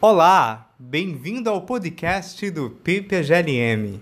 Olá, 0.00 0.70
bem-vindo 0.78 1.50
ao 1.50 1.62
podcast 1.62 2.48
do 2.52 2.70
Pipe 2.70 3.20
GLM. 3.20 4.00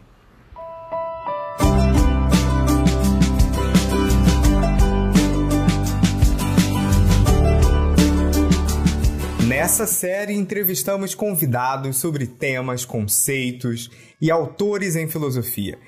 Nessa 9.48 9.86
série, 9.86 10.34
entrevistamos 10.34 11.14
convidados 11.14 11.96
sobre 11.96 12.26
temas, 12.26 12.84
conceitos 12.84 13.90
e 14.20 14.30
autores 14.30 14.96
em 14.96 15.08
filosofia. 15.08 15.78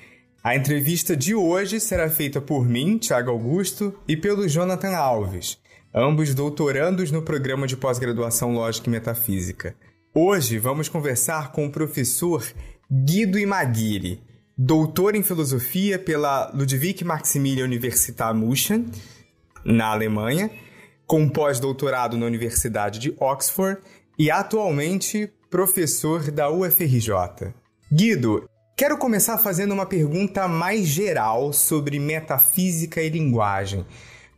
A 0.43 0.55
entrevista 0.55 1.15
de 1.15 1.35
hoje 1.35 1.79
será 1.79 2.09
feita 2.09 2.41
por 2.41 2.67
mim, 2.67 2.97
Tiago 2.97 3.29
Augusto, 3.29 3.93
e 4.07 4.17
pelo 4.17 4.49
Jonathan 4.49 4.97
Alves, 4.97 5.59
ambos 5.93 6.33
doutorandos 6.33 7.11
no 7.11 7.21
programa 7.21 7.67
de 7.67 7.77
pós-graduação 7.77 8.53
Lógica 8.55 8.89
e 8.89 8.91
Metafísica. 8.91 9.75
Hoje 10.13 10.57
vamos 10.57 10.89
conversar 10.89 11.51
com 11.51 11.67
o 11.67 11.71
professor 11.71 12.43
Guido 12.91 13.37
Imagiri, 13.37 14.19
doutor 14.57 15.13
em 15.13 15.21
filosofia 15.21 15.99
pela 15.99 16.49
Ludwig 16.51 17.03
Maximilian 17.03 17.65
Universität 17.65 18.33
München, 18.33 18.87
na 19.63 19.91
Alemanha, 19.91 20.49
com 21.05 21.29
pós-doutorado 21.29 22.17
na 22.17 22.25
Universidade 22.25 22.97
de 22.97 23.13
Oxford 23.19 23.79
e 24.17 24.31
atualmente 24.31 25.31
professor 25.47 26.31
da 26.31 26.49
UFRJ. 26.49 27.53
Guido, 27.91 28.49
Quero 28.75 28.97
começar 28.97 29.37
fazendo 29.37 29.73
uma 29.73 29.85
pergunta 29.85 30.47
mais 30.47 30.87
geral 30.87 31.51
sobre 31.51 31.99
metafísica 31.99 33.01
e 33.01 33.09
linguagem. 33.09 33.85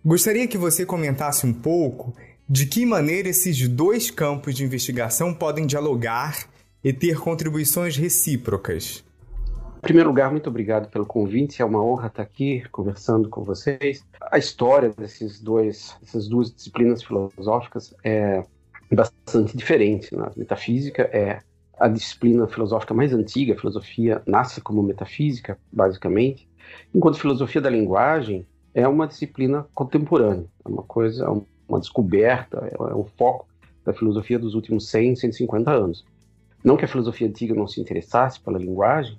Gostaria 0.04 0.48
que 0.48 0.58
você 0.58 0.84
comentasse 0.84 1.46
um 1.46 1.54
pouco 1.54 2.12
de 2.52 2.66
que 2.66 2.86
maneira 2.86 3.30
esses 3.30 3.66
dois 3.66 4.12
campos 4.12 4.56
de 4.56 4.66
investigação 4.66 5.34
podem 5.34 5.66
dialogar 5.66 6.50
e 6.84 6.92
ter 6.92 7.18
contribuições 7.18 7.96
recíprocas. 7.96 9.06
Em 9.78 9.82
primeiro 9.82 10.10
lugar, 10.10 10.30
muito 10.30 10.50
obrigado 10.50 10.90
pelo 10.90 11.06
convite. 11.06 11.62
É 11.62 11.66
uma 11.66 11.82
honra 11.82 12.08
estar 12.08 12.24
aqui 12.24 12.62
conversando 12.70 13.30
com 13.30 13.42
vocês. 13.42 14.04
A 14.30 14.38
história 14.38 14.90
desses 14.90 15.40
dois, 15.40 15.96
dessas 16.02 16.28
duas 16.28 16.54
disciplinas 16.54 17.02
filosóficas 17.02 17.96
é 18.04 18.44
bastante 18.92 19.56
diferente. 19.56 20.14
Né? 20.14 20.30
Metafísica 20.36 21.04
é 21.04 21.40
a 21.80 21.88
disciplina 21.88 22.50
filosófica 22.50 22.94
mais 22.94 23.14
antiga, 23.14 23.54
a 23.54 23.58
filosofia 23.58 24.22
nasce 24.28 24.60
como 24.60 24.84
metafísica, 24.84 25.58
basicamente, 25.72 26.50
enquanto 26.94 27.18
filosofia 27.18 27.62
da 27.62 27.70
linguagem 27.70 28.46
é 28.74 28.86
uma 28.88 29.08
disciplina 29.08 29.66
contemporânea, 29.74 30.46
é 30.66 30.70
uma 30.70 30.84
coisa, 30.84 31.26
é 31.26 31.30
uma 31.72 31.80
descoberta, 31.80 32.70
é 32.72 32.94
o 32.94 33.06
foco 33.18 33.48
da 33.86 33.94
filosofia 33.94 34.38
dos 34.38 34.54
últimos 34.54 34.88
100, 34.90 35.16
150 35.16 35.72
anos. 35.72 36.06
Não 36.64 36.78
que 36.78 36.86
a 36.86 36.88
filosofia 36.88 37.28
antiga 37.28 37.56
não 37.56 37.68
se 37.68 37.82
interessasse 37.82 38.40
pela 38.40 38.60
linguagem, 38.60 39.18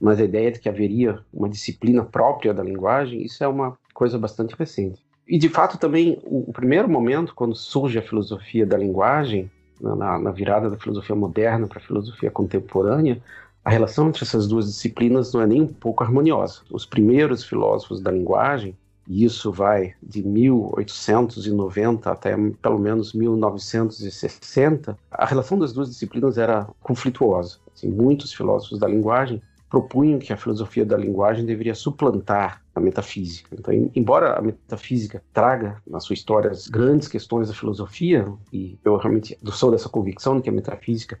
mas 0.00 0.18
a 0.18 0.24
ideia 0.24 0.50
de 0.50 0.58
que 0.58 0.68
haveria 0.68 1.20
uma 1.32 1.48
disciplina 1.48 2.02
própria 2.04 2.52
da 2.52 2.62
linguagem, 2.62 3.22
isso 3.22 3.44
é 3.44 3.48
uma 3.48 3.78
coisa 3.94 4.18
bastante 4.18 4.56
recente. 4.58 5.00
E 5.28 5.38
de 5.38 5.48
fato 5.48 5.78
também 5.78 6.18
o, 6.24 6.50
o 6.50 6.52
primeiro 6.52 6.88
momento 6.88 7.34
quando 7.34 7.54
surge 7.54 7.98
a 7.98 8.02
filosofia 8.02 8.66
da 8.66 8.76
linguagem 8.76 9.48
na, 9.80 10.18
na 10.18 10.30
virada 10.32 10.68
da 10.68 10.76
filosofia 10.76 11.14
moderna 11.14 11.66
para 11.66 11.78
a 11.78 11.82
filosofia 11.82 12.30
contemporânea, 12.30 13.22
a 13.64 13.70
relação 13.70 14.08
entre 14.08 14.24
essas 14.24 14.48
duas 14.48 14.66
disciplinas 14.66 15.32
não 15.32 15.40
é 15.40 15.46
nem 15.46 15.62
um 15.62 15.68
pouco 15.68 16.02
harmoniosa. 16.02 16.62
Os 16.70 16.84
primeiros 16.84 17.44
filósofos 17.44 18.00
da 18.00 18.10
linguagem, 18.10 18.76
e 19.06 19.24
isso 19.24 19.50
vai 19.50 19.94
de 20.02 20.22
1890 20.22 22.10
até 22.10 22.36
pelo 22.60 22.78
menos 22.78 23.12
1960, 23.12 24.96
a 25.10 25.26
relação 25.26 25.58
das 25.58 25.72
duas 25.72 25.88
disciplinas 25.88 26.38
era 26.38 26.68
conflituosa. 26.80 27.58
Assim, 27.74 27.88
muitos 27.88 28.32
filósofos 28.32 28.78
da 28.78 28.86
linguagem 28.86 29.42
propunham 29.68 30.18
que 30.18 30.32
a 30.32 30.36
filosofia 30.36 30.84
da 30.84 30.98
linguagem 30.98 31.46
deveria 31.46 31.74
suplantar 31.74 32.62
a 32.74 32.80
metafísica. 32.80 33.56
Então, 33.58 33.90
embora 33.94 34.38
a 34.38 34.42
metafísica 34.42 35.22
traga 35.32 35.82
na 35.86 35.98
sua 35.98 36.14
história 36.14 36.50
as 36.50 36.68
grandes 36.68 37.08
questões 37.08 37.48
da 37.48 37.54
filosofia, 37.54 38.30
e 38.52 38.78
eu 38.84 38.96
realmente 38.98 39.38
sou 39.46 39.70
dessa 39.70 39.88
convicção 39.88 40.36
de 40.36 40.42
que 40.42 40.50
a 40.50 40.52
metafísica 40.52 41.18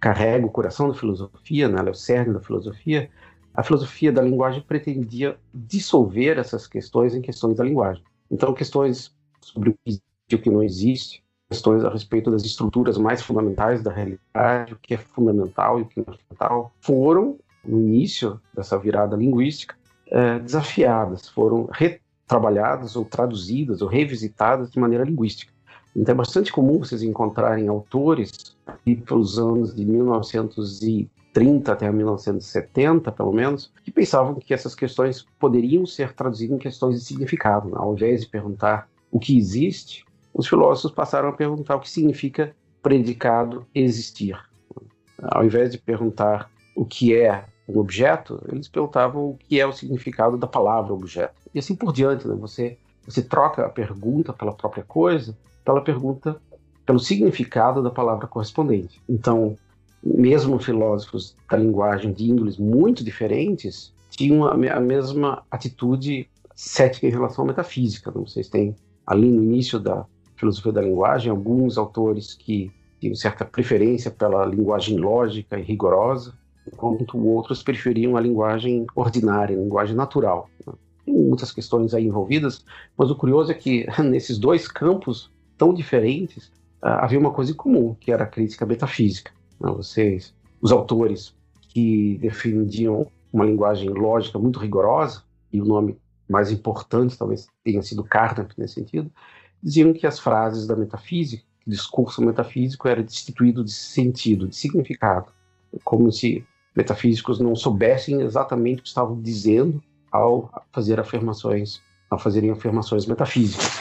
carrega 0.00 0.46
o 0.46 0.50
coração 0.50 0.88
da 0.88 0.94
filosofia, 0.94 1.68
né, 1.68 1.78
ela 1.78 1.88
é 1.90 1.92
o 1.92 1.94
cerne 1.94 2.32
da 2.32 2.40
filosofia, 2.40 3.10
a 3.54 3.62
filosofia 3.62 4.12
da 4.12 4.22
linguagem 4.22 4.62
pretendia 4.62 5.36
dissolver 5.52 6.38
essas 6.38 6.66
questões 6.66 7.14
em 7.14 7.20
questões 7.20 7.56
da 7.56 7.64
linguagem. 7.64 8.02
Então, 8.30 8.54
questões 8.54 9.12
sobre 9.40 9.70
o 9.70 9.72
que 9.72 9.78
existe 9.86 10.04
e 10.30 10.34
o 10.34 10.38
que 10.40 10.50
não 10.50 10.62
existe, 10.62 11.24
questões 11.48 11.84
a 11.84 11.90
respeito 11.90 12.30
das 12.30 12.44
estruturas 12.44 12.96
mais 12.96 13.22
fundamentais 13.22 13.82
da 13.82 13.92
realidade, 13.92 14.74
o 14.74 14.78
que 14.80 14.94
é 14.94 14.98
fundamental 14.98 15.78
e 15.78 15.82
o 15.82 15.86
que 15.86 15.98
não 15.98 16.14
é 16.14 16.16
fundamental, 16.16 16.72
foram 16.80 17.38
no 17.64 17.80
início 17.80 18.40
dessa 18.54 18.78
virada 18.78 19.16
linguística, 19.16 19.74
é, 20.06 20.38
desafiadas, 20.38 21.28
foram 21.28 21.68
retrabalhadas 21.72 22.94
ou 22.94 23.04
traduzidas 23.04 23.82
ou 23.82 23.88
revisitadas 23.88 24.70
de 24.70 24.78
maneira 24.78 25.04
linguística. 25.04 25.52
Então 25.94 26.12
é 26.12 26.16
bastante 26.16 26.52
comum 26.52 26.78
vocês 26.78 27.02
encontrarem 27.02 27.66
autores, 27.66 28.56
pelos 29.06 29.38
anos 29.38 29.74
de 29.74 29.84
1930 31.34 31.72
até 31.72 31.90
1970, 31.90 33.12
pelo 33.12 33.32
menos, 33.32 33.72
que 33.84 33.90
pensavam 33.90 34.34
que 34.34 34.52
essas 34.52 34.74
questões 34.74 35.24
poderiam 35.38 35.86
ser 35.86 36.12
traduzidas 36.12 36.56
em 36.56 36.58
questões 36.58 36.98
de 36.98 37.04
significado. 37.04 37.68
Né? 37.68 37.76
Ao 37.76 37.92
invés 37.94 38.22
de 38.22 38.28
perguntar 38.28 38.88
o 39.10 39.18
que 39.18 39.36
existe, 39.36 40.04
os 40.34 40.48
filósofos 40.48 40.92
passaram 40.92 41.28
a 41.28 41.32
perguntar 41.32 41.76
o 41.76 41.80
que 41.80 41.90
significa 41.90 42.54
predicado 42.82 43.66
existir. 43.74 44.38
Ao 45.22 45.44
invés 45.44 45.70
de 45.70 45.78
perguntar 45.78 46.50
o 46.74 46.84
que 46.84 47.14
é 47.14 47.44
um 47.68 47.78
objeto, 47.78 48.42
eles 48.50 48.68
perguntavam 48.68 49.30
o 49.30 49.36
que 49.36 49.60
é 49.60 49.66
o 49.66 49.72
significado 49.72 50.36
da 50.36 50.46
palavra 50.46 50.92
objeto. 50.92 51.34
E 51.54 51.58
assim 51.58 51.74
por 51.74 51.92
diante, 51.92 52.26
né? 52.26 52.34
Você, 52.36 52.78
você 53.06 53.22
troca 53.22 53.66
a 53.66 53.68
pergunta 53.68 54.32
pela 54.32 54.52
própria 54.52 54.82
coisa, 54.82 55.36
pela 55.64 55.82
pergunta 55.82 56.40
pelo 56.86 56.98
significado 56.98 57.82
da 57.82 57.90
palavra 57.90 58.26
correspondente. 58.26 59.00
Então, 59.08 59.56
mesmo 60.02 60.58
filósofos 60.58 61.36
da 61.50 61.56
linguagem 61.56 62.12
de 62.12 62.30
índoles 62.30 62.56
muito 62.56 63.04
diferentes 63.04 63.92
tinham 64.10 64.44
a, 64.44 64.80
mesma 64.80 65.42
atitude 65.50 66.28
cética 66.54 67.06
em 67.06 67.10
relação 67.10 67.44
à 67.44 67.48
metafísica. 67.48 68.10
Né? 68.10 68.20
Vocês 68.20 68.48
têm 68.48 68.74
ali 69.06 69.30
no 69.30 69.42
início 69.42 69.78
da 69.78 70.04
filosofia 70.36 70.72
da 70.72 70.82
linguagem 70.82 71.30
alguns 71.30 71.78
autores 71.78 72.34
que 72.34 72.70
tinham 72.98 73.14
certa 73.14 73.44
preferência 73.44 74.10
pela 74.10 74.44
linguagem 74.44 74.98
lógica 74.98 75.58
e 75.58 75.62
rigorosa, 75.62 76.34
enquanto 76.66 77.18
outros 77.18 77.62
preferiam 77.62 78.16
a 78.16 78.20
linguagem 78.20 78.86
ordinária, 78.94 79.56
a 79.56 79.60
linguagem 79.60 79.96
natural. 79.96 80.48
Né? 80.66 80.72
Tem 81.04 81.14
muitas 81.14 81.50
questões 81.50 81.94
aí 81.94 82.06
envolvidas, 82.06 82.64
mas 82.96 83.10
o 83.10 83.16
curioso 83.16 83.50
é 83.50 83.54
que 83.54 83.86
nesses 84.02 84.38
dois 84.38 84.68
campos 84.68 85.30
tão 85.56 85.72
diferentes 85.72 86.50
ah, 86.82 87.04
havia 87.04 87.18
uma 87.18 87.32
coisa 87.32 87.52
em 87.52 87.54
comum, 87.54 87.94
que 87.98 88.12
era 88.12 88.24
a 88.24 88.26
crítica 88.26 88.64
metafísica. 88.64 89.32
Né? 89.60 89.70
Vocês, 89.70 90.34
os 90.60 90.72
autores 90.72 91.34
que 91.60 92.18
defendiam 92.18 93.06
uma 93.32 93.44
linguagem 93.44 93.88
lógica 93.90 94.38
muito 94.38 94.58
rigorosa, 94.58 95.22
e 95.52 95.60
o 95.60 95.64
nome 95.64 95.98
mais 96.28 96.50
importante 96.50 97.18
talvez 97.18 97.48
tenha 97.64 97.82
sido 97.82 98.04
Carnap 98.04 98.52
nesse 98.56 98.74
sentido, 98.74 99.10
diziam 99.62 99.92
que 99.92 100.06
as 100.06 100.18
frases 100.18 100.66
da 100.66 100.74
metafísica, 100.74 101.44
o 101.66 101.70
discurso 101.70 102.22
metafísico 102.22 102.88
era 102.88 103.02
destituído 103.02 103.64
de 103.64 103.72
sentido, 103.72 104.48
de 104.48 104.56
significado, 104.56 105.30
como 105.84 106.10
se 106.10 106.44
metafísicos 106.74 107.38
não 107.40 107.54
soubessem 107.54 108.22
exatamente 108.22 108.80
o 108.80 108.82
que 108.82 108.88
estavam 108.88 109.20
dizendo 109.20 109.82
ao 110.10 110.50
fazer 110.72 110.98
afirmações, 110.98 111.80
ao 112.08 112.18
fazerem 112.18 112.50
afirmações 112.50 113.06
metafísicas. 113.06 113.80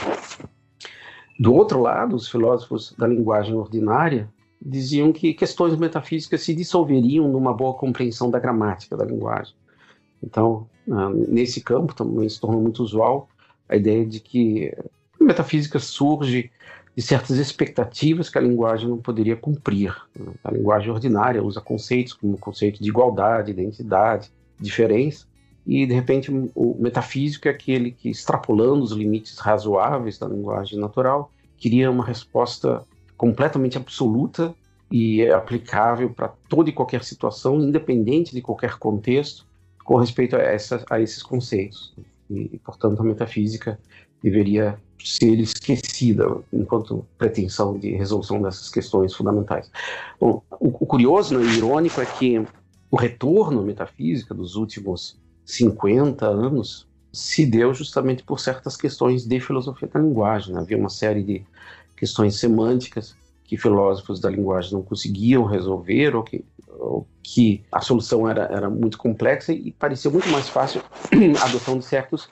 Do 1.39 1.53
outro 1.53 1.81
lado, 1.81 2.15
os 2.15 2.29
filósofos 2.29 2.93
da 2.97 3.07
linguagem 3.07 3.55
ordinária 3.55 4.29
diziam 4.61 5.11
que 5.11 5.33
questões 5.33 5.75
metafísicas 5.77 6.41
se 6.41 6.53
dissolveriam 6.53 7.27
numa 7.27 7.53
boa 7.53 7.73
compreensão 7.73 8.29
da 8.29 8.39
gramática 8.39 8.97
da 8.97 9.05
linguagem. 9.05 9.53
Então, 10.21 10.67
nesse 11.27 11.61
campo 11.61 11.95
também 11.95 12.27
se 12.27 12.39
tornou 12.39 12.61
muito 12.61 12.83
usual 12.83 13.29
a 13.67 13.75
ideia 13.75 14.05
de 14.05 14.19
que 14.19 14.75
a 15.19 15.23
metafísica 15.23 15.79
surge 15.79 16.51
de 16.95 17.01
certas 17.01 17.37
expectativas 17.37 18.29
que 18.29 18.37
a 18.37 18.41
linguagem 18.41 18.89
não 18.89 18.97
poderia 18.97 19.35
cumprir. 19.35 19.95
A 20.43 20.51
linguagem 20.51 20.91
ordinária 20.91 21.41
usa 21.41 21.61
conceitos 21.61 22.13
como 22.13 22.33
o 22.33 22.37
conceito 22.37 22.83
de 22.83 22.89
igualdade, 22.89 23.51
identidade, 23.51 24.31
diferença, 24.59 25.25
e 25.65 25.85
de 25.85 25.93
repente 25.93 26.31
o 26.55 26.75
metafísico 26.79 27.47
é 27.47 27.51
aquele 27.51 27.91
que, 27.91 28.09
extrapolando 28.09 28.83
os 28.83 28.91
limites 28.91 29.37
razoáveis 29.37 30.17
da 30.17 30.27
linguagem 30.27 30.79
natural, 30.79 31.31
queria 31.57 31.91
uma 31.91 32.03
resposta 32.03 32.83
completamente 33.19 33.77
absoluta 33.77 34.55
e 34.89 35.29
aplicável 35.29 36.09
para 36.09 36.29
toda 36.47 36.69
e 36.69 36.73
qualquer 36.73 37.03
situação, 37.03 37.59
independente 37.59 38.33
de 38.33 38.41
qualquer 38.41 38.79
contexto, 38.79 39.45
com 39.83 39.97
respeito 39.97 40.37
a, 40.37 40.39
essa, 40.39 40.85
a 40.89 41.01
esses 41.01 41.21
conceitos. 41.21 41.93
E, 42.29 42.57
portanto, 42.63 43.01
a 43.01 43.03
metafísica 43.03 43.77
deveria 44.23 44.79
ser 45.03 45.37
esquecida 45.37 46.37
enquanto 46.51 47.05
pretensão 47.17 47.77
de 47.77 47.91
resolução 47.91 48.41
dessas 48.41 48.69
questões 48.69 49.13
fundamentais. 49.13 49.69
Bom, 50.17 50.41
o, 50.57 50.67
o 50.67 50.85
curioso 50.85 51.37
né, 51.37 51.43
e 51.43 51.57
irônico 51.57 51.99
é 51.99 52.05
que 52.05 52.41
o 52.89 52.95
retorno 52.95 53.59
à 53.59 53.63
metafísica 53.63 54.33
dos 54.33 54.55
últimos 54.55 55.19
50 55.43 56.25
anos 56.25 56.87
se 57.11 57.45
deu 57.45 57.73
justamente 57.73 58.23
por 58.23 58.39
certas 58.39 58.77
questões 58.77 59.25
de 59.25 59.39
filosofia 59.41 59.89
da 59.89 59.99
linguagem. 59.99 60.53
Né? 60.53 60.61
Havia 60.61 60.77
uma 60.77 60.89
série 60.89 61.21
de 61.21 61.43
questões 61.99 62.39
semânticas 62.39 63.15
que 63.43 63.57
filósofos 63.57 64.19
da 64.19 64.29
linguagem 64.29 64.73
não 64.73 64.81
conseguiam 64.81 65.43
resolver 65.43 66.15
ou 66.15 66.23
que, 66.23 66.45
ou 66.67 67.07
que 67.21 67.63
a 67.71 67.81
solução 67.81 68.29
era, 68.29 68.43
era 68.45 68.69
muito 68.69 68.97
complexa 68.97 69.51
e 69.51 69.71
parecia 69.71 70.09
muito 70.09 70.29
mais 70.29 70.47
fácil 70.47 70.81
a 71.41 71.45
adoção 71.45 71.77
de 71.77 71.85
certos 71.85 72.29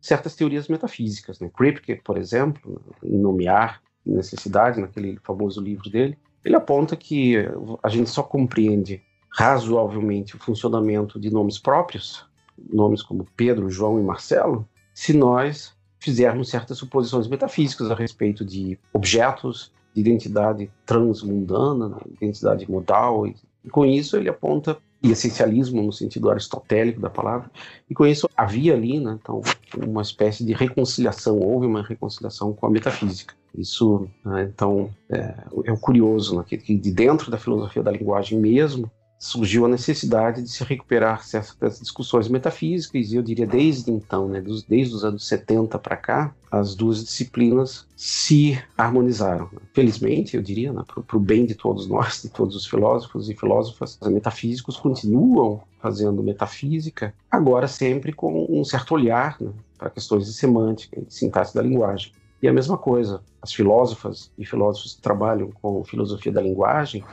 certas 0.00 0.34
teorias 0.34 0.66
metafísicas. 0.66 1.38
Né? 1.38 1.48
Kripke, 1.56 1.94
por 1.96 2.18
exemplo, 2.18 2.82
em 3.02 3.16
Nomear 3.16 3.80
Necessidade, 4.04 4.80
naquele 4.80 5.16
famoso 5.22 5.60
livro 5.60 5.88
dele, 5.88 6.18
ele 6.44 6.56
aponta 6.56 6.96
que 6.96 7.36
a 7.82 7.88
gente 7.88 8.10
só 8.10 8.22
compreende 8.22 9.00
razoavelmente 9.30 10.34
o 10.34 10.40
funcionamento 10.40 11.20
de 11.20 11.30
nomes 11.30 11.56
próprios, 11.56 12.26
nomes 12.72 13.00
como 13.00 13.26
Pedro, 13.36 13.70
João 13.70 13.98
e 14.00 14.02
Marcelo, 14.02 14.68
se 14.92 15.12
nós 15.12 15.72
fizermos 16.02 16.48
certas 16.48 16.78
suposições 16.78 17.28
metafísicas 17.28 17.90
a 17.90 17.94
respeito 17.94 18.44
de 18.44 18.76
objetos, 18.92 19.72
de 19.94 20.00
identidade 20.00 20.68
transmundana, 20.84 21.90
né? 21.90 21.96
identidade 22.20 22.68
modal, 22.68 23.24
e, 23.24 23.36
e 23.64 23.70
com 23.70 23.86
isso 23.86 24.16
ele 24.16 24.28
aponta 24.28 24.76
e 25.00 25.10
essencialismo 25.10 25.82
no 25.82 25.92
sentido 25.92 26.28
aristotélico 26.30 27.00
da 27.00 27.08
palavra. 27.08 27.50
E 27.88 27.94
com 27.94 28.04
isso 28.04 28.28
havia 28.36 28.74
ali, 28.74 28.98
né, 29.00 29.18
então, 29.20 29.42
uma 29.76 30.02
espécie 30.02 30.44
de 30.44 30.52
reconciliação, 30.52 31.38
houve 31.38 31.66
uma 31.66 31.82
reconciliação 31.82 32.52
com 32.52 32.66
a 32.66 32.70
metafísica. 32.70 33.34
Isso, 33.56 34.08
né, 34.24 34.50
então, 34.52 34.90
é, 35.08 35.34
é 35.64 35.76
curioso, 35.76 36.38
né, 36.38 36.44
que, 36.46 36.56
que 36.56 36.76
de 36.76 36.90
dentro 36.92 37.30
da 37.30 37.38
filosofia 37.38 37.82
da 37.82 37.90
linguagem 37.90 38.38
mesmo, 38.38 38.90
surgiu 39.22 39.64
a 39.64 39.68
necessidade 39.68 40.42
de 40.42 40.48
se 40.50 40.64
recuperar 40.64 41.24
certas 41.24 41.78
discussões 41.78 42.26
metafísicas, 42.26 43.12
e 43.12 43.14
eu 43.14 43.22
diria 43.22 43.46
desde 43.46 43.92
então, 43.92 44.26
né, 44.26 44.42
desde 44.68 44.96
os 44.96 45.04
anos 45.04 45.28
70 45.28 45.78
para 45.78 45.96
cá, 45.96 46.34
as 46.50 46.74
duas 46.74 47.04
disciplinas 47.04 47.86
se 47.96 48.60
harmonizaram. 48.76 49.48
Felizmente, 49.72 50.36
eu 50.36 50.42
diria, 50.42 50.72
né, 50.72 50.82
para 50.84 51.16
o 51.16 51.20
bem 51.20 51.46
de 51.46 51.54
todos 51.54 51.86
nós, 51.86 52.22
de 52.22 52.30
todos 52.30 52.56
os 52.56 52.66
filósofos 52.66 53.30
e 53.30 53.36
filósofas, 53.36 53.96
os 54.00 54.08
metafísicos 54.08 54.76
continuam 54.76 55.60
fazendo 55.80 56.20
metafísica, 56.20 57.14
agora 57.30 57.68
sempre 57.68 58.12
com 58.12 58.48
um 58.50 58.64
certo 58.64 58.92
olhar 58.92 59.36
né, 59.40 59.52
para 59.78 59.88
questões 59.88 60.26
de 60.26 60.32
semântica 60.32 60.98
e 60.98 61.04
de 61.04 61.14
sintaxe 61.14 61.54
da 61.54 61.62
linguagem. 61.62 62.10
E 62.42 62.48
a 62.48 62.52
mesma 62.52 62.76
coisa, 62.76 63.22
as 63.40 63.52
filósofas 63.52 64.32
e 64.36 64.44
filósofos 64.44 64.94
que 64.94 65.00
trabalham 65.00 65.52
com 65.62 65.84
filosofia 65.84 66.32
da 66.32 66.42
linguagem 66.42 67.04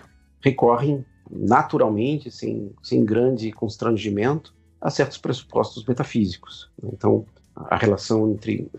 recorrem 0.41 1.05
naturalmente, 1.29 2.31
sem, 2.31 2.71
sem 2.81 3.05
grande 3.05 3.51
constrangimento, 3.51 4.53
a 4.81 4.89
certos 4.89 5.17
pressupostos 5.17 5.85
metafísicos. 5.85 6.69
Então, 6.83 7.25
a 7.55 7.75
relação 7.75 8.31
entre 8.31 8.69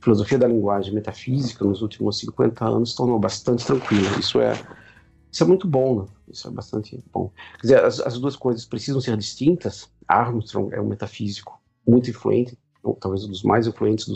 filosofia 0.00 0.38
da 0.38 0.46
linguagem 0.46 0.92
e 0.92 0.94
metafísica 0.94 1.64
nos 1.64 1.82
últimos 1.82 2.18
50 2.18 2.64
anos 2.64 2.94
tornou 2.94 3.18
bastante 3.18 3.64
tranquila. 3.64 4.18
Isso 4.18 4.40
é, 4.40 4.52
isso 5.30 5.42
é 5.42 5.46
muito 5.46 5.66
bom, 5.66 6.02
né? 6.02 6.08
isso 6.28 6.48
é 6.48 6.50
bastante 6.50 7.02
bom. 7.12 7.30
Quer 7.60 7.62
dizer, 7.62 7.84
as, 7.84 8.00
as 8.00 8.18
duas 8.18 8.36
coisas 8.36 8.64
precisam 8.64 9.00
ser 9.00 9.16
distintas. 9.16 9.88
Armstrong 10.06 10.72
é 10.74 10.80
um 10.80 10.86
metafísico 10.86 11.60
muito 11.86 12.10
influente, 12.10 12.58
talvez 13.00 13.24
um 13.24 13.28
dos 13.28 13.42
mais 13.42 13.66
influentes 13.66 14.06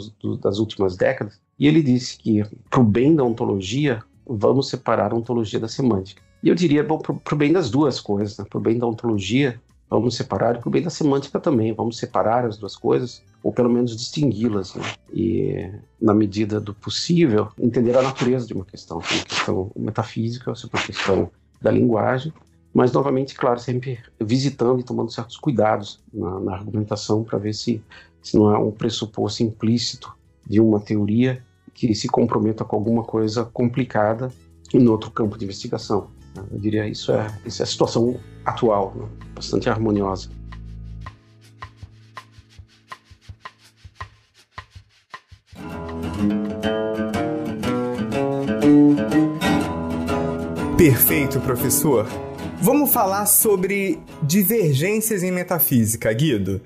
das 0.41 0.59
últimas 0.59 0.97
décadas, 0.97 1.41
e 1.59 1.67
ele 1.67 1.83
disse 1.83 2.17
que, 2.19 2.45
para 2.69 2.81
o 2.81 2.85
bem 2.85 3.15
da 3.15 3.25
ontologia, 3.25 4.03
vamos 4.27 4.69
separar 4.69 5.13
a 5.13 5.17
ontologia 5.17 5.59
da 5.59 5.69
semântica. 5.69 6.23
E 6.43 6.49
eu 6.49 6.55
diria, 6.55 6.83
bom, 6.83 6.99
para 6.99 7.35
o 7.35 7.39
bem 7.39 7.53
das 7.53 7.71
duas 7.71 8.01
coisas, 8.01 8.39
né? 8.39 8.45
para 8.49 8.59
o 8.59 8.61
bem 8.61 8.79
da 8.79 8.87
ontologia, 8.87 9.61
vamos 9.89 10.17
separar, 10.17 10.57
e 10.57 10.59
para 10.59 10.69
o 10.69 10.71
bem 10.71 10.83
da 10.83 10.91
semântica 10.91 11.39
também, 11.39 11.73
vamos 11.73 11.99
separar 11.99 12.47
as 12.47 12.57
duas 12.57 12.77
coisas, 12.77 13.23
ou 13.43 13.53
pelo 13.53 13.69
menos 13.69 13.97
distingui-las, 13.97 14.75
né? 14.75 14.85
e, 15.13 15.71
na 16.01 16.15
medida 16.15 16.61
do 16.61 16.73
possível, 16.73 17.49
entender 17.59 17.97
a 17.97 18.03
natureza 18.03 18.47
de 18.47 18.55
uma 18.55 18.65
questão, 18.65 18.99
uma 18.99 19.25
questão 19.25 19.71
metafísica, 19.77 20.55
se 20.55 20.67
é 20.67 20.69
uma 20.73 20.83
questão 20.83 21.31
da 21.61 21.71
linguagem, 21.71 22.33
mas, 22.73 22.93
novamente, 22.93 23.35
claro, 23.35 23.59
sempre 23.59 23.99
visitando 24.19 24.81
e 24.81 24.85
tomando 24.85 25.11
certos 25.11 25.37
cuidados 25.37 26.01
na, 26.13 26.39
na 26.39 26.55
argumentação 26.55 27.25
para 27.25 27.37
ver 27.37 27.53
se, 27.53 27.83
se 28.23 28.37
não 28.37 28.55
é 28.55 28.59
um 28.59 28.71
pressuposto 28.71 29.43
implícito 29.43 30.15
de 30.47 30.61
uma 30.61 30.81
teoria 30.81 31.43
que 31.75 31.95
se 31.95 32.09
comprometa 32.09 32.65
com 32.65 32.77
alguma 32.77 33.03
coisa 33.03 33.45
complicada 33.45 34.33
em 34.73 34.87
outro 34.89 35.11
campo 35.11 35.37
de 35.37 35.45
investigação. 35.45 36.09
Eu 36.51 36.59
diria 36.59 36.89
isso 36.89 37.13
é, 37.13 37.27
isso 37.45 37.63
é 37.63 37.65
a 37.65 37.67
situação 37.67 38.19
atual, 38.45 38.95
né? 38.97 39.09
bastante 39.35 39.69
harmoniosa. 39.69 40.31
Perfeito, 50.77 51.39
professor. 51.41 52.07
Vamos 52.63 52.91
falar 52.91 53.27
sobre 53.27 53.99
divergências 54.23 55.23
em 55.23 55.31
metafísica, 55.31 56.13
Guido. 56.13 56.61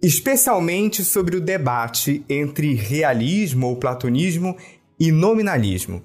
Especialmente 0.00 1.02
sobre 1.02 1.36
o 1.36 1.40
debate 1.40 2.24
entre 2.28 2.74
realismo 2.74 3.66
ou 3.66 3.76
platonismo 3.76 4.56
e 4.98 5.10
nominalismo. 5.10 6.02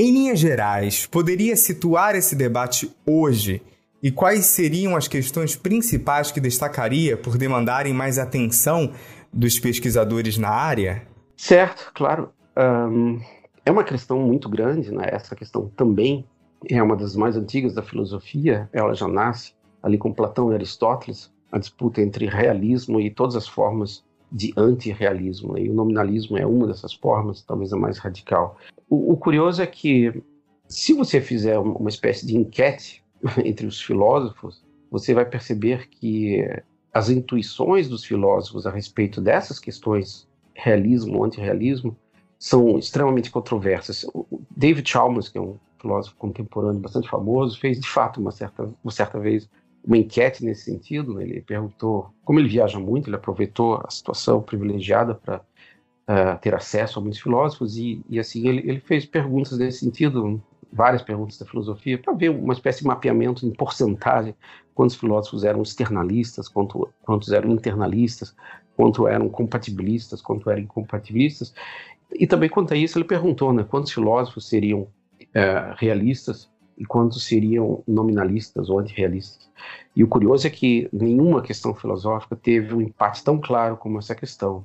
Em 0.00 0.12
linhas 0.12 0.38
gerais, 0.38 1.06
poderia 1.06 1.56
situar 1.56 2.14
esse 2.14 2.36
debate 2.36 2.88
hoje 3.04 3.60
e 4.00 4.12
quais 4.12 4.46
seriam 4.46 4.94
as 4.94 5.08
questões 5.08 5.56
principais 5.56 6.30
que 6.30 6.40
destacaria 6.40 7.16
por 7.16 7.36
demandarem 7.36 7.92
mais 7.92 8.16
atenção 8.16 8.92
dos 9.32 9.58
pesquisadores 9.58 10.38
na 10.38 10.50
área? 10.50 11.02
Certo, 11.36 11.90
claro. 11.92 12.30
Um, 12.56 13.18
é 13.66 13.72
uma 13.72 13.82
questão 13.82 14.20
muito 14.20 14.48
grande, 14.48 14.92
né? 14.92 15.02
essa 15.10 15.34
questão 15.34 15.68
também 15.76 16.24
é 16.70 16.80
uma 16.80 16.94
das 16.94 17.16
mais 17.16 17.36
antigas 17.36 17.74
da 17.74 17.82
filosofia, 17.82 18.70
ela 18.72 18.94
já 18.94 19.08
nasce 19.08 19.52
ali 19.82 19.98
com 19.98 20.14
Platão 20.14 20.52
e 20.52 20.54
Aristóteles, 20.54 21.28
a 21.50 21.58
disputa 21.58 22.00
entre 22.00 22.26
realismo 22.26 23.00
e 23.00 23.10
todas 23.10 23.34
as 23.34 23.48
formas 23.48 24.04
de 24.30 24.52
antirrealismo, 24.56 25.56
e 25.56 25.68
o 25.70 25.74
nominalismo 25.74 26.36
é 26.36 26.46
uma 26.46 26.66
dessas 26.66 26.92
formas, 26.92 27.42
talvez 27.42 27.72
a 27.72 27.76
mais 27.76 27.98
radical. 27.98 28.58
O, 28.88 29.12
o 29.12 29.16
curioso 29.16 29.62
é 29.62 29.66
que, 29.66 30.22
se 30.68 30.92
você 30.92 31.20
fizer 31.20 31.58
uma 31.58 31.88
espécie 31.88 32.26
de 32.26 32.36
enquete 32.36 33.02
entre 33.44 33.66
os 33.66 33.80
filósofos, 33.80 34.62
você 34.90 35.14
vai 35.14 35.24
perceber 35.24 35.88
que 35.88 36.44
as 36.92 37.10
intuições 37.10 37.88
dos 37.88 38.04
filósofos 38.04 38.66
a 38.66 38.70
respeito 38.70 39.20
dessas 39.20 39.58
questões, 39.58 40.26
realismo, 40.54 41.24
antirrealismo, 41.24 41.96
são 42.38 42.78
extremamente 42.78 43.30
controversas. 43.30 44.04
O 44.14 44.40
David 44.56 44.88
Chalmers, 44.88 45.28
que 45.28 45.38
é 45.38 45.40
um 45.40 45.56
filósofo 45.80 46.16
contemporâneo 46.16 46.80
bastante 46.80 47.08
famoso, 47.08 47.58
fez 47.58 47.80
de 47.80 47.88
fato 47.88 48.20
uma 48.20 48.30
certa, 48.30 48.68
uma 48.82 48.90
certa 48.90 49.18
vez 49.18 49.48
uma 49.84 49.96
enquete 49.96 50.44
nesse 50.44 50.64
sentido. 50.64 51.20
Ele 51.20 51.40
perguntou, 51.40 52.10
como 52.24 52.38
ele 52.38 52.48
viaja 52.48 52.78
muito, 52.78 53.08
ele 53.08 53.16
aproveitou 53.16 53.76
a 53.76 53.90
situação 53.90 54.42
privilegiada 54.42 55.14
para 55.14 55.38
uh, 55.38 56.38
ter 56.40 56.54
acesso 56.54 56.98
a 56.98 57.02
muitos 57.02 57.20
filósofos 57.20 57.76
e, 57.76 58.02
e 58.08 58.18
assim 58.18 58.46
ele, 58.48 58.68
ele, 58.68 58.80
fez 58.80 59.04
perguntas 59.04 59.58
nesse 59.58 59.80
sentido, 59.80 60.42
várias 60.72 61.02
perguntas 61.02 61.38
da 61.38 61.46
filosofia, 61.46 61.98
para 61.98 62.12
ver 62.12 62.30
uma 62.30 62.52
espécie 62.52 62.80
de 62.80 62.86
mapeamento 62.86 63.46
em 63.46 63.52
porcentagem, 63.52 64.34
quantos 64.74 64.96
filósofos 64.96 65.44
eram 65.44 65.62
externalistas, 65.62 66.48
quanto, 66.48 66.88
quantos 67.02 67.32
eram 67.32 67.50
internalistas, 67.50 68.34
quanto 68.76 69.08
eram 69.08 69.28
compatibilistas, 69.28 70.22
quanto 70.22 70.48
eram 70.50 70.62
incompatibilistas. 70.62 71.52
E 72.12 72.26
também 72.26 72.48
quanto 72.48 72.72
a 72.72 72.76
isso 72.76 72.96
ele 72.96 73.04
perguntou, 73.04 73.52
né, 73.52 73.64
quantos 73.64 73.92
filósofos 73.92 74.48
seriam 74.48 74.82
uh, 74.82 75.74
realistas 75.76 76.48
e 76.78 76.84
quantos 76.84 77.26
seriam 77.26 77.82
nominalistas 77.86 78.70
ou 78.70 78.78
antirrealistas. 78.78 79.50
E 79.94 80.04
o 80.04 80.08
curioso 80.08 80.46
é 80.46 80.50
que 80.50 80.88
nenhuma 80.92 81.42
questão 81.42 81.74
filosófica 81.74 82.36
teve 82.36 82.72
um 82.72 82.80
empate 82.80 83.24
tão 83.24 83.40
claro 83.40 83.76
como 83.76 83.98
essa 83.98 84.14
questão. 84.14 84.64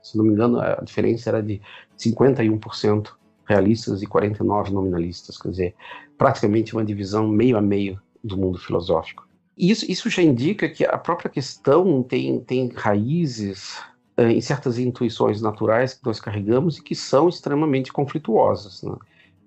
Se 0.00 0.16
não 0.16 0.24
me 0.24 0.32
engano, 0.32 0.60
a 0.60 0.80
diferença 0.82 1.28
era 1.28 1.42
de 1.42 1.60
51% 1.98 3.08
realistas 3.44 4.02
e 4.02 4.06
49% 4.06 4.70
nominalistas, 4.70 5.36
quer 5.36 5.48
dizer, 5.48 5.74
praticamente 6.16 6.74
uma 6.74 6.84
divisão 6.84 7.26
meio 7.26 7.56
a 7.56 7.60
meio 7.60 8.00
do 8.22 8.36
mundo 8.36 8.58
filosófico. 8.58 9.26
Isso, 9.56 9.90
isso 9.90 10.08
já 10.08 10.22
indica 10.22 10.68
que 10.68 10.84
a 10.84 10.96
própria 10.96 11.28
questão 11.28 12.02
tem, 12.02 12.38
tem 12.40 12.68
raízes 12.68 13.80
eh, 14.16 14.30
em 14.30 14.40
certas 14.40 14.78
intuições 14.78 15.40
naturais 15.40 15.94
que 15.94 16.06
nós 16.06 16.20
carregamos 16.20 16.78
e 16.78 16.82
que 16.82 16.94
são 16.94 17.28
extremamente 17.28 17.92
conflituosas. 17.92 18.82
Né? 18.82 18.94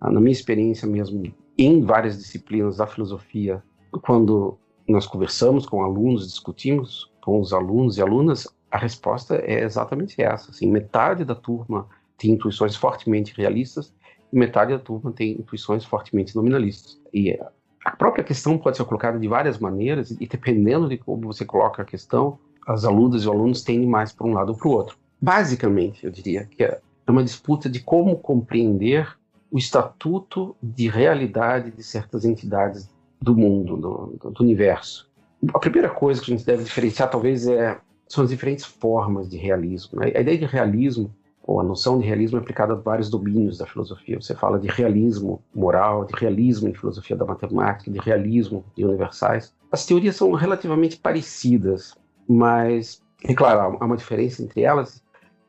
Na 0.01 0.19
minha 0.19 0.33
experiência 0.33 0.85
mesmo 0.85 1.31
em 1.63 1.81
várias 1.81 2.17
disciplinas 2.17 2.77
da 2.77 2.87
filosofia, 2.87 3.61
quando 4.01 4.57
nós 4.87 5.05
conversamos 5.05 5.65
com 5.65 5.83
alunos, 5.83 6.27
discutimos 6.27 7.11
com 7.21 7.39
os 7.39 7.53
alunos 7.53 7.97
e 7.97 8.01
alunas, 8.01 8.47
a 8.71 8.77
resposta 8.77 9.35
é 9.35 9.63
exatamente 9.63 10.21
essa. 10.21 10.49
Assim, 10.49 10.69
metade 10.69 11.23
da 11.23 11.35
turma 11.35 11.87
tem 12.17 12.31
intuições 12.31 12.75
fortemente 12.75 13.33
realistas 13.37 13.93
e 14.33 14.37
metade 14.37 14.71
da 14.71 14.79
turma 14.79 15.11
tem 15.11 15.33
intuições 15.33 15.85
fortemente 15.85 16.35
nominalistas. 16.35 16.99
E 17.13 17.37
a 17.85 17.91
própria 17.95 18.23
questão 18.23 18.57
pode 18.57 18.77
ser 18.77 18.85
colocada 18.85 19.19
de 19.19 19.27
várias 19.27 19.59
maneiras 19.59 20.11
e 20.11 20.27
dependendo 20.27 20.89
de 20.89 20.97
como 20.97 21.27
você 21.27 21.45
coloca 21.45 21.83
a 21.83 21.85
questão, 21.85 22.39
as 22.65 22.85
alunas 22.85 23.21
e 23.21 23.27
os 23.27 23.27
alunos 23.27 23.63
tendem 23.63 23.87
mais 23.87 24.11
para 24.11 24.25
um 24.25 24.33
lado 24.33 24.49
ou 24.49 24.57
para 24.57 24.67
o 24.67 24.71
outro. 24.71 24.97
Basicamente, 25.21 26.03
eu 26.05 26.11
diria 26.11 26.45
que 26.45 26.63
é 26.63 26.79
uma 27.07 27.23
disputa 27.23 27.69
de 27.69 27.81
como 27.81 28.17
compreender 28.17 29.15
o 29.51 29.57
estatuto 29.57 30.55
de 30.63 30.87
realidade 30.87 31.71
de 31.71 31.83
certas 31.83 32.23
entidades 32.23 32.89
do 33.21 33.35
mundo, 33.35 33.75
do, 33.77 34.31
do 34.31 34.43
universo. 34.43 35.11
A 35.53 35.59
primeira 35.59 35.89
coisa 35.89 36.21
que 36.21 36.31
a 36.31 36.35
gente 36.35 36.45
deve 36.45 36.63
diferenciar, 36.63 37.09
talvez, 37.09 37.45
é, 37.47 37.77
são 38.07 38.23
as 38.23 38.29
diferentes 38.29 38.65
formas 38.65 39.29
de 39.29 39.37
realismo. 39.37 39.99
Né? 39.99 40.11
A 40.15 40.21
ideia 40.21 40.37
de 40.37 40.45
realismo, 40.45 41.13
ou 41.43 41.59
a 41.59 41.63
noção 41.63 41.99
de 41.99 42.05
realismo, 42.05 42.37
é 42.37 42.41
aplicada 42.41 42.73
a 42.73 42.77
vários 42.77 43.09
domínios 43.09 43.57
da 43.57 43.65
filosofia. 43.65 44.19
Você 44.21 44.33
fala 44.33 44.57
de 44.57 44.67
realismo 44.67 45.41
moral, 45.53 46.05
de 46.05 46.13
realismo 46.15 46.69
em 46.69 46.73
filosofia 46.73 47.15
da 47.15 47.25
matemática, 47.25 47.91
de 47.91 47.99
realismo 47.99 48.63
de 48.75 48.85
universais. 48.85 49.53
As 49.71 49.85
teorias 49.85 50.15
são 50.15 50.31
relativamente 50.33 50.97
parecidas, 50.97 51.95
mas, 52.27 53.01
é 53.23 53.33
claro, 53.33 53.77
há 53.79 53.85
uma 53.85 53.97
diferença 53.97 54.41
entre 54.41 54.61
elas. 54.61 55.03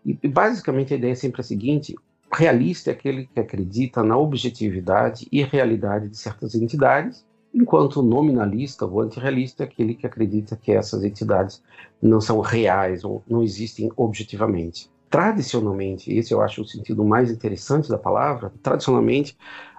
E, 0.04 0.14
basicamente, 0.28 0.92
a 0.92 0.96
ideia 0.96 1.12
é 1.12 1.16
sempre 1.16 1.40
a 1.40 1.44
seguinte: 1.44 1.94
realista 2.32 2.90
é 2.90 2.94
aquele 2.94 3.26
que 3.26 3.38
acredita 3.38 4.02
na 4.02 4.16
objetividade 4.16 5.28
e 5.30 5.42
realidade 5.42 6.08
de 6.08 6.16
certas 6.16 6.54
entidades, 6.54 7.24
enquanto 7.54 8.02
nominalista 8.02 8.86
ou 8.86 9.00
antirrealista 9.00 9.62
é 9.62 9.66
aquele 9.66 9.94
que 9.94 10.06
acredita 10.06 10.56
que 10.56 10.72
essas 10.72 11.04
entidades 11.04 11.62
não 12.00 12.20
são 12.20 12.40
reais 12.40 13.04
ou 13.04 13.22
não 13.28 13.42
existem 13.42 13.90
objetivamente. 13.96 14.90
Tradicionalmente, 15.10 16.10
esse 16.10 16.32
eu 16.32 16.40
acho 16.40 16.62
o 16.62 16.66
sentido 16.66 17.04
mais 17.04 17.30
interessante 17.30 17.90
da 17.90 17.98
palavra, 17.98 18.50
tradicionalmente, 18.62 19.36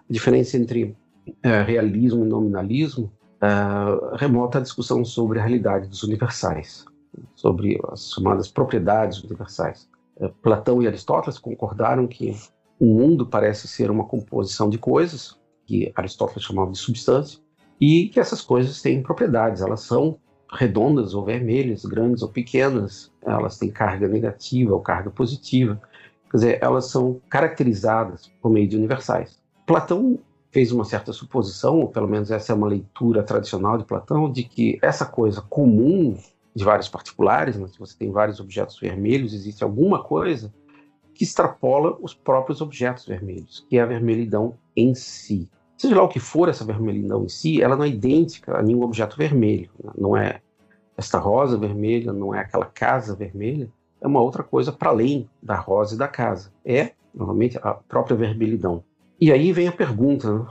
a 0.08 0.14
diferença 0.14 0.56
entre 0.56 0.96
uh, 1.28 1.66
realismo 1.66 2.24
e 2.24 2.30
nominalismo 2.30 3.12
uh, 3.42 4.16
remota 4.16 4.60
a 4.60 4.62
discussão 4.62 5.04
sobre 5.04 5.40
a 5.40 5.42
realidade 5.42 5.88
dos 5.88 6.04
universais, 6.04 6.86
sobre 7.34 7.80
as 7.92 8.12
chamadas 8.12 8.48
propriedades 8.48 9.24
universais. 9.24 9.90
Eh, 10.20 10.32
Platão 10.42 10.82
e 10.82 10.88
Aristóteles 10.88 11.38
concordaram 11.38 12.08
que 12.08 12.36
o 12.80 12.86
mundo 12.86 13.26
parece 13.26 13.68
ser 13.68 13.90
uma 13.90 14.06
composição 14.06 14.70
de 14.70 14.78
coisas, 14.78 15.40
que 15.66 15.92
Aristóteles 15.96 16.44
chamava 16.44 16.72
de 16.72 16.78
substância, 16.78 17.40
e 17.80 18.10
que 18.10 18.20
essas 18.20 18.42
coisas 18.42 18.82
têm 18.82 19.02
propriedades, 19.02 19.62
elas 19.62 19.82
são 19.82 20.18
redondas 20.52 21.14
ou 21.14 21.26
vermelhas, 21.26 21.86
grandes 21.86 22.22
ou 22.22 22.30
pequenas, 22.30 23.12
elas 23.26 23.58
têm 23.58 23.72
carga 23.72 24.08
negativa 24.08 24.74
ou 24.74 24.80
carga 24.80 25.10
positiva, 25.10 25.82
quer 26.30 26.38
dizer, 26.38 26.60
elas 26.62 26.86
são 26.86 27.20
caracterizadas 27.30 28.32
por 28.42 28.52
meio 28.52 28.68
de 28.68 28.78
universais. 28.78 29.42
Platão 29.66 30.20
fez 30.52 30.72
uma 30.72 30.86
certa 30.86 31.12
suposição, 31.12 31.80
ou 31.80 31.88
pelo 31.88 32.08
menos 32.08 32.30
essa 32.30 32.52
é 32.52 32.56
uma 32.56 32.68
leitura 32.68 33.24
tradicional 33.24 33.78
de 33.78 33.86
Platão, 33.86 34.32
de 34.32 34.44
que 34.44 34.78
essa 34.82 35.06
coisa 35.06 35.42
comum 35.42 36.16
de 36.56 36.64
vários 36.64 36.88
particulares, 36.88 37.58
mas 37.58 37.72
se 37.72 37.80
você 37.80 37.96
tem 37.98 38.12
vários 38.12 38.40
objetos 38.40 38.80
vermelhos, 38.80 39.34
existe 39.34 39.64
alguma 39.64 40.04
coisa 40.04 40.54
que 41.14 41.24
extrapola 41.24 41.98
os 42.02 42.14
próprios 42.14 42.62
objetos 42.62 43.06
vermelhos, 43.06 43.66
que 43.70 43.78
é 43.78 43.82
a 43.82 43.86
vermelhidão 43.86 44.56
em 44.76 44.94
si. 44.96 45.50
Seja 45.78 45.96
lá 45.96 46.04
o 46.04 46.10
que 46.10 46.20
for 46.20 46.50
essa 46.50 46.66
vermelhidão 46.66 47.24
em 47.26 47.30
si, 47.30 47.62
ela 47.62 47.76
não 47.76 47.84
é 47.84 47.90
idêntica 47.90 48.58
a 48.58 48.62
nenhum 48.62 48.84
objeto 48.84 49.18
vermelho. 49.18 49.70
Né? 49.84 49.92
Não 49.98 50.16
é 50.16 50.42
esta 50.96 51.20
rosa 51.20 51.58
vermelha, 51.58 52.14
não 52.14 52.34
é 52.34 52.40
aquela 52.40 52.66
casa 52.66 53.16
vermelha, 53.16 53.70
é 54.00 54.08
uma 54.08 54.22
outra 54.22 54.44
coisa 54.44 54.72
para 54.72 54.90
além 54.90 55.30
da 55.42 55.56
rosa 55.56 55.96
e 55.96 55.98
da 55.98 56.08
casa. 56.08 56.52
É, 56.64 56.92
novamente, 57.14 57.58
a 57.62 57.74
própria 57.74 58.16
vermelhidão. 58.16 58.84
E 59.20 59.32
aí 59.32 59.52
vem 59.52 59.68
a 59.68 59.72
pergunta: 59.72 60.32
né? 60.32 60.46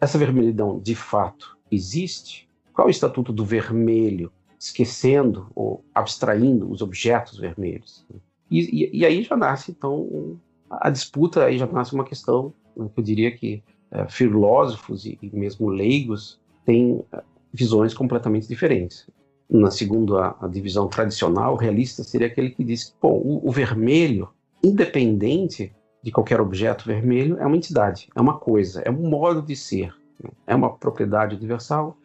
essa 0.00 0.18
vermelhidão 0.18 0.78
de 0.78 0.94
fato 0.94 1.56
existe? 1.70 2.48
Qual 2.72 2.86
é 2.86 2.90
o 2.90 2.90
estatuto 2.90 3.32
do 3.32 3.44
vermelho 3.44 4.30
esquecendo 4.58 5.48
ou 5.54 5.84
abstraindo 5.94 6.70
os 6.70 6.82
objetos 6.82 7.38
vermelhos. 7.38 8.06
E, 8.50 8.84
e, 8.84 8.98
e 8.98 9.06
aí 9.06 9.22
já 9.22 9.36
nasce, 9.36 9.70
então, 9.70 10.38
a 10.70 10.90
disputa, 10.90 11.44
aí 11.44 11.58
já 11.58 11.66
nasce 11.66 11.94
uma 11.94 12.04
questão, 12.04 12.52
né, 12.76 12.88
que 12.92 13.00
eu 13.00 13.04
diria 13.04 13.30
que 13.30 13.62
é, 13.90 14.06
filósofos 14.08 15.06
e, 15.06 15.18
e, 15.22 15.30
mesmo 15.36 15.68
leigos 15.68 16.40
têm 16.64 17.04
é, 17.12 17.22
visões 17.52 17.94
completamente 17.94 18.48
diferentes. 18.48 19.08
Na 19.48 19.70
segunda 19.70 20.36
a, 20.40 20.48
divisão 20.48 20.88
tradicional, 20.88 21.56
realista 21.56 22.02
seria 22.02 22.26
aquele 22.26 22.50
que 22.50 22.64
diz 22.64 22.84
que 22.84 22.94
bom, 23.00 23.14
o, 23.14 23.48
o 23.48 23.52
vermelho, 23.52 24.28
independente 24.62 25.72
de 26.02 26.10
qualquer 26.10 26.40
objeto 26.40 26.84
vermelho, 26.84 27.38
é 27.38 27.46
uma 27.46 27.56
entidade, 27.56 28.08
é 28.14 28.20
uma 28.20 28.38
coisa, 28.38 28.80
é 28.82 28.90
um 28.90 29.08
modo 29.08 29.40
de 29.42 29.54
ser, 29.54 29.94
né? 30.22 30.30
é 30.46 30.54
uma 30.54 30.72
propriedade 30.72 31.36
universal 31.36 31.96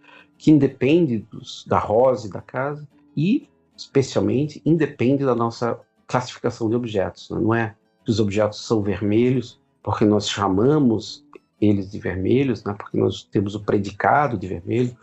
que 0.41 0.49
independe 0.49 1.19
dos, 1.19 1.63
da 1.67 1.77
rosa 1.77 2.25
e 2.25 2.31
da 2.31 2.41
casa 2.41 2.87
e, 3.15 3.47
especialmente, 3.77 4.59
independe 4.65 5.23
da 5.23 5.35
nossa 5.35 5.79
classificação 6.07 6.67
de 6.67 6.75
objetos. 6.75 7.29
Né? 7.29 7.39
Não 7.39 7.53
é 7.53 7.75
que 8.03 8.09
os 8.09 8.19
objetos 8.19 8.65
são 8.65 8.81
vermelhos 8.81 9.61
porque 9.83 10.03
nós 10.03 10.27
chamamos 10.27 11.23
eles 11.61 11.91
de 11.91 11.99
vermelhos, 11.99 12.63
né? 12.63 12.73
porque 12.73 12.97
nós 12.97 13.23
temos 13.23 13.53
o 13.53 13.59
predicado 13.59 14.35
de 14.35 14.47
vermelho 14.47 14.97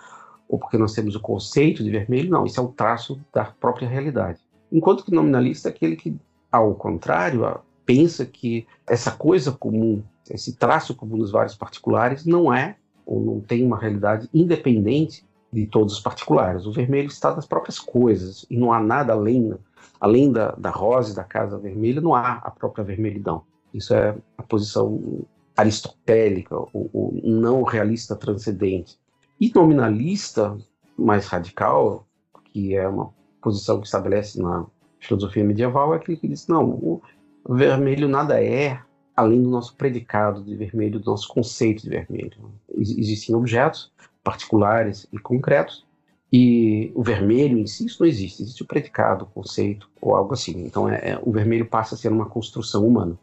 ou 0.48 0.58
porque 0.58 0.76
nós 0.76 0.92
temos 0.92 1.14
o 1.14 1.20
conceito 1.20 1.84
de 1.84 1.90
vermelho. 1.90 2.30
Não, 2.30 2.44
isso 2.44 2.58
é 2.58 2.62
o 2.64 2.72
traço 2.72 3.20
da 3.32 3.44
própria 3.44 3.88
realidade. 3.88 4.40
Enquanto 4.72 5.04
que 5.04 5.14
nominalista 5.14 5.68
é 5.68 5.70
aquele 5.70 5.94
que, 5.94 6.16
ao 6.50 6.74
contrário, 6.74 7.60
pensa 7.86 8.26
que 8.26 8.66
essa 8.88 9.12
coisa 9.12 9.52
comum, 9.52 10.02
esse 10.28 10.56
traço 10.56 10.96
comum 10.96 11.16
dos 11.16 11.30
vários 11.30 11.54
particulares, 11.54 12.26
não 12.26 12.52
é 12.52 12.74
ou 13.06 13.20
não 13.20 13.40
tem 13.40 13.64
uma 13.64 13.78
realidade 13.78 14.28
independente 14.34 15.27
de 15.52 15.66
todos 15.66 15.94
os 15.94 16.00
particulares. 16.00 16.66
O 16.66 16.72
vermelho 16.72 17.08
está 17.08 17.34
nas 17.34 17.46
próprias 17.46 17.78
coisas 17.78 18.46
e 18.50 18.56
não 18.56 18.72
há 18.72 18.80
nada 18.80 19.12
além, 19.12 19.54
além 20.00 20.30
da, 20.30 20.52
da 20.52 20.70
rosa 20.70 21.12
e 21.12 21.16
da 21.16 21.24
casa 21.24 21.58
vermelha, 21.58 22.00
não 22.00 22.14
há 22.14 22.34
a 22.34 22.50
própria 22.50 22.84
vermelhidão. 22.84 23.42
Isso 23.72 23.94
é 23.94 24.16
a 24.36 24.42
posição 24.42 25.24
aristotélica, 25.56 26.56
o, 26.56 26.68
o 26.72 27.20
não 27.24 27.62
realista 27.62 28.14
transcendente. 28.14 28.98
E 29.40 29.50
nominalista 29.54 30.56
mais 30.96 31.26
radical, 31.26 32.06
que 32.44 32.74
é 32.74 32.88
uma 32.88 33.12
posição 33.40 33.80
que 33.80 33.86
estabelece 33.86 34.40
na 34.40 34.66
filosofia 35.00 35.44
medieval, 35.44 35.94
é 35.94 35.96
aquele 35.96 36.16
que 36.16 36.28
diz: 36.28 36.46
não, 36.48 36.68
o 36.70 37.02
vermelho 37.48 38.08
nada 38.08 38.42
é 38.42 38.80
além 39.16 39.42
do 39.42 39.50
nosso 39.50 39.74
predicado 39.74 40.44
de 40.44 40.54
vermelho, 40.54 41.00
do 41.00 41.10
nosso 41.10 41.26
conceito 41.28 41.82
de 41.82 41.90
vermelho. 41.90 42.52
Existem 42.76 43.34
objetos 43.34 43.92
particulares 44.28 45.06
e 45.10 45.18
concretos. 45.18 45.86
E 46.30 46.92
o 46.94 47.02
vermelho 47.02 47.56
em 47.56 47.66
si, 47.66 47.86
isso 47.86 48.02
não 48.02 48.06
existe. 48.06 48.42
Existe 48.42 48.62
o 48.62 48.66
predicado, 48.66 49.24
o 49.24 49.28
conceito 49.28 49.88
ou 50.02 50.14
algo 50.14 50.34
assim. 50.34 50.66
Então, 50.66 50.86
é, 50.86 50.96
é, 50.96 51.20
o 51.22 51.32
vermelho 51.32 51.64
passa 51.64 51.94
a 51.94 51.98
ser 51.98 52.12
uma 52.12 52.26
construção 52.26 52.86
humana. 52.86 53.18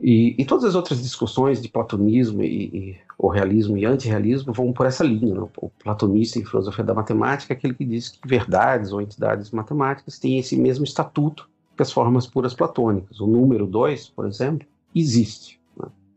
E, 0.00 0.36
e 0.38 0.44
todas 0.44 0.64
as 0.64 0.76
outras 0.76 1.02
discussões 1.02 1.60
de 1.60 1.68
platonismo 1.68 2.44
e, 2.44 2.64
e 2.66 2.96
o 3.18 3.28
realismo 3.28 3.76
e 3.76 3.84
antirrealismo 3.84 4.52
vão 4.52 4.72
por 4.72 4.86
essa 4.86 5.02
linha. 5.02 5.34
Né? 5.34 5.48
O 5.56 5.68
platonista 5.70 6.38
em 6.38 6.44
filosofia 6.44 6.84
da 6.84 6.94
matemática 6.94 7.52
é 7.52 7.56
aquele 7.56 7.74
que 7.74 7.84
diz 7.84 8.10
que 8.10 8.20
verdades 8.24 8.92
ou 8.92 9.00
entidades 9.00 9.50
matemáticas 9.50 10.20
têm 10.20 10.38
esse 10.38 10.56
mesmo 10.56 10.84
estatuto 10.84 11.48
que 11.76 11.82
as 11.82 11.90
formas 11.90 12.28
puras 12.28 12.54
platônicas. 12.54 13.18
O 13.18 13.26
número 13.26 13.66
2, 13.66 14.10
por 14.10 14.26
exemplo, 14.26 14.64
existe 14.94 15.58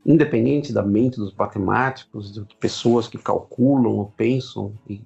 independente 0.08 0.72
da 0.72 0.82
mente 0.82 1.18
dos 1.18 1.36
matemáticos, 1.36 2.34
de 2.34 2.46
pessoas 2.56 3.10
que 3.10 3.18
calculam 3.18 3.98
ou 3.98 4.06
pensam 4.16 4.74
e, 4.90 5.02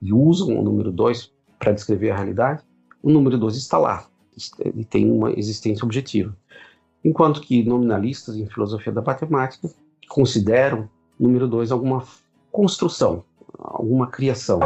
e 0.00 0.12
usam 0.12 0.58
o 0.58 0.62
número 0.62 0.90
2 0.90 1.30
para 1.58 1.72
descrever 1.72 2.10
a 2.10 2.16
realidade, 2.16 2.62
o 3.02 3.10
número 3.10 3.36
2 3.36 3.56
está 3.56 3.76
lá 3.76 4.06
e 4.74 4.84
tem 4.84 5.10
uma 5.10 5.32
existência 5.32 5.84
objetiva. 5.84 6.34
Enquanto 7.04 7.42
que 7.42 7.62
nominalistas 7.62 8.36
em 8.36 8.46
filosofia 8.46 8.92
da 8.92 9.02
matemática 9.02 9.68
consideram 10.08 10.88
o 11.18 11.24
número 11.24 11.46
2 11.46 11.70
alguma 11.70 12.04
construção, 12.50 13.24
alguma 13.58 14.06
criação. 14.06 14.60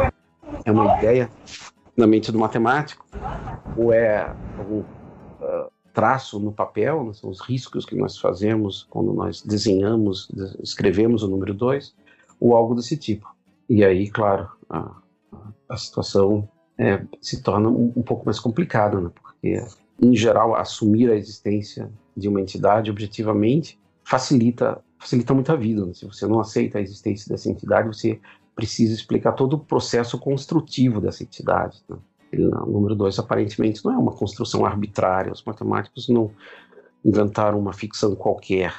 É 0.63 0.71
uma 0.71 0.97
ideia 0.97 1.29
na 1.97 2.07
mente 2.07 2.31
do 2.31 2.39
matemático, 2.39 3.05
ou 3.77 3.91
é 3.91 4.33
algum 4.57 4.83
traço 5.93 6.39
no 6.39 6.51
papel, 6.51 7.05
né, 7.05 7.13
são 7.13 7.29
os 7.29 7.39
riscos 7.39 7.85
que 7.85 7.95
nós 7.95 8.17
fazemos 8.17 8.87
quando 8.89 9.13
nós 9.13 9.41
desenhamos, 9.41 10.27
escrevemos 10.61 11.21
o 11.21 11.27
número 11.27 11.53
2, 11.53 11.93
ou 12.39 12.55
algo 12.55 12.73
desse 12.73 12.97
tipo. 12.97 13.33
E 13.69 13.85
aí, 13.85 14.09
claro, 14.09 14.49
a, 14.69 14.91
a 15.69 15.77
situação 15.77 16.49
é, 16.77 17.05
se 17.21 17.41
torna 17.41 17.69
um, 17.69 17.93
um, 17.95 18.01
pouco 18.01 18.25
mais 18.25 18.39
complicada, 18.39 18.99
né, 18.99 19.11
porque, 19.21 19.63
em 20.01 20.15
geral, 20.15 20.55
assumir 20.55 21.11
a 21.11 21.15
existência 21.15 21.89
de 22.17 22.27
uma 22.27 22.41
entidade 22.41 22.89
objetivamente 22.89 23.79
facilita, 24.03 24.83
facilita 24.99 25.33
muito 25.33 25.51
a 25.51 25.55
vida. 25.55 25.85
Né? 25.85 25.93
Se 25.93 26.05
você 26.05 26.25
não 26.27 26.39
aceita 26.39 26.79
a 26.79 26.81
existência 26.81 27.29
dessa 27.29 27.49
entidade, 27.49 27.87
você 27.87 28.19
precisa 28.55 28.93
explicar 28.93 29.33
todo 29.33 29.53
o 29.53 29.59
processo 29.59 30.17
construtivo 30.19 30.99
dessa 30.99 31.23
entidade. 31.23 31.83
Né? 31.87 31.97
O 32.37 32.71
número 32.71 32.95
2 32.95 33.19
aparentemente 33.19 33.83
não 33.83 33.93
é 33.93 33.97
uma 33.97 34.11
construção 34.11 34.65
arbitrária. 34.65 35.31
Os 35.31 35.43
matemáticos 35.43 36.07
não, 36.09 36.31
inventaram 37.03 37.59
uma 37.59 37.73
ficção 37.73 38.15
qualquer. 38.15 38.73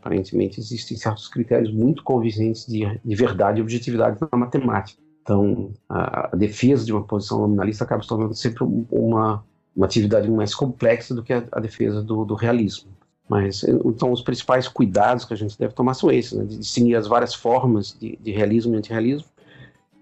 Aparentemente 0.00 0.58
existem 0.58 0.96
certos 0.96 1.28
critérios 1.28 1.72
muito 1.72 2.02
convincentes 2.02 2.66
de, 2.66 2.98
de 3.04 3.14
verdade 3.14 3.58
e 3.58 3.62
objetividade 3.62 4.18
na 4.20 4.38
matemática. 4.38 5.00
Então, 5.22 5.72
a, 5.88 6.30
a, 6.32 6.36
defesa 6.36 6.84
de 6.84 6.92
uma 6.92 7.02
posição 7.02 7.40
nominalista 7.40 7.84
acaba 7.84 8.02
se 8.02 8.08
tornando 8.08 8.34
sempre 8.34 8.64
uma, 8.90 9.44
uma 9.74 9.86
atividade 9.86 10.30
mais 10.30 10.54
complexa 10.54 11.14
do 11.14 11.22
que 11.22 11.32
a, 11.32 11.44
a 11.52 11.60
defesa 11.60 12.02
do, 12.02 12.24
do, 12.24 12.34
realismo. 12.34 12.90
Mas, 13.28 13.64
então, 13.64 14.12
os 14.12 14.22
principais 14.22 14.68
cuidados 14.68 15.24
que 15.24 15.34
a 15.34 15.36
gente 15.36 15.58
deve 15.58 15.74
tomar 15.74 15.94
são 15.94 16.10
esses, 16.12 16.32
né, 16.32 16.44
de 16.44 16.58
distinguir 16.58 16.96
as 16.96 17.08
várias 17.08 17.34
formas 17.34 17.96
de, 17.98 18.16
de 18.22 18.30
realismo 18.30 18.74
e 18.74 18.78
antirrealismo, 18.78 19.28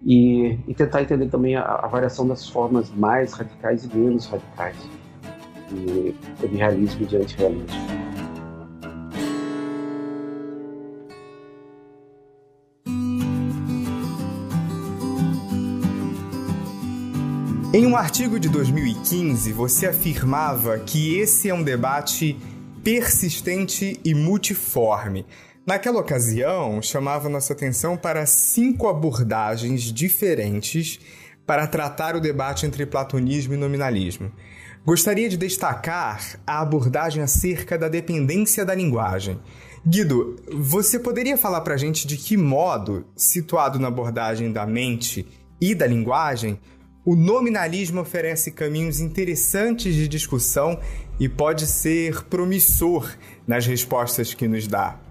e, 0.05 0.59
e 0.69 0.75
tentar 0.75 1.03
entender 1.03 1.29
também 1.29 1.57
a, 1.57 1.63
a, 1.63 1.87
variação 1.87 2.29
das 2.29 2.49
formas 2.49 2.91
mais 2.91 3.33
radicais 3.33 3.85
e 3.85 3.97
menos 3.97 4.27
radicais 4.27 4.77
de, 5.71 6.15
realismo 6.57 7.07
e 7.11 7.17
antirrealismo. 7.17 7.95
Em 17.73 17.87
um 17.87 17.97
artigo 17.97 18.39
de 18.39 18.49
2015, 18.49 19.53
você 19.53 19.89
afirmava 19.89 20.79
que 20.79 21.19
esse 21.19 21.49
é 21.49 21.55
um 21.55 21.63
debate 21.63 22.39
persistente 22.85 23.99
e 24.05 24.15
multiforme. 24.15 25.27
Naquela 25.67 26.01
ocasião, 26.01 26.83
chamava 26.83 27.27
nossa 27.31 27.55
atenção 27.55 27.97
para 27.97 28.27
cinco 28.27 28.87
abordagens 28.87 29.81
diferentes 29.85 31.01
para 31.47 31.67
tratar 31.67 32.15
o 32.15 32.21
debate 32.21 32.67
entre 32.67 32.85
platonismo 32.85 33.55
e 33.55 33.57
nominalismo. 33.57 34.31
Gostaria 34.85 35.27
de 35.27 35.39
destacar 35.39 36.39
a 36.47 36.61
abordagem 36.61 37.23
acerca 37.23 37.79
da 37.79 37.89
dependência 37.89 38.63
da 38.63 38.75
linguagem. 38.75 39.41
Guido, 39.87 40.37
você 40.53 40.99
poderia 40.99 41.39
falar 41.39 41.63
para 41.63 41.73
a 41.73 41.79
gente 41.79 42.07
de 42.07 42.19
que 42.19 42.37
modo, 42.37 43.07
situado 43.17 43.79
na 43.79 43.89
abordagem 43.89 44.53
da 44.53 44.67
mente 44.67 45.27
e 45.59 45.75
da 45.75 45.87
linguagem, 45.87 46.61
o 47.07 47.17
nominalismo 47.17 48.03
oferece 48.03 48.51
caminhos 48.51 49.01
interessantes 49.01 49.95
de 49.95 50.09
discussão 50.09 50.79
e 51.19 51.27
pode 51.27 51.67
ser 51.67 52.25
promissor 52.25 53.11
nas 53.47 53.67
respostas 53.67 54.35
que 54.35 54.47
nos 54.47 54.67
dá? 54.67 55.04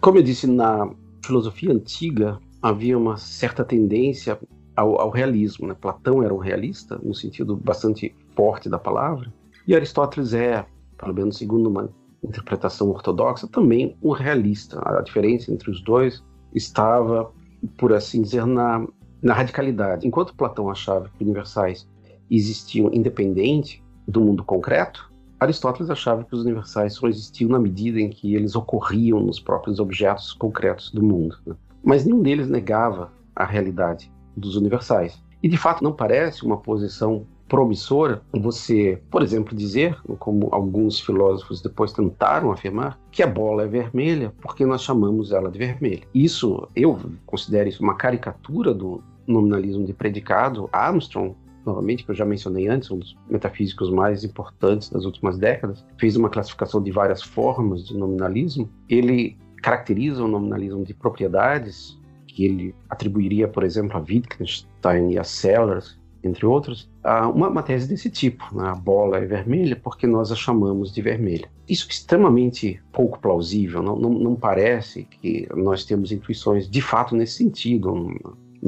Como 0.00 0.16
eu 0.16 0.22
disse, 0.22 0.46
na 0.46 0.90
filosofia 1.22 1.72
antiga 1.72 2.38
havia 2.62 2.96
uma 2.96 3.16
certa 3.18 3.64
tendência 3.64 4.38
ao, 4.74 4.98
ao 4.98 5.10
realismo. 5.10 5.66
Né? 5.66 5.76
Platão 5.78 6.22
era 6.22 6.32
um 6.32 6.38
realista, 6.38 6.98
no 7.02 7.14
sentido 7.14 7.54
bastante 7.56 8.14
forte 8.34 8.68
da 8.68 8.78
palavra, 8.78 9.32
e 9.66 9.74
Aristóteles 9.74 10.32
é, 10.32 10.64
pelo 10.96 11.14
menos 11.14 11.36
segundo 11.36 11.68
uma 11.68 11.90
interpretação 12.24 12.88
ortodoxa, 12.88 13.46
também 13.46 13.96
um 14.02 14.10
realista. 14.10 14.80
A 14.84 15.02
diferença 15.02 15.52
entre 15.52 15.70
os 15.70 15.82
dois 15.82 16.24
estava, 16.54 17.30
por 17.76 17.92
assim 17.92 18.22
dizer, 18.22 18.46
na, 18.46 18.86
na 19.22 19.34
radicalidade. 19.34 20.06
Enquanto 20.06 20.34
Platão 20.34 20.70
achava 20.70 21.10
que 21.10 21.24
universais 21.24 21.88
existiam 22.30 22.90
independente 22.92 23.82
do 24.08 24.20
mundo 24.20 24.44
concreto, 24.44 25.09
Aristóteles 25.40 25.88
achava 25.88 26.22
que 26.22 26.34
os 26.34 26.42
universais 26.42 26.94
só 26.94 27.08
existiam 27.08 27.48
na 27.48 27.58
medida 27.58 27.98
em 27.98 28.10
que 28.10 28.34
eles 28.34 28.54
ocorriam 28.54 29.20
nos 29.20 29.40
próprios 29.40 29.80
objetos 29.80 30.34
concretos 30.34 30.90
do 30.92 31.02
mundo. 31.02 31.36
Né? 31.46 31.54
Mas 31.82 32.04
nenhum 32.04 32.20
deles 32.20 32.48
negava 32.48 33.10
a 33.34 33.44
realidade 33.44 34.12
dos 34.36 34.54
universais. 34.54 35.18
E 35.42 35.48
de 35.48 35.56
fato 35.56 35.82
não 35.82 35.92
parece 35.92 36.44
uma 36.44 36.58
posição 36.58 37.26
promissora 37.48 38.22
você, 38.32 39.02
por 39.10 39.22
exemplo, 39.22 39.56
dizer, 39.56 39.98
como 40.20 40.48
alguns 40.52 41.00
filósofos 41.00 41.60
depois 41.60 41.92
tentaram 41.92 42.52
afirmar, 42.52 42.96
que 43.10 43.22
a 43.22 43.26
bola 43.26 43.64
é 43.64 43.66
vermelha 43.66 44.32
porque 44.40 44.64
nós 44.64 44.82
chamamos 44.82 45.32
ela 45.32 45.50
de 45.50 45.58
vermelha. 45.58 46.02
Isso, 46.14 46.68
eu 46.76 47.00
considero 47.26 47.68
isso 47.68 47.82
uma 47.82 47.96
caricatura 47.96 48.72
do 48.72 49.02
nominalismo 49.26 49.84
de 49.84 49.92
predicado. 49.92 50.68
Armstrong 50.72 51.34
novamente, 51.64 52.04
que 52.04 52.10
eu 52.10 52.14
já 52.14 52.24
mencionei 52.24 52.68
antes, 52.68 52.90
um 52.90 52.98
dos 52.98 53.16
metafísicos 53.28 53.90
mais 53.90 54.24
importantes 54.24 54.88
das 54.88 55.04
últimas 55.04 55.38
décadas, 55.38 55.84
fez 55.98 56.16
uma 56.16 56.30
classificação 56.30 56.82
de 56.82 56.90
várias 56.90 57.22
formas 57.22 57.86
de 57.86 57.96
nominalismo. 57.96 58.68
Ele 58.88 59.36
caracteriza 59.62 60.24
o 60.24 60.28
nominalismo 60.28 60.84
de 60.84 60.94
propriedades, 60.94 61.98
que 62.26 62.44
ele 62.44 62.74
atribuiria, 62.88 63.48
por 63.48 63.62
exemplo, 63.62 63.96
a 63.96 64.00
Wittgenstein 64.00 65.12
e 65.12 65.18
a 65.18 65.24
Sellers, 65.24 65.98
entre 66.22 66.44
outros, 66.44 66.90
a 67.02 67.28
uma, 67.28 67.48
uma 67.48 67.62
tese 67.62 67.88
desse 67.88 68.10
tipo. 68.10 68.44
Né? 68.54 68.68
A 68.68 68.74
bola 68.74 69.18
é 69.18 69.24
vermelha 69.24 69.76
porque 69.76 70.06
nós 70.06 70.30
a 70.30 70.36
chamamos 70.36 70.92
de 70.92 71.00
vermelha. 71.00 71.50
Isso 71.68 71.86
é 71.88 71.92
extremamente 71.92 72.80
pouco 72.92 73.18
plausível, 73.18 73.82
não, 73.82 73.96
não, 73.96 74.10
não 74.10 74.36
parece 74.36 75.04
que 75.04 75.48
nós 75.54 75.84
temos 75.84 76.12
intuições 76.12 76.68
de 76.68 76.82
fato 76.82 77.14
nesse 77.16 77.34
sentido 77.34 77.94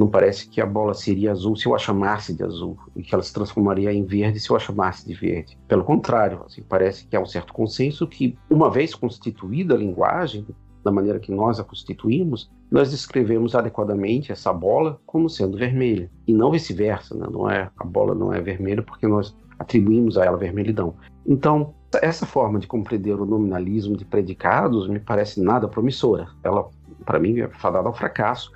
parece 0.07 0.49
que 0.49 0.59
a 0.59 0.65
bola 0.65 0.93
seria 0.93 1.31
azul 1.31 1.55
se 1.55 1.67
eu 1.67 1.75
a 1.75 1.77
chamasse 1.77 2.33
de 2.33 2.43
azul 2.43 2.77
e 2.95 3.03
que 3.03 3.13
ela 3.13 3.23
se 3.23 3.31
transformaria 3.31 3.93
em 3.93 4.03
verde 4.03 4.39
se 4.39 4.49
eu 4.49 4.55
a 4.55 4.59
chamasse 4.59 5.05
de 5.05 5.13
verde. 5.13 5.57
Pelo 5.67 5.83
contrário, 5.83 6.41
assim, 6.45 6.63
parece 6.63 7.05
que 7.05 7.15
há 7.15 7.21
um 7.21 7.25
certo 7.25 7.53
consenso 7.53 8.07
que, 8.07 8.35
uma 8.49 8.71
vez 8.71 8.95
constituída 8.95 9.75
a 9.75 9.77
linguagem, 9.77 10.45
da 10.83 10.91
maneira 10.91 11.19
que 11.19 11.31
nós 11.31 11.59
a 11.59 11.63
constituímos, 11.63 12.51
nós 12.69 12.91
descrevemos 12.91 13.55
adequadamente 13.55 14.31
essa 14.31 14.51
bola 14.51 14.99
como 15.05 15.29
sendo 15.29 15.57
vermelha 15.57 16.11
e 16.27 16.33
não 16.33 16.51
vice-versa, 16.51 17.15
né? 17.15 17.27
não 17.31 17.49
é 17.49 17.71
a 17.77 17.85
bola 17.85 18.13
não 18.13 18.33
é 18.33 18.41
vermelha 18.41 18.83
porque 18.83 19.07
nós 19.07 19.35
atribuímos 19.57 20.17
a 20.17 20.25
ela 20.25 20.37
vermelhidão. 20.37 20.95
Então, 21.25 21.73
essa 22.01 22.25
forma 22.25 22.59
de 22.59 22.67
compreender 22.67 23.13
o 23.13 23.25
nominalismo 23.25 23.95
de 23.95 24.03
predicados 24.03 24.87
me 24.87 24.99
parece 24.99 25.41
nada 25.41 25.67
promissora. 25.67 26.27
Ela, 26.43 26.67
para 27.05 27.19
mim, 27.19 27.39
é 27.39 27.47
fadada 27.47 27.87
ao 27.87 27.93
fracasso 27.93 28.51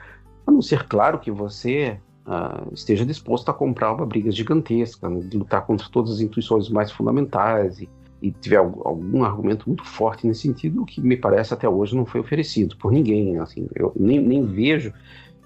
a 0.47 0.51
não 0.51 0.61
ser, 0.61 0.87
claro, 0.87 1.19
que 1.19 1.29
você 1.29 1.99
uh, 2.25 2.73
esteja 2.73 3.05
disposto 3.05 3.49
a 3.49 3.53
comprar 3.53 3.93
uma 3.93 4.05
briga 4.05 4.31
gigantesca, 4.31 5.09
né, 5.09 5.27
lutar 5.33 5.65
contra 5.65 5.87
todas 5.89 6.13
as 6.13 6.21
intuições 6.21 6.69
mais 6.69 6.89
fundamentais 6.89 7.79
e, 7.79 7.89
e 8.21 8.31
tiver 8.31 8.57
algum, 8.57 9.23
argumento 9.23 9.67
muito 9.67 9.83
forte 9.83 10.25
nesse 10.25 10.41
sentido, 10.41 10.81
o 10.81 10.85
que 10.85 11.01
me 11.01 11.17
parece 11.17 11.53
até 11.53 11.67
hoje 11.67 11.95
não 11.95 12.05
foi 12.05 12.21
oferecido 12.21 12.77
por 12.77 12.91
ninguém. 12.91 13.37
Assim, 13.39 13.67
eu 13.75 13.91
nem, 13.95 14.21
nem 14.21 14.45
vejo 14.45 14.93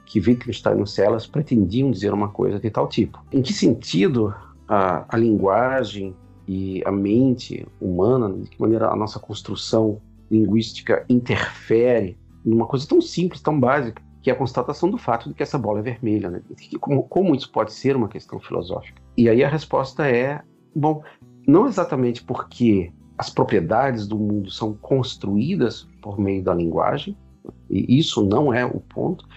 que 0.05 0.19
Wittgenstein 0.19 0.81
e 0.81 0.87
Celas 0.87 1.25
pretendiam 1.25 1.89
dizer 1.89 2.13
uma 2.13 2.29
coisa 2.29 2.59
de 2.59 2.69
tal 2.69 2.87
tipo. 2.87 3.23
Em 3.31 3.41
que 3.41 3.53
sentido 3.53 4.33
a, 4.67 5.05
a 5.09 5.17
linguagem 5.17 6.15
e 6.47 6.83
a 6.85 6.91
mente 6.91 7.65
humana, 7.79 8.31
de 8.31 8.49
que 8.49 8.61
maneira 8.61 8.89
a 8.89 8.95
nossa 8.95 9.19
construção 9.19 9.99
linguística 10.29 11.05
interfere 11.09 12.17
numa 12.43 12.65
coisa 12.65 12.87
tão 12.87 13.01
simples, 13.01 13.41
tão 13.41 13.59
básica, 13.59 14.01
que 14.21 14.29
é 14.29 14.33
a 14.33 14.35
constatação 14.35 14.89
do 14.89 14.97
fato 14.97 15.29
de 15.29 15.35
que 15.35 15.43
essa 15.43 15.57
bola 15.57 15.79
é 15.79 15.81
vermelha. 15.81 16.29
Né? 16.29 16.41
Como, 16.79 17.03
como 17.03 17.35
isso 17.35 17.51
pode 17.51 17.73
ser 17.73 17.95
uma 17.95 18.07
questão 18.07 18.39
filosófica? 18.39 19.01
E 19.17 19.27
aí 19.29 19.43
a 19.43 19.49
resposta 19.49 20.07
é: 20.07 20.41
bom, 20.75 21.03
não 21.47 21.67
exatamente 21.67 22.23
porque 22.23 22.91
as 23.17 23.29
propriedades 23.29 24.07
do 24.07 24.17
mundo 24.17 24.49
são 24.49 24.73
construídas 24.73 25.87
por 26.01 26.19
meio 26.19 26.43
da 26.43 26.53
linguagem, 26.53 27.17
e 27.69 27.97
isso 27.97 28.23
não 28.25 28.53
é 28.53 28.65
o 28.65 28.79
ponto, 28.79 29.27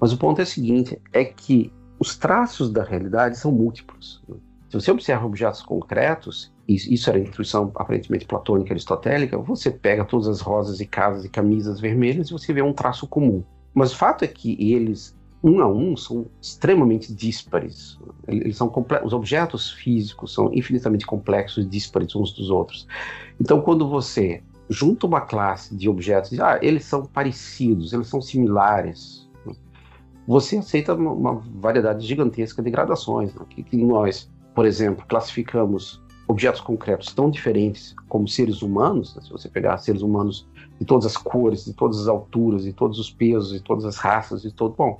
mas 0.00 0.12
o 0.12 0.18
ponto 0.18 0.40
é 0.40 0.44
o 0.44 0.46
seguinte: 0.46 1.00
é 1.12 1.24
que 1.24 1.72
os 1.98 2.16
traços 2.16 2.70
da 2.70 2.82
realidade 2.82 3.38
são 3.38 3.52
múltiplos. 3.52 4.22
Né? 4.28 4.36
Se 4.68 4.80
você 4.80 4.90
observa 4.90 5.26
objetos 5.26 5.62
concretos, 5.62 6.52
isso 6.66 7.10
era 7.10 7.18
a 7.18 7.22
intuição 7.22 7.70
aparentemente 7.74 8.24
platônica 8.24 8.72
aristotélica, 8.72 9.36
você 9.36 9.70
pega 9.70 10.04
todas 10.04 10.26
as 10.26 10.40
rosas 10.40 10.80
e 10.80 10.86
casas 10.86 11.24
e 11.24 11.28
camisas 11.28 11.78
vermelhas 11.78 12.28
e 12.28 12.32
você 12.32 12.52
vê 12.52 12.62
um 12.62 12.72
traço 12.72 13.06
comum. 13.06 13.44
Mas 13.74 13.92
o 13.92 13.96
fato 13.96 14.24
é 14.24 14.28
que 14.28 14.56
eles, 14.72 15.16
um 15.42 15.60
a 15.60 15.68
um, 15.68 15.96
são 15.96 16.26
extremamente 16.40 17.12
díspares. 17.12 17.98
Eles 18.28 18.56
são 18.56 18.72
os 19.04 19.12
objetos 19.12 19.70
físicos 19.70 20.34
são 20.34 20.52
infinitamente 20.52 21.06
complexos 21.06 21.64
e 21.64 21.68
díspares 21.68 22.14
uns 22.14 22.32
dos 22.32 22.50
outros. 22.50 22.86
Então, 23.40 23.60
quando 23.60 23.88
você 23.88 24.42
junta 24.68 25.06
uma 25.06 25.20
classe 25.20 25.74
de 25.76 25.88
objetos, 25.88 26.38
ah, 26.40 26.58
eles 26.62 26.84
são 26.84 27.04
parecidos, 27.04 27.92
eles 27.92 28.06
são 28.06 28.20
similares, 28.20 29.28
você 30.26 30.58
aceita 30.58 30.94
uma, 30.94 31.34
variedade 31.34 32.06
gigantesca 32.06 32.62
de 32.62 32.70
gradações, 32.70 33.34
né? 33.34 33.44
que, 33.48 33.62
que 33.62 33.76
nós, 33.76 34.30
por 34.54 34.64
exemplo, 34.64 35.04
classificamos 35.08 36.00
objetos 36.28 36.60
concretos 36.60 37.12
tão 37.12 37.30
diferentes 37.30 37.94
como 38.08 38.28
seres 38.28 38.62
humanos, 38.62 39.14
né? 39.16 39.22
se 39.22 39.30
você 39.30 39.48
pegar 39.48 39.76
seres 39.78 40.02
humanos 40.02 40.48
de 40.82 40.86
todas 40.86 41.06
as 41.06 41.16
cores, 41.16 41.64
de 41.64 41.72
todas 41.72 42.00
as 42.00 42.08
alturas, 42.08 42.64
de 42.64 42.72
todos 42.72 42.98
os 42.98 43.08
pesos, 43.08 43.52
de 43.52 43.60
todas 43.60 43.84
as 43.84 43.96
raças, 43.96 44.42
de 44.42 44.52
todo. 44.52 44.74
Bom, 44.76 44.98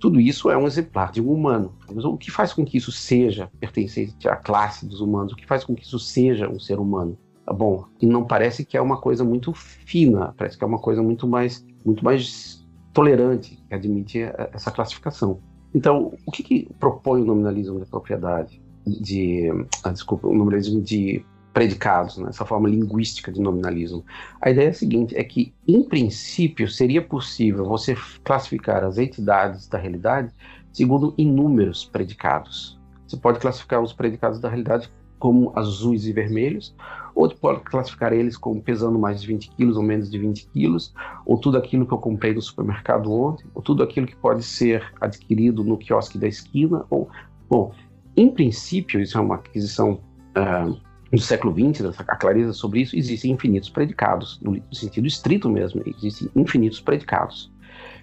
tudo 0.00 0.18
isso 0.18 0.50
é 0.50 0.56
um 0.56 0.66
exemplar 0.66 1.12
de 1.12 1.20
um 1.20 1.30
humano. 1.30 1.74
Mas 1.92 2.04
o 2.04 2.16
que 2.16 2.30
faz 2.30 2.54
com 2.54 2.64
que 2.64 2.78
isso 2.78 2.90
seja 2.90 3.50
pertencente 3.60 4.26
à 4.26 4.36
classe 4.36 4.86
dos 4.86 5.02
humanos? 5.02 5.34
O 5.34 5.36
que 5.36 5.46
faz 5.46 5.64
com 5.64 5.74
que 5.74 5.84
isso 5.84 5.98
seja 5.98 6.48
um 6.48 6.58
ser 6.58 6.78
humano? 6.78 7.18
Tá 7.44 7.52
bom, 7.52 7.84
e 8.00 8.06
não 8.06 8.24
parece 8.24 8.64
que 8.64 8.76
é 8.76 8.80
uma 8.80 8.98
coisa 8.98 9.24
muito 9.24 9.52
fina, 9.54 10.34
parece 10.36 10.56
que 10.56 10.64
é 10.64 10.66
uma 10.66 10.78
coisa 10.78 11.02
muito 11.02 11.26
mais, 11.26 11.64
muito 11.84 12.04
mais 12.04 12.66
tolerante 12.92 13.62
que 13.68 13.74
admite 13.74 14.20
essa 14.52 14.70
classificação. 14.70 15.40
Então, 15.74 16.14
o 16.26 16.30
que, 16.30 16.42
que 16.42 16.68
propõe 16.78 17.22
o 17.22 17.24
nominalismo 17.24 17.80
de 17.80 17.86
propriedade? 17.86 18.62
De, 18.86 19.48
ah, 19.82 19.90
desculpa, 19.90 20.28
o 20.28 20.34
nominalismo 20.34 20.80
de 20.80 21.24
predicados, 21.52 22.18
né, 22.18 22.28
essa 22.28 22.44
forma 22.44 22.68
linguística 22.68 23.32
de 23.32 23.40
nominalismo. 23.40 24.04
A 24.40 24.50
ideia 24.50 24.66
é 24.66 24.70
a 24.70 24.74
seguinte: 24.74 25.16
é 25.16 25.24
que, 25.24 25.52
em 25.66 25.82
princípio, 25.82 26.68
seria 26.68 27.02
possível 27.02 27.64
você 27.64 27.96
classificar 28.22 28.84
as 28.84 28.98
entidades 28.98 29.66
da 29.66 29.78
realidade 29.78 30.32
segundo 30.72 31.14
inúmeros 31.18 31.84
predicados. 31.84 32.78
Você 33.06 33.16
pode 33.16 33.40
classificar 33.40 33.82
os 33.82 33.92
predicados 33.92 34.38
da 34.38 34.48
realidade 34.48 34.90
como 35.18 35.52
azuis 35.56 36.06
e 36.06 36.12
vermelhos, 36.12 36.74
ou 37.14 37.28
pode 37.34 37.62
classificar 37.62 38.12
eles 38.12 38.36
como 38.36 38.62
pesando 38.62 38.98
mais 38.98 39.20
de 39.20 39.26
20 39.26 39.50
quilos 39.50 39.76
ou 39.76 39.82
menos 39.82 40.08
de 40.08 40.18
20 40.18 40.48
quilos, 40.50 40.94
ou 41.26 41.38
tudo 41.38 41.58
aquilo 41.58 41.84
que 41.84 41.92
eu 41.92 41.98
comprei 41.98 42.32
no 42.32 42.40
supermercado 42.40 43.12
ontem, 43.12 43.44
ou 43.54 43.60
tudo 43.60 43.82
aquilo 43.82 44.06
que 44.06 44.14
pode 44.14 44.44
ser 44.44 44.84
adquirido 45.00 45.64
no 45.64 45.76
quiosque 45.76 46.16
da 46.16 46.28
esquina, 46.28 46.84
ou, 46.88 47.08
bom, 47.48 47.72
em 48.16 48.30
princípio, 48.30 49.00
isso 49.00 49.18
é 49.18 49.20
uma 49.20 49.36
aquisição 49.36 50.00
uh, 50.36 50.78
do 51.10 51.20
século 51.20 51.54
XX, 51.54 51.98
a 52.06 52.16
clareza 52.16 52.52
sobre 52.52 52.80
isso, 52.80 52.96
existem 52.96 53.32
infinitos 53.32 53.70
predicados, 53.70 54.38
no 54.42 54.60
sentido 54.72 55.06
estrito 55.06 55.48
mesmo, 55.48 55.82
existem 55.86 56.28
infinitos 56.36 56.80
predicados. 56.80 57.50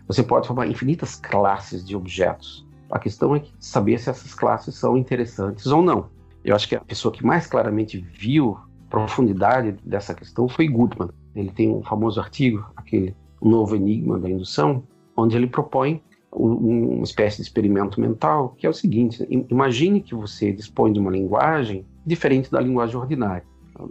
Você 0.08 0.24
pode 0.24 0.48
formar 0.48 0.68
infinitas 0.68 1.16
classes 1.16 1.86
de 1.86 1.96
objetos. 1.96 2.66
A 2.92 3.00
questão 3.00 3.36
é 3.36 3.44
saber 3.60 4.00
se 4.00 4.10
essas 4.10 4.34
classes 4.34 4.76
são 4.76 4.98
interessantes 4.98 5.68
ou 5.68 5.82
não. 5.82 6.10
Eu 6.44 6.56
acho 6.56 6.68
que 6.68 6.76
a 6.76 6.82
pessoa 6.82 7.12
que 7.12 7.26
mais 7.26 7.48
claramente 7.48 7.98
viu 7.98 8.58
profundidade 8.90 9.76
dessa 9.84 10.14
questão 10.14 10.48
foi 10.48 10.68
Goodman. 10.68 11.10
Ele 11.36 11.52
tem 11.52 11.70
um 11.70 11.84
famoso 11.84 12.20
artigo, 12.20 12.66
aquele 12.76 13.16
Novo 13.42 13.76
Enigma 13.76 14.20
da 14.20 14.30
Indução, 14.30 14.84
onde 15.18 15.36
ele 15.36 15.48
propõe 15.48 16.02
uma 16.32 17.04
espécie 17.04 17.38
de 17.38 17.44
experimento 17.44 18.00
mental, 18.00 18.56
que 18.58 18.66
é 18.66 18.70
o 18.70 18.74
seguinte: 18.74 19.26
imagine 19.50 20.02
que 20.02 20.14
você 20.14 20.52
dispõe 20.52 20.94
de 20.94 21.00
uma 21.00 21.12
linguagem 21.12 21.86
diferente 22.06 22.52
da 22.52 22.60
linguagem 22.60 22.96
ordinária. 22.96 23.44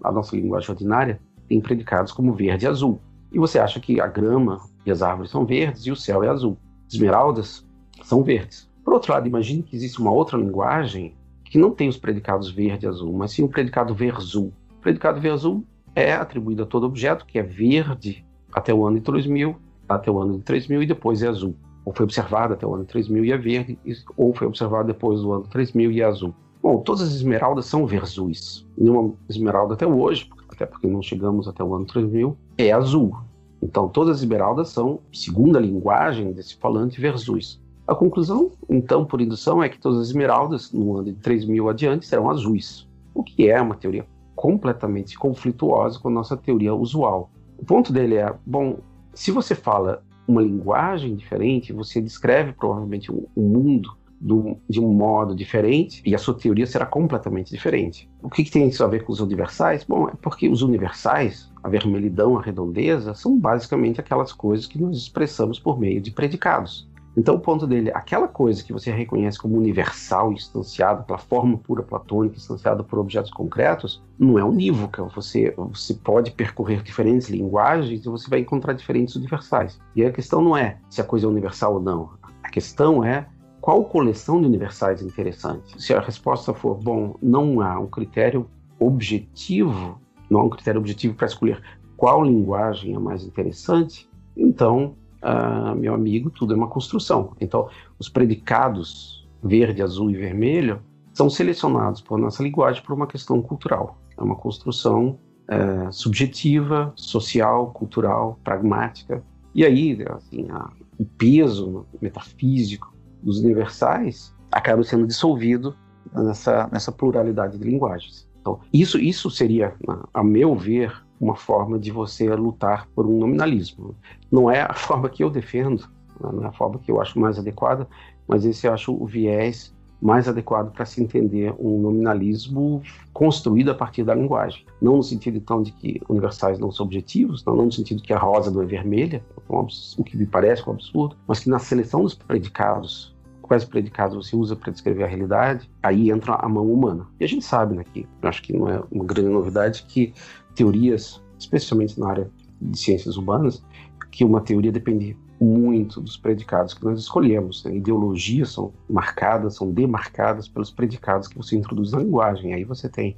A 0.02 0.12
nossa 0.12 0.36
linguagem 0.36 0.70
ordinária 0.70 1.20
tem 1.48 1.60
predicados 1.60 2.12
como 2.12 2.32
verde 2.32 2.64
e 2.64 2.68
azul. 2.68 3.00
E 3.32 3.38
você 3.38 3.58
acha 3.58 3.80
que 3.80 4.00
a 4.00 4.06
grama 4.06 4.60
e 4.86 4.90
as 4.90 5.02
árvores 5.02 5.30
são 5.30 5.44
verdes 5.44 5.82
e 5.86 5.90
o 5.90 5.96
céu 5.96 6.22
é 6.22 6.28
azul. 6.28 6.56
Esmeraldas 6.90 7.66
são 8.02 8.22
verdes. 8.22 8.70
Por 8.84 8.94
outro 8.94 9.12
lado, 9.12 9.26
imagine 9.26 9.62
que 9.62 9.74
existe 9.74 10.00
uma 10.00 10.12
outra 10.12 10.38
linguagem 10.38 11.14
que 11.44 11.58
não 11.58 11.70
tem 11.70 11.88
os 11.88 11.96
predicados 11.96 12.50
verde 12.50 12.86
e 12.86 12.88
azul, 12.88 13.12
mas 13.12 13.32
sim 13.32 13.42
o 13.42 13.48
predicado 13.48 13.94
verzul. 13.94 14.52
O 14.78 14.82
predicado 14.82 15.20
verzul 15.20 15.64
é 15.94 16.12
atribuído 16.12 16.62
a 16.62 16.66
todo 16.66 16.86
objeto 16.86 17.24
que 17.24 17.38
é 17.38 17.42
verde 17.42 18.24
até 18.52 18.72
o 18.72 18.86
ano 18.86 18.96
de 18.96 19.02
3000, 19.02 19.56
até 19.88 20.10
o 20.10 20.18
ano 20.18 20.38
de 20.38 20.42
3000 20.42 20.82
e 20.82 20.86
depois 20.86 21.22
é 21.22 21.28
azul. 21.28 21.56
Ou 21.84 21.94
foi 21.94 22.04
observado 22.04 22.54
até 22.54 22.66
o 22.66 22.74
ano 22.74 22.84
de 22.84 22.90
3000 22.90 23.24
e 23.24 23.32
é 23.32 23.36
verde, 23.36 23.78
ou 24.16 24.34
foi 24.34 24.46
observado 24.46 24.88
depois 24.88 25.20
do 25.20 25.32
ano 25.32 25.44
3000 25.44 25.90
e 25.90 26.00
é 26.00 26.04
azul. 26.04 26.34
Bom, 26.64 26.78
todas 26.78 27.02
as 27.02 27.12
esmeraldas 27.12 27.66
são 27.66 27.86
verzuis. 27.86 28.66
Nenhuma 28.74 29.12
esmeralda 29.28 29.74
até 29.74 29.86
hoje, 29.86 30.30
até 30.48 30.64
porque 30.64 30.86
não 30.86 31.02
chegamos 31.02 31.46
até 31.46 31.62
o 31.62 31.74
ano 31.74 31.84
3000, 31.84 32.34
é 32.56 32.72
azul. 32.72 33.14
Então, 33.62 33.86
todas 33.86 34.16
as 34.16 34.22
esmeraldas 34.22 34.70
são, 34.70 34.98
segundo 35.12 35.58
a 35.58 35.60
linguagem 35.60 36.32
desse 36.32 36.56
falante, 36.56 36.98
verzuis. 36.98 37.60
A 37.86 37.94
conclusão, 37.94 38.50
então, 38.66 39.04
por 39.04 39.20
indução, 39.20 39.62
é 39.62 39.68
que 39.68 39.78
todas 39.78 39.98
as 39.98 40.06
esmeraldas, 40.06 40.72
no 40.72 40.96
ano 40.96 41.04
de 41.04 41.12
3000 41.12 41.68
adiante, 41.68 42.06
serão 42.06 42.30
azuis, 42.30 42.88
o 43.12 43.22
que 43.22 43.50
é 43.50 43.60
uma 43.60 43.74
teoria 43.74 44.06
completamente 44.34 45.18
conflituosa 45.18 45.98
com 45.98 46.08
a 46.08 46.12
nossa 46.12 46.34
teoria 46.34 46.74
usual. 46.74 47.30
O 47.58 47.64
ponto 47.66 47.92
dele 47.92 48.14
é, 48.14 48.34
bom, 48.46 48.78
se 49.12 49.30
você 49.30 49.54
fala 49.54 50.02
uma 50.26 50.40
linguagem 50.40 51.14
diferente, 51.14 51.74
você 51.74 52.00
descreve 52.00 52.54
provavelmente 52.54 53.12
o 53.12 53.28
um 53.36 53.42
mundo 53.42 53.94
do, 54.24 54.56
de 54.68 54.80
um 54.80 54.90
modo 54.90 55.36
diferente 55.36 56.02
e 56.04 56.14
a 56.14 56.18
sua 56.18 56.32
teoria 56.32 56.66
será 56.66 56.86
completamente 56.86 57.50
diferente. 57.50 58.08
O 58.22 58.30
que, 58.30 58.42
que, 58.42 58.50
tem 58.50 58.66
isso 58.66 58.82
a 58.82 58.86
ver 58.86 59.04
com 59.04 59.12
os 59.12 59.20
universais? 59.20 59.84
Bom, 59.84 60.08
é 60.08 60.12
porque 60.22 60.48
os 60.48 60.62
universais, 60.62 61.52
a 61.62 61.68
vermelhidão, 61.68 62.38
a 62.38 62.42
redondeza, 62.42 63.12
são 63.12 63.38
basicamente 63.38 64.00
aquelas 64.00 64.32
coisas 64.32 64.66
que 64.66 64.80
nós 64.80 64.96
expressamos 64.96 65.58
por 65.58 65.78
meio 65.78 66.00
de 66.00 66.10
predicados. 66.10 66.88
Então, 67.16 67.36
o 67.36 67.38
ponto 67.38 67.66
dele, 67.66 67.92
aquela 67.94 68.26
coisa 68.26 68.64
que 68.64 68.72
você 68.72 68.90
reconhece 68.90 69.38
como 69.38 69.56
universal, 69.56 70.32
instanciada 70.32 71.02
pela 71.02 71.18
forma 71.18 71.58
pura 71.58 71.82
platônica, 71.82 72.36
instanciada 72.36 72.82
por 72.82 72.98
objetos 72.98 73.30
concretos, 73.30 74.02
não 74.18 74.38
é 74.38 74.42
unívoca. 74.42 75.04
Você, 75.14 75.54
você 75.56 75.94
pode 75.94 76.32
percorrer 76.32 76.82
diferentes 76.82 77.28
linguagens 77.28 78.04
e 78.04 78.08
você 78.08 78.28
vai 78.28 78.40
encontrar 78.40 78.72
diferentes 78.72 79.14
universais. 79.14 79.78
E 79.94 80.04
a 80.04 80.10
questão 80.10 80.42
não 80.42 80.56
é 80.56 80.78
se 80.90 81.00
a 81.00 81.04
coisa 81.04 81.26
é 81.26 81.28
universal 81.28 81.74
ou 81.74 81.80
não. 81.80 82.10
A 82.42 82.48
questão 82.48 83.04
é 83.04 83.28
qual 83.64 83.82
coleção 83.86 84.42
de 84.42 84.46
universais 84.46 85.00
é 85.00 85.06
interessante. 85.06 85.82
Se 85.82 85.94
a 85.94 85.98
resposta 85.98 86.52
for, 86.52 86.74
bom, 86.74 87.16
não 87.22 87.62
há 87.62 87.80
um 87.80 87.86
critério 87.86 88.46
objetivo, 88.78 89.98
não 90.28 90.40
há 90.40 90.44
um 90.44 90.50
critério 90.50 90.78
objetivo 90.78 91.14
para 91.14 91.28
escolher 91.28 91.62
qual 91.96 92.22
linguagem 92.22 92.94
é 92.94 92.98
mais 92.98 93.24
interessante, 93.24 94.06
então 94.36 94.96
ah, 95.22 95.74
meu 95.74 95.94
amigo, 95.94 96.28
tudo 96.28 96.52
é 96.52 96.56
uma 96.58 96.68
construção. 96.68 97.32
Então, 97.40 97.70
os 97.98 98.06
predicados 98.06 99.26
verde, 99.42 99.80
azul 99.80 100.10
e 100.10 100.14
vermelho 100.14 100.82
são 101.14 101.30
selecionados 101.30 102.02
por 102.02 102.18
nossa 102.18 102.42
linguagem 102.42 102.82
por 102.82 102.92
uma 102.92 103.06
questão 103.06 103.40
cultural. 103.40 103.96
É 104.14 104.22
uma 104.22 104.36
construção 104.36 105.18
é, 105.48 105.90
subjetiva, 105.90 106.92
social, 106.96 107.70
cultural, 107.70 108.38
pragmática. 108.44 109.24
E 109.54 109.64
aí, 109.64 109.96
assim, 110.10 110.50
a, 110.50 110.70
o 110.98 111.06
peso 111.06 111.86
metafísico 111.98 112.93
dos 113.24 113.40
universais 113.40 114.34
acaba 114.52 114.82
sendo 114.84 115.06
dissolvido 115.06 115.74
nessa, 116.14 116.68
nessa 116.70 116.92
pluralidade 116.92 117.58
de 117.58 117.64
linguagens. 117.64 118.28
Então, 118.40 118.60
isso, 118.72 118.98
isso 118.98 119.30
seria, 119.30 119.74
a 120.12 120.22
meu 120.22 120.54
ver, 120.54 120.92
uma 121.18 121.34
forma 121.34 121.78
de 121.78 121.90
você 121.90 122.28
lutar 122.34 122.86
por 122.94 123.06
um 123.06 123.18
nominalismo. 123.18 123.96
Não 124.30 124.50
é 124.50 124.60
a 124.60 124.74
forma 124.74 125.08
que 125.08 125.24
eu 125.24 125.30
defendo, 125.30 125.88
não 126.20 126.44
é 126.44 126.48
a 126.48 126.52
forma 126.52 126.78
que 126.78 126.90
eu 126.90 127.00
acho 127.00 127.18
mais 127.18 127.38
adequada, 127.38 127.88
mas 128.28 128.44
esse 128.44 128.66
eu 128.66 128.72
acho 128.72 128.92
o 128.92 129.06
viés 129.06 129.74
mais 130.04 130.28
adequado 130.28 130.70
para 130.70 130.84
se 130.84 131.02
entender 131.02 131.54
um 131.58 131.80
nominalismo 131.80 132.82
construído 133.14 133.70
a 133.70 133.74
partir 133.74 134.04
da 134.04 134.14
linguagem. 134.14 134.66
Não 134.80 134.98
no 134.98 135.02
sentido, 135.02 135.38
então, 135.38 135.62
de 135.62 135.72
que 135.72 135.98
universais 136.08 136.58
não 136.58 136.70
são 136.70 136.84
objetivos, 136.84 137.42
não, 137.46 137.56
não 137.56 137.66
no 137.66 137.72
sentido 137.72 138.02
que 138.02 138.12
a 138.12 138.18
rosa 138.18 138.50
não 138.50 138.60
é 138.60 138.66
vermelha, 138.66 139.24
o 139.48 140.04
que 140.04 140.16
me 140.16 140.26
parece 140.26 140.68
um 140.68 140.72
absurdo, 140.72 141.16
mas 141.26 141.40
que 141.40 141.48
na 141.48 141.58
seleção 141.58 142.02
dos 142.02 142.14
predicados, 142.14 143.13
quais 143.46 143.64
predicados 143.64 144.16
você 144.16 144.34
usa 144.34 144.56
para 144.56 144.72
descrever 144.72 145.04
a 145.04 145.06
realidade, 145.06 145.70
aí 145.82 146.10
entra 146.10 146.34
a 146.34 146.48
mão 146.48 146.66
humana. 146.70 147.06
E 147.20 147.24
a 147.24 147.28
gente 147.28 147.44
sabe, 147.44 147.76
né, 147.76 147.84
que 147.92 148.08
acho 148.22 148.42
que 148.42 148.52
não 148.52 148.68
é 148.68 148.82
uma 148.90 149.04
grande 149.04 149.28
novidade, 149.28 149.84
que 149.86 150.14
teorias, 150.54 151.22
especialmente 151.38 152.00
na 152.00 152.08
área 152.08 152.30
de 152.60 152.78
ciências 152.78 153.16
humanas, 153.16 153.62
que 154.10 154.24
uma 154.24 154.40
teoria 154.40 154.72
depende 154.72 155.16
muito 155.38 156.00
dos 156.00 156.16
predicados 156.16 156.72
que 156.72 156.84
nós 156.84 156.98
escolhemos. 156.98 157.64
Né? 157.64 157.76
Ideologias 157.76 158.52
são 158.52 158.72
marcadas, 158.88 159.56
são 159.56 159.70
demarcadas 159.70 160.48
pelos 160.48 160.70
predicados 160.70 161.28
que 161.28 161.36
você 161.36 161.56
introduz 161.56 161.92
na 161.92 161.98
linguagem. 161.98 162.54
Aí 162.54 162.64
você 162.64 162.88
tem 162.88 163.16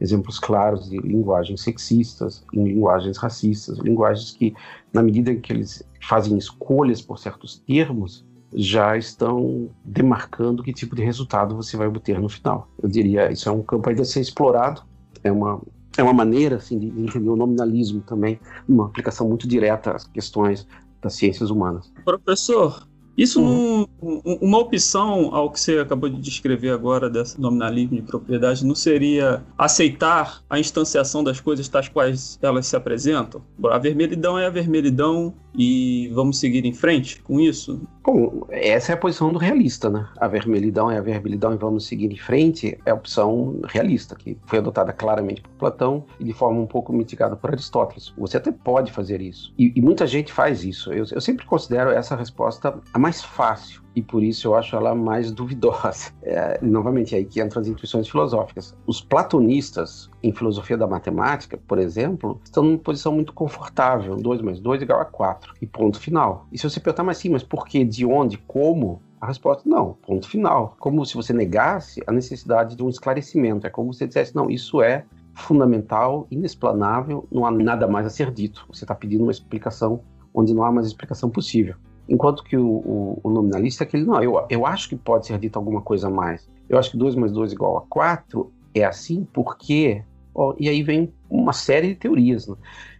exemplos 0.00 0.38
claros 0.38 0.88
de 0.88 0.98
linguagens 0.98 1.60
sexistas, 1.60 2.44
linguagens 2.52 3.18
racistas, 3.18 3.78
linguagens 3.78 4.32
que, 4.32 4.54
na 4.92 5.02
medida 5.02 5.30
em 5.30 5.40
que 5.40 5.52
eles 5.52 5.86
fazem 6.02 6.36
escolhas 6.36 7.00
por 7.02 7.18
certos 7.18 7.58
termos, 7.66 8.26
já 8.52 8.96
estão 8.96 9.70
demarcando 9.84 10.62
que 10.62 10.72
tipo 10.72 10.96
de 10.96 11.02
resultado 11.02 11.54
você 11.54 11.76
vai 11.76 11.86
obter 11.86 12.20
no 12.20 12.28
final. 12.28 12.68
Eu 12.82 12.88
diria, 12.88 13.30
isso 13.30 13.48
é 13.48 13.52
um 13.52 13.62
campo 13.62 13.88
ainda 13.88 14.02
a 14.02 14.04
ser 14.04 14.20
explorado, 14.20 14.82
é 15.22 15.30
uma 15.30 15.60
é 15.96 16.02
uma 16.02 16.12
maneira 16.12 16.56
assim, 16.56 16.78
de 16.78 16.86
entender 16.86 17.28
o 17.28 17.36
nominalismo 17.36 18.00
também, 18.00 18.38
uma 18.68 18.86
aplicação 18.86 19.28
muito 19.28 19.46
direta 19.48 19.92
às 19.92 20.06
questões 20.06 20.66
das 21.02 21.14
ciências 21.14 21.50
humanas. 21.50 21.92
Professor, 22.04 22.86
isso, 23.20 23.38
uhum. 23.42 23.86
uma 24.40 24.58
opção 24.58 25.34
ao 25.34 25.50
que 25.50 25.60
você 25.60 25.78
acabou 25.78 26.08
de 26.08 26.20
descrever 26.20 26.70
agora 26.70 27.10
desse 27.10 27.40
nominalismo 27.40 27.96
de 27.96 28.02
propriedade, 28.02 28.64
não 28.64 28.74
seria 28.74 29.44
aceitar 29.58 30.42
a 30.48 30.58
instanciação 30.58 31.22
das 31.22 31.40
coisas 31.40 31.68
tais 31.68 31.88
quais 31.88 32.38
elas 32.40 32.66
se 32.66 32.76
apresentam? 32.76 33.42
A 33.70 33.78
vermelhidão 33.78 34.38
é 34.38 34.46
a 34.46 34.50
vermelhidão 34.50 35.34
e 35.54 36.10
vamos 36.14 36.38
seguir 36.38 36.64
em 36.64 36.72
frente 36.72 37.20
com 37.22 37.40
isso? 37.40 37.80
Bom, 38.02 38.46
essa 38.50 38.92
é 38.92 38.94
a 38.94 38.98
posição 38.98 39.32
do 39.32 39.38
realista, 39.38 39.90
né? 39.90 40.08
A 40.18 40.26
vermelhidão 40.26 40.90
é 40.90 40.98
a 40.98 41.02
vermelhidão 41.02 41.52
e 41.52 41.56
vamos 41.56 41.86
seguir 41.86 42.10
em 42.10 42.16
frente 42.16 42.78
é 42.84 42.90
a 42.90 42.94
opção 42.94 43.60
realista, 43.68 44.14
que 44.14 44.38
foi 44.46 44.58
adotada 44.58 44.92
claramente 44.92 45.42
por 45.42 45.50
Platão 45.58 46.04
e 46.18 46.24
de 46.24 46.32
forma 46.32 46.60
um 46.60 46.66
pouco 46.66 46.92
mitigada 46.92 47.36
por 47.36 47.50
Aristóteles. 47.50 48.12
Você 48.16 48.36
até 48.36 48.50
pode 48.50 48.92
fazer 48.92 49.20
isso. 49.20 49.52
E, 49.58 49.72
e 49.76 49.82
muita 49.82 50.06
gente 50.06 50.32
faz 50.32 50.64
isso. 50.64 50.92
Eu, 50.92 51.04
eu 51.12 51.20
sempre 51.20 51.44
considero 51.44 51.90
essa 51.90 52.16
resposta 52.16 52.78
a 52.92 52.98
mais 52.98 53.22
fácil 53.22 53.82
e 53.94 54.02
por 54.02 54.22
isso 54.22 54.48
eu 54.48 54.54
acho 54.54 54.76
ela 54.76 54.94
mais 54.94 55.30
duvidosa. 55.32 56.12
É, 56.22 56.58
novamente, 56.62 57.14
é 57.14 57.18
aí 57.18 57.24
que 57.24 57.42
entram 57.42 57.60
as 57.60 57.68
intuições 57.68 58.08
filosóficas. 58.08 58.76
Os 58.86 59.00
platonistas, 59.00 60.10
em 60.22 60.32
filosofia 60.32 60.76
da 60.76 60.86
matemática, 60.86 61.58
por 61.66 61.78
exemplo, 61.78 62.40
estão 62.44 62.62
numa 62.62 62.78
posição 62.78 63.12
muito 63.12 63.32
confortável: 63.32 64.16
2 64.16 64.42
mais 64.42 64.60
2 64.60 64.82
igual 64.82 65.00
a 65.00 65.04
4, 65.04 65.54
e 65.60 65.66
ponto 65.66 65.98
final. 65.98 66.46
E 66.52 66.58
se 66.58 66.68
você 66.68 66.80
perguntar, 66.80 67.04
mas 67.04 67.18
sim, 67.18 67.30
mas 67.30 67.42
por 67.42 67.66
que, 67.66 67.84
de 67.84 68.04
onde, 68.04 68.38
como? 68.38 69.02
A 69.20 69.26
resposta 69.26 69.68
não, 69.68 69.98
ponto 70.06 70.26
final. 70.26 70.74
Como 70.78 71.04
se 71.04 71.14
você 71.14 71.34
negasse 71.34 72.02
a 72.06 72.12
necessidade 72.12 72.74
de 72.74 72.82
um 72.82 72.88
esclarecimento. 72.88 73.66
É 73.66 73.70
como 73.70 73.92
se 73.92 73.98
você 73.98 74.06
dissesse, 74.06 74.34
não, 74.34 74.48
isso 74.48 74.80
é 74.80 75.04
fundamental, 75.34 76.26
inexplanável, 76.30 77.26
não 77.30 77.44
há 77.44 77.50
nada 77.50 77.86
mais 77.86 78.06
a 78.06 78.10
ser 78.10 78.30
dito. 78.30 78.64
Você 78.72 78.84
está 78.84 78.94
pedindo 78.94 79.22
uma 79.22 79.30
explicação 79.30 80.00
onde 80.32 80.54
não 80.54 80.64
há 80.64 80.72
mais 80.72 80.86
explicação 80.86 81.28
possível. 81.28 81.76
Enquanto 82.10 82.42
que 82.42 82.56
o, 82.56 82.66
o, 82.66 83.20
o 83.22 83.30
nominalista, 83.30 83.84
aquele, 83.84 84.04
não, 84.04 84.20
eu, 84.20 84.44
eu 84.50 84.66
acho 84.66 84.88
que 84.88 84.96
pode 84.96 85.28
ser 85.28 85.38
dito 85.38 85.56
alguma 85.56 85.80
coisa 85.80 86.08
a 86.08 86.10
mais. 86.10 86.50
Eu 86.68 86.76
acho 86.76 86.90
que 86.90 86.96
2 86.96 87.14
mais 87.14 87.30
2 87.30 87.52
igual 87.52 87.78
a 87.78 87.82
4 87.82 88.52
é 88.74 88.84
assim 88.84 89.24
porque. 89.32 90.02
Ó, 90.34 90.54
e 90.58 90.68
aí 90.68 90.82
vem 90.82 91.12
uma 91.30 91.52
série 91.52 91.88
de 91.88 91.94
teorias. 91.94 92.48
Né? 92.48 92.56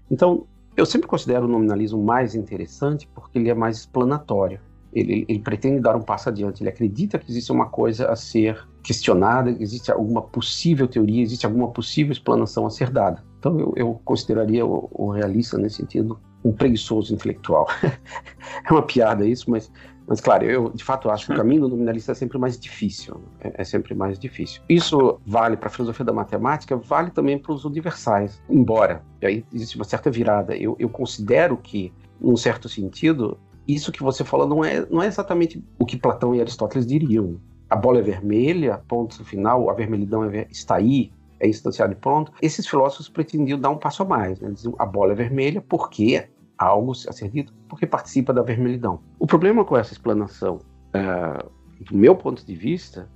Então, 0.08 0.46
eu 0.76 0.86
sempre 0.86 1.08
considero 1.08 1.46
o 1.46 1.48
nominalismo 1.48 2.00
mais 2.00 2.36
interessante 2.36 3.08
porque 3.12 3.36
ele 3.36 3.50
é 3.50 3.54
mais 3.54 3.78
explanatório. 3.78 4.60
Ele, 4.92 5.24
ele, 5.28 5.38
pretende 5.40 5.80
dar 5.80 5.96
um 5.96 6.02
passo 6.02 6.28
adiante. 6.28 6.62
Ele 6.62 6.70
acredita 6.70 7.18
que 7.18 7.30
existe 7.30 7.50
uma 7.50 7.66
coisa 7.66 8.10
a 8.10 8.16
ser 8.16 8.64
questionada, 8.82 9.50
existe 9.50 9.90
alguma 9.90 10.22
possível 10.22 10.86
teoria, 10.86 11.22
existe 11.22 11.46
alguma 11.46 11.68
possível 11.70 12.12
explanação 12.12 12.66
a 12.66 12.70
ser 12.70 12.90
dada. 12.90 13.24
Então 13.38 13.58
eu, 13.58 13.72
eu 13.76 14.00
consideraria 14.04 14.64
o, 14.64 14.88
o, 14.92 15.10
realista 15.10 15.58
nesse 15.58 15.76
sentido 15.76 16.18
um 16.44 16.52
preguiçoso 16.52 17.14
intelectual. 17.14 17.66
é 17.82 18.72
uma 18.72 18.82
piada 18.82 19.26
isso, 19.26 19.50
mas, 19.50 19.70
mas 20.06 20.20
claro, 20.20 20.44
eu 20.44 20.70
de 20.70 20.82
fato 20.82 21.10
acho 21.10 21.26
que 21.26 21.32
o 21.32 21.36
caminho 21.36 21.62
do 21.62 21.68
nominalista 21.68 22.12
é 22.12 22.14
sempre 22.14 22.38
mais 22.38 22.58
difícil. 22.58 23.20
É, 23.40 23.62
é 23.62 23.64
sempre 23.64 23.94
mais 23.94 24.18
difícil. 24.18 24.62
Isso 24.68 25.20
vale 25.26 25.56
para 25.56 25.68
a 25.68 25.70
filosofia 25.70 26.04
da 26.04 26.12
matemática, 26.12 26.76
vale 26.76 27.10
também 27.10 27.38
para 27.38 27.52
os 27.52 27.64
universais. 27.64 28.42
Embora, 28.48 29.02
e 29.20 29.26
aí 29.26 29.44
existe 29.52 29.76
uma 29.76 29.84
certa 29.84 30.10
virada, 30.10 30.56
eu, 30.56 30.76
eu 30.78 30.88
considero 30.88 31.56
que, 31.56 31.92
num 32.20 32.36
certo 32.36 32.68
sentido, 32.68 33.38
isso 33.68 33.92
que 33.92 34.02
você 34.02 34.24
fala 34.24 34.46
não 34.46 34.64
é, 34.64 34.86
não 34.90 35.02
é 35.02 35.06
exatamente 35.06 35.62
o 35.78 35.84
que 35.84 35.96
Platão 35.96 36.34
e 36.34 36.40
Aristóteles 36.40 36.86
diriam. 36.86 37.38
A 37.68 37.76
bola 37.76 37.98
é 38.00 38.02
vermelha, 38.02 38.82
ponto 38.88 39.24
final, 39.24 39.70
a 39.70 39.74
vermelhidão 39.74 40.24
é, 40.24 40.46
está 40.50 40.76
aí, 40.76 41.12
é 41.40 41.48
instanciado 41.48 41.92
e 41.92 41.96
pronto. 41.96 42.32
Esses 42.40 42.66
filósofos 42.66 43.08
pretendiam 43.08 43.58
dar 43.58 43.70
um 43.70 43.78
passo 43.78 44.02
a 44.02 44.06
mais. 44.06 44.38
Né? 44.40 44.50
Diziam 44.50 44.74
a 44.78 44.86
bola 44.86 45.12
é 45.12 45.14
vermelha 45.14 45.60
porque 45.60 46.28
algo 46.56 46.92
a 46.92 47.12
ser 47.12 47.30
dito, 47.30 47.54
porque 47.68 47.86
participa 47.86 48.32
da 48.32 48.42
vermelhidão. 48.42 49.00
O 49.18 49.26
problema 49.26 49.64
com 49.64 49.76
essa 49.76 49.94
explanação, 49.94 50.60
uh, 50.94 51.50
do 51.82 51.96
meu 51.96 52.14
ponto 52.14 52.44
de 52.44 52.54
vista, 52.54 53.08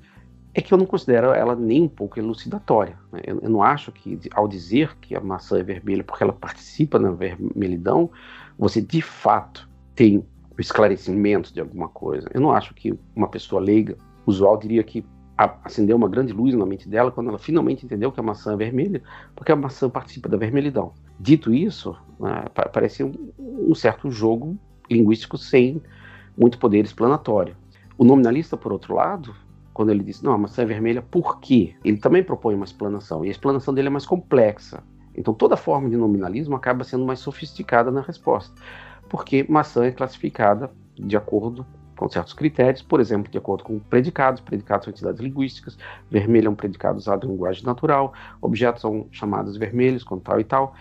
é 0.54 0.62
que 0.62 0.72
eu 0.72 0.78
não 0.78 0.87
considero 0.87 1.32
ela 1.32 1.54
nem 1.54 1.82
um 1.82 1.88
pouco 1.88 2.18
elucidatória. 2.18 2.98
Né? 3.12 3.20
Eu, 3.26 3.40
eu, 3.40 3.50
não 3.50 3.62
acho 3.62 3.92
que, 3.92 4.18
ao 4.32 4.48
dizer 4.48 4.96
que 4.98 5.14
a 5.14 5.20
maçã 5.20 5.58
é 5.58 5.62
vermelha 5.62 6.02
porque 6.02 6.22
ela 6.22 6.32
participa 6.32 6.98
da 6.98 7.10
vermelhidão, 7.10 8.10
você 8.58 8.80
de 8.80 9.02
fato 9.02 9.68
tem 9.94 10.18
o 10.56 10.60
esclarecimento 10.60 11.52
de 11.52 11.60
alguma 11.60 11.88
coisa. 11.88 12.30
Eu 12.32 12.40
não 12.40 12.52
acho 12.52 12.72
que 12.74 12.98
uma 13.14 13.28
pessoa 13.28 13.60
leiga, 13.60 13.96
usual, 14.24 14.56
diria 14.56 14.82
que 14.82 15.04
acendeu 15.36 15.96
uma 15.96 16.08
grande 16.08 16.32
luz 16.32 16.54
na 16.54 16.64
mente 16.64 16.88
dela 16.88 17.10
quando 17.10 17.28
ela 17.28 17.38
finalmente 17.38 17.84
entendeu 17.84 18.12
que 18.12 18.20
a 18.20 18.22
maçã 18.22 18.52
é 18.52 18.56
vermelha, 18.56 19.02
porque 19.34 19.50
a 19.50 19.56
maçã 19.56 19.90
participa 19.90 20.28
da 20.28 20.36
vermelhidão. 20.36 20.92
Dito 21.18 21.52
isso, 21.52 21.96
né, 22.18 22.44
parece 22.72 23.02
um, 23.02 23.12
um, 23.38 23.74
certo 23.74 24.10
jogo 24.10 24.56
linguístico 24.90 25.36
sem 25.36 25.82
muito 26.36 26.58
poder 26.58 26.84
explanatório. 26.84 27.56
O 27.98 28.04
nominalista, 28.04 28.56
por 28.56 28.72
outro 28.72 28.94
lado, 28.94 29.34
quando 29.72 29.90
ele 29.90 30.04
diz, 30.04 30.22
não, 30.22 30.32
a 30.32 30.38
maçã 30.38 30.62
é 30.62 30.66
vermelha, 30.66 31.02
por 31.02 31.40
quê? 31.40 31.74
Ele 31.84 31.96
também 31.96 32.22
propõe 32.22 32.54
uma 32.54 32.64
explanação, 32.64 33.24
e 33.24 33.28
a 33.28 33.30
explanação 33.30 33.74
dele 33.74 33.88
é 33.88 33.90
mais 33.90 34.06
complexa. 34.06 34.82
Então 35.16 35.32
toda 35.32 35.56
forma 35.56 35.88
de 35.88 35.96
nominalismo 35.96 36.56
acaba 36.56 36.84
sendo 36.84 37.04
mais 37.04 37.20
sofisticada 37.20 37.90
na 37.90 38.00
resposta 38.00 38.54
porque 39.08 39.46
maçã 39.48 39.84
é 39.84 39.92
classificada 39.92 40.70
de 40.96 41.16
acordo 41.16 41.66
com 41.96 42.09
certos 42.09 42.33
critérios, 42.33 42.83
por 42.83 43.00
exemplo, 43.00 43.30
de 43.30 43.38
acordo 43.38 43.64
com 43.64 43.78
predicados, 43.78 44.40
predicados 44.40 44.85
são 44.85 44.92
entidades 44.92 45.20
linguísticas, 45.20 45.78
vermelho 46.11 46.48
é 46.48 46.50
um 46.50 46.54
predicado 46.54 46.98
usado 46.98 47.26
em 47.26 47.30
linguagem 47.30 47.64
natural, 47.64 48.12
objetos 48.40 48.83
são 48.83 49.07
chamados 49.11 49.57
vermelhos, 49.57 50.04
com 50.04 50.18
tal 50.18 50.40
e 50.40 50.44
tal. 50.44 50.74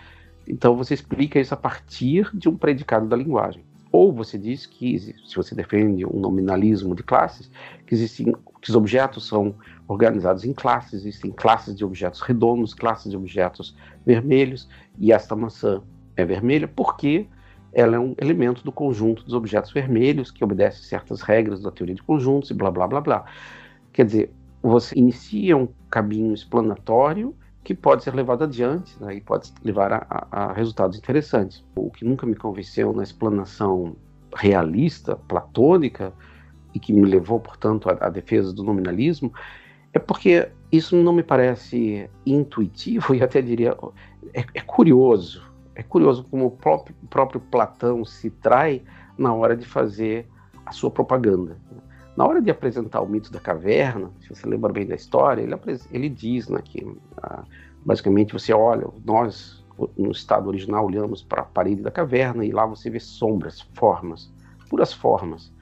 Então 0.46 0.76
você 0.76 0.94
explica 0.94 1.40
isso 1.40 1.54
a 1.54 1.56
partir 1.56 2.30
de 2.34 2.48
um 2.48 2.56
predicado 2.56 3.06
da 3.06 3.16
linguagem. 3.16 3.64
Ou 3.90 4.12
você 4.12 4.36
diz 4.36 4.66
que, 4.66 4.98
se 4.98 5.36
você 5.36 5.54
defende 5.54 6.04
um 6.04 6.18
nominalismo 6.18 6.96
de 6.96 7.04
classes, 7.04 7.48
que, 7.86 7.94
existem, 7.94 8.34
que 8.60 8.68
os 8.68 8.74
objetos 8.74 9.28
são 9.28 9.54
organizados 9.86 10.44
em 10.44 10.52
classes, 10.52 10.94
existem 10.94 11.30
classes 11.30 11.76
de 11.76 11.84
objetos 11.84 12.20
redondos, 12.20 12.74
classes 12.74 13.10
de 13.10 13.16
objetos 13.16 13.76
vermelhos, 14.04 14.68
e 14.98 15.12
esta 15.12 15.36
maçã 15.36 15.80
é 16.16 16.24
vermelha 16.24 16.66
porque 16.66 17.28
ela 17.74 17.96
é 17.96 17.98
um 17.98 18.14
elemento 18.18 18.64
do 18.64 18.70
conjunto 18.72 19.24
dos 19.24 19.34
objetos 19.34 19.72
vermelhos 19.72 20.30
que 20.30 20.44
obedece 20.44 20.84
certas 20.84 21.20
regras 21.20 21.60
da 21.60 21.70
teoria 21.70 21.94
de 21.94 22.02
conjuntos 22.02 22.50
e 22.50 22.54
blá 22.54 22.70
blá 22.70 22.86
blá 22.86 23.00
blá. 23.00 23.24
Quer 23.92 24.06
dizer, 24.06 24.32
você 24.62 24.98
inicia 24.98 25.56
um 25.56 25.68
caminho 25.90 26.32
explanatório 26.32 27.34
que 27.62 27.74
pode 27.74 28.04
ser 28.04 28.14
levado 28.14 28.44
adiante 28.44 28.94
né, 29.02 29.16
e 29.16 29.20
pode 29.20 29.52
levar 29.62 29.92
a, 29.92 30.26
a, 30.30 30.52
resultados 30.52 30.96
interessantes. 30.96 31.64
O 31.74 31.90
que 31.90 32.04
nunca 32.04 32.26
me 32.26 32.34
convenceu 32.34 32.92
na 32.92 33.02
explanação 33.02 33.96
realista, 34.34 35.16
platônica, 35.16 36.12
e 36.74 36.78
que 36.78 36.92
me 36.92 37.08
levou, 37.08 37.40
portanto, 37.40 37.88
à, 37.88 38.06
à 38.06 38.10
defesa 38.10 38.52
do 38.52 38.62
nominalismo, 38.62 39.32
é 39.92 39.98
porque 39.98 40.48
isso 40.70 40.96
não 40.96 41.12
me 41.12 41.22
parece 41.22 42.10
intuitivo 42.26 43.14
e 43.16 43.22
até 43.22 43.40
diria 43.40 43.76
é, 44.32 44.44
é 44.54 44.60
curioso 44.60 45.53
é 45.74 45.82
curioso 45.82 46.24
como 46.24 46.46
o 46.46 46.50
próprio, 46.50 46.94
próprio 47.10 47.40
Platão 47.40 48.04
se 48.04 48.30
trai 48.30 48.82
na 49.18 49.32
hora 49.34 49.56
de 49.56 49.66
fazer 49.66 50.28
a 50.64 50.72
sua 50.72 50.90
propaganda. 50.90 51.56
Na 52.16 52.24
hora 52.24 52.40
de 52.40 52.50
apresentar 52.50 53.00
o 53.00 53.08
mito 53.08 53.32
da 53.32 53.40
caverna, 53.40 54.10
se 54.20 54.28
você 54.28 54.46
lembra 54.46 54.72
bem 54.72 54.86
da 54.86 54.94
história, 54.94 55.42
ele, 55.42 55.54
ele 55.90 56.08
diz 56.08 56.48
né, 56.48 56.60
que 56.64 56.86
ah, 57.20 57.42
basicamente 57.84 58.32
você 58.32 58.52
olha, 58.52 58.86
nós 59.04 59.64
no 59.98 60.12
estado 60.12 60.46
original 60.48 60.86
olhamos 60.86 61.22
para 61.22 61.42
a 61.42 61.44
parede 61.44 61.82
da 61.82 61.90
caverna 61.90 62.44
e 62.44 62.52
lá 62.52 62.64
você 62.64 62.88
vê 62.88 63.00
sombras, 63.00 63.60
formas, 63.74 64.32
puras 64.70 64.92
formas, 64.92 65.52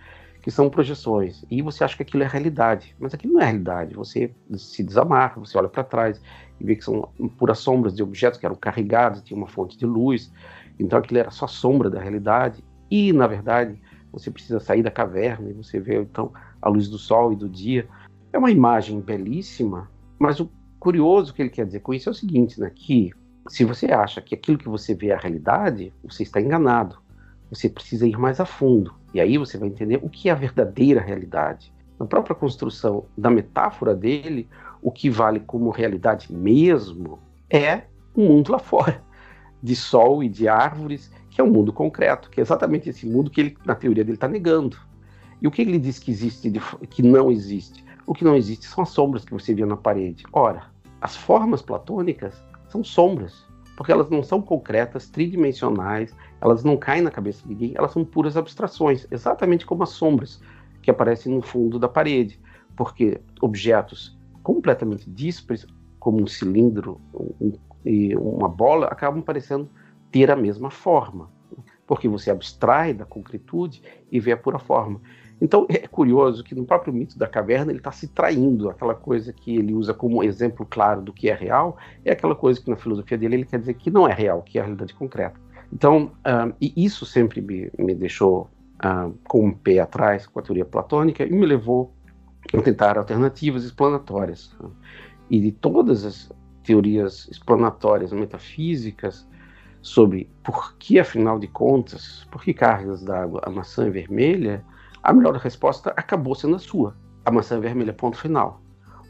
que 0.43 0.51
são 0.51 0.69
projeções. 0.69 1.45
E 1.51 1.63
você 1.63 1.85
acha 1.85 1.97
que 1.97 2.03
aquilo 2.03 2.23
é 2.23 2.27
realidade, 2.27 2.95
mas 2.99 3.15
aquilo 3.15 3.35
não 3.35 3.41
é 3.41 3.45
realidade. 3.45 3.95
Você 3.95 4.35
se 4.57 4.83
desamarra, 4.83 5.41
você 5.41 5.57
olha 5.57 5.69
para 5.69 5.85
trás 5.85 6.21
e 6.63 6.65
vê 6.65 6.77
que 6.77 6.85
são 6.85 7.09
puras 7.37 7.59
sombras 7.59 7.95
de 7.95 8.03
objetos 8.03 8.39
que 8.39 8.47
eram 8.47 8.55
carregados, 8.55 9.21
tinha 9.23 9.37
uma 9.37 9.49
fonte 9.49 9.77
de 9.77 9.85
luz, 9.85 10.33
então 10.79 10.97
aquilo 10.99 11.19
era 11.19 11.31
só 11.31 11.49
sombra 11.49 11.91
da 11.91 12.01
realidade, 12.01 12.65
e 12.89 13.13
na 13.13 13.27
verdade 13.27 13.81
você 14.13 14.31
precisa 14.31 14.61
sair 14.61 14.83
da 14.83 14.91
caverna 14.91 15.51
e 15.51 15.53
você 15.53 15.81
vê 15.81 16.01
então 16.01 16.33
a 16.61 16.69
luz 16.69 16.89
do 16.89 16.99
sol 16.99 17.33
e 17.33 17.37
do 17.37 17.49
dia. 17.49 17.89
É 18.33 18.39
uma 18.39 18.51
imagem 18.51 19.01
belíssima, 19.01 19.91
mas 20.19 20.39
o 20.39 20.49
curioso 20.79 21.35
que 21.35 21.43
ele 21.43 21.51
quer 21.51 21.67
dizer 21.67 21.81
com 21.81 21.93
isso 21.93 22.09
é 22.09 22.13
o 22.13 22.15
seguinte, 22.15 22.61
né, 22.61 22.71
que 22.73 23.11
se 23.49 23.65
você 23.65 23.87
acha 23.87 24.21
que 24.21 24.35
aquilo 24.35 24.59
que 24.59 24.69
você 24.69 24.95
vê 24.95 25.09
é 25.09 25.15
a 25.15 25.19
realidade, 25.19 25.93
você 26.05 26.23
está 26.23 26.41
enganado. 26.41 26.99
Você 27.51 27.69
precisa 27.69 28.07
ir 28.07 28.17
mais 28.17 28.39
a 28.39 28.47
fundo. 28.47 28.95
E 29.13 29.21
aí 29.21 29.37
você 29.37 29.59
vai 29.59 29.69
entender 29.69 29.99
o 30.01 30.09
que 30.09 30.29
é 30.29 30.33
a 30.33 30.37
verdadeira 30.37 31.01
realidade. 31.01 31.73
Na 31.99 32.07
própria 32.07 32.37
construção 32.37 33.05
da 33.19 33.29
metáfora 33.31 33.95
dele, 33.95 34.49
o 34.83 34.91
que 34.91 35.09
vale 35.09 35.41
como 35.41 35.71
realidade 35.71 36.33
mesmo 36.33 37.21
é 37.49 37.85
o 38.15 38.21
mundo 38.21 38.51
lá 38.51 38.59
fora, 38.59 39.03
de 39.63 39.77
sol 39.77 40.23
e 40.25 40.29
de 40.29 40.49
árvores, 40.49 41.11
que 41.31 41.41
é 41.41 41.45
um 41.45 41.51
mundo 41.51 41.73
concreto, 41.73 42.29
que 42.29 42.41
é 42.41 42.43
exatamente 42.43 42.91
esse 42.91 43.07
mundo 43.07 43.31
que 43.31 43.41
ele, 43.41 43.57
na 43.65 43.77
teoria 43.77 44.05
dele, 44.05 44.17
está 44.17 44.29
negando. 44.29 44.77
E 45.41 45.47
o 45.47 45.51
que 45.51 45.63
ele 45.63 45.79
diz 45.79 45.99
que 45.99 46.11
existe, 46.11 46.51
de, 46.51 46.61
que 46.91 47.03
não 47.03 47.31
existe? 47.31 47.85
O 48.07 48.13
que 48.13 48.25
não 48.25 48.35
existe 48.35 48.67
são 48.67 48.83
as 48.83 48.91
sombras 48.91 49.25
que 49.25 49.33
você 49.33 49.55
vê 49.55 49.65
na 49.65 49.77
parede. 49.77 50.25
Ora, 50.33 50.65
as 51.01 51.17
formas 51.17 51.63
platônicas 51.63 52.35
são 52.69 52.83
sombras, 52.83 53.47
porque 53.77 53.93
elas 53.93 54.11
não 54.11 54.23
são 54.23 54.43
concretas, 54.43 55.09
tridimensionais, 55.09 56.15
elas 56.41 56.65
não 56.65 56.77
caem 56.77 57.03
na 57.03 57.11
cabeça 57.11 57.43
de 57.43 57.49
ninguém, 57.49 57.73
elas 57.77 57.93
são 57.93 58.05
puras 58.05 58.37
abstrações, 58.37 59.07
exatamente 59.11 59.65
como 59.65 59.85
as 59.85 59.91
sombras 59.91 60.41
que 60.83 60.91
aparecem 60.91 61.33
no 61.35 61.43
fundo 61.43 61.79
da 61.79 61.89
parede, 61.89 62.41
porque 62.77 63.21
objetos 63.41 64.19
completamente 64.43 65.09
díspares, 65.09 65.67
como 65.99 66.23
um 66.23 66.27
cilindro 66.27 67.01
um, 67.15 67.53
e 67.85 68.15
uma 68.17 68.49
bola, 68.49 68.87
acabam 68.87 69.23
parecendo 69.23 69.69
ter 70.11 70.31
a 70.31 70.37
mesma 70.37 70.71
forma, 70.71 71.31
porque 71.87 72.09
você 72.09 72.31
abstrai 72.31 72.93
da 72.93 73.05
concretude 73.05 73.83
e 74.11 74.21
vê 74.21 74.33
a 74.33 74.37
pura 74.37 74.59
forma. 74.59 75.01
Então 75.41 75.67
é 75.69 75.89
curioso 75.89 76.45
que 76.45 76.55
no 76.55 76.65
próprio 76.65 76.93
mito 76.93 77.19
da 77.19 77.27
caverna 77.27 77.73
ele 77.73 77.79
está 77.79 77.91
se 77.91 78.07
traindo, 78.07 78.71
aquela 78.71 78.95
coisa 78.95 79.33
que 79.33 79.57
ele 79.57 79.75
usa 79.75 79.93
como 79.93 80.23
exemplo 80.23 80.65
claro 80.65 81.03
do 81.03 81.13
que 81.13 81.29
é 81.29 81.35
real, 81.35 81.77
é 82.05 82.13
aquela 82.13 82.37
coisa 82.37 82.61
que 82.61 82.71
na 82.71 82.77
filosofia 82.77 83.19
dele 83.19 83.37
ele 83.37 83.45
quer 83.45 83.59
dizer 83.59 83.75
que 83.75 83.91
não 83.91 84.07
é 84.07 84.13
real, 84.13 84.43
que 84.43 84.59
é 84.59 84.61
a 84.61 84.65
realidade 84.65 84.95
concreta. 84.95 85.41
Então, 85.73 86.13
uh, 86.19 86.55
e 86.61 86.73
isso 86.77 87.05
sempre 87.05 87.41
me, 87.41 87.71
me 87.77 87.95
deixou 87.95 88.49
uh, 88.85 89.13
com 89.27 89.47
um 89.47 89.53
pé 89.53 89.81
atrás 89.81 90.27
com 90.27 90.39
a 90.39 90.43
teoria 90.43 90.65
platônica 90.65 91.25
e 91.25 91.33
me 91.33 91.47
levou 91.47 91.93
tentar 92.63 92.99
alternativas 92.99 93.65
explanatórias. 93.65 94.55
E 95.31 95.41
de 95.41 95.53
todas 95.53 96.05
as 96.05 96.31
teorias 96.63 97.29
explanatórias 97.29 98.13
metafísicas 98.13 99.27
sobre 99.81 100.31
por 100.45 100.77
que, 100.77 100.99
afinal 100.99 101.39
de 101.39 101.49
contas, 101.49 102.27
por 102.31 102.43
que 102.43 102.55
cargas 102.55 103.03
d'água 103.03 103.41
a 103.45 103.51
maçã 103.51 103.87
é 103.87 103.91
vermelha, 103.91 104.65
a 105.03 105.13
melhor 105.13 105.35
resposta 105.37 105.93
acabou 105.97 106.35
sendo 106.35 106.57
a 106.57 106.59
sua. 106.59 106.97
A 107.25 107.31
maçã 107.31 107.57
é 107.57 107.61
vermelha, 107.61 107.93
ponto 107.93 108.17
final. 108.17 108.61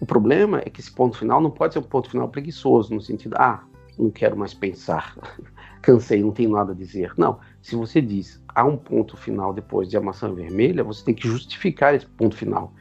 O 0.00 0.06
problema 0.06 0.60
é 0.64 0.70
que 0.70 0.80
esse 0.80 0.90
ponto 0.90 1.16
final 1.16 1.40
não 1.40 1.50
pode 1.50 1.74
ser 1.74 1.80
um 1.80 1.84
ponto 1.84 2.10
final 2.10 2.28
preguiçoso, 2.28 2.94
no 2.94 3.00
sentido, 3.00 3.36
ah, 3.38 3.62
não 3.98 4.10
quero 4.10 4.36
mais 4.36 4.54
pensar, 4.54 5.16
cansei, 5.82 6.22
não 6.22 6.32
tenho 6.32 6.50
nada 6.50 6.72
a 6.72 6.74
dizer. 6.74 7.12
Não, 7.16 7.38
se 7.60 7.76
você 7.76 8.00
diz 8.00 8.42
há 8.48 8.64
um 8.64 8.76
ponto 8.76 9.16
final 9.16 9.52
depois 9.52 9.88
de 9.88 9.96
a 9.96 10.00
maçã 10.00 10.32
vermelha, 10.32 10.82
você 10.82 11.04
tem 11.04 11.14
que 11.14 11.28
justificar 11.28 11.94
esse 11.94 12.06
ponto 12.06 12.36
final. 12.36 12.72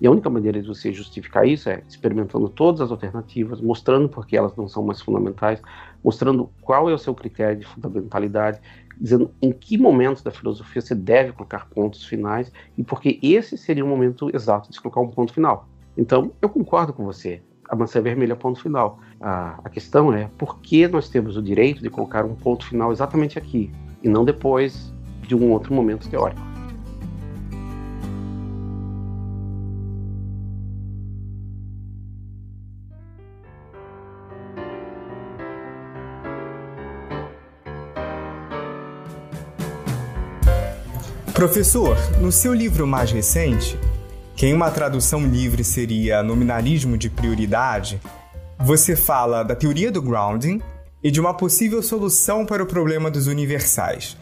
E 0.00 0.06
a 0.06 0.10
única 0.10 0.28
maneira 0.28 0.60
de 0.60 0.66
você 0.66 0.92
justificar 0.92 1.46
isso 1.46 1.68
é 1.68 1.82
experimentando 1.88 2.48
todas 2.48 2.80
as 2.80 2.90
alternativas, 2.90 3.60
mostrando 3.60 4.08
por 4.08 4.26
que 4.26 4.36
elas 4.36 4.54
não 4.56 4.68
são 4.68 4.82
mais 4.82 5.00
fundamentais, 5.00 5.62
mostrando 6.02 6.50
qual 6.60 6.90
é 6.90 6.94
o 6.94 6.98
seu 6.98 7.14
critério 7.14 7.60
de 7.60 7.66
fundamentalidade, 7.66 8.60
dizendo 9.00 9.30
em 9.40 9.52
que 9.52 9.78
momentos 9.78 10.22
da 10.22 10.30
filosofia 10.30 10.82
você 10.82 10.94
deve 10.94 11.32
colocar 11.32 11.68
pontos 11.68 12.04
finais 12.04 12.52
e 12.76 12.82
porque 12.82 13.18
esse 13.22 13.56
seria 13.56 13.84
o 13.84 13.88
momento 13.88 14.30
exato 14.34 14.68
de 14.68 14.74
se 14.74 14.80
colocar 14.80 15.00
um 15.00 15.08
ponto 15.08 15.32
final. 15.32 15.68
Então, 15.96 16.32
eu 16.42 16.48
concordo 16.48 16.92
com 16.92 17.04
você. 17.04 17.40
A 17.68 17.76
maçã 17.76 18.00
vermelha 18.00 18.32
é 18.32 18.36
ponto 18.36 18.60
final. 18.60 18.98
A, 19.20 19.60
a 19.64 19.70
questão 19.70 20.12
é 20.12 20.28
por 20.36 20.58
que 20.60 20.86
nós 20.86 21.08
temos 21.08 21.36
o 21.36 21.42
direito 21.42 21.82
de 21.82 21.88
colocar 21.88 22.24
um 22.24 22.34
ponto 22.34 22.66
final 22.66 22.92
exatamente 22.92 23.38
aqui 23.38 23.70
e 24.02 24.08
não 24.08 24.24
depois 24.24 24.92
de 25.22 25.34
um 25.34 25.50
outro 25.50 25.72
momento 25.72 26.08
teórico. 26.08 26.53
Professor, 41.34 41.96
no 42.20 42.30
seu 42.30 42.54
livro 42.54 42.86
mais 42.86 43.10
recente, 43.10 43.76
que 44.36 44.46
em 44.46 44.54
uma 44.54 44.70
tradução 44.70 45.26
livre 45.26 45.64
seria 45.64 46.22
Nominalismo 46.22 46.96
de 46.96 47.10
Prioridade, 47.10 48.00
você 48.56 48.94
fala 48.94 49.42
da 49.42 49.56
teoria 49.56 49.90
do 49.90 50.00
grounding 50.00 50.62
e 51.02 51.10
de 51.10 51.18
uma 51.20 51.34
possível 51.34 51.82
solução 51.82 52.46
para 52.46 52.62
o 52.62 52.66
problema 52.66 53.10
dos 53.10 53.26
universais. 53.26 54.16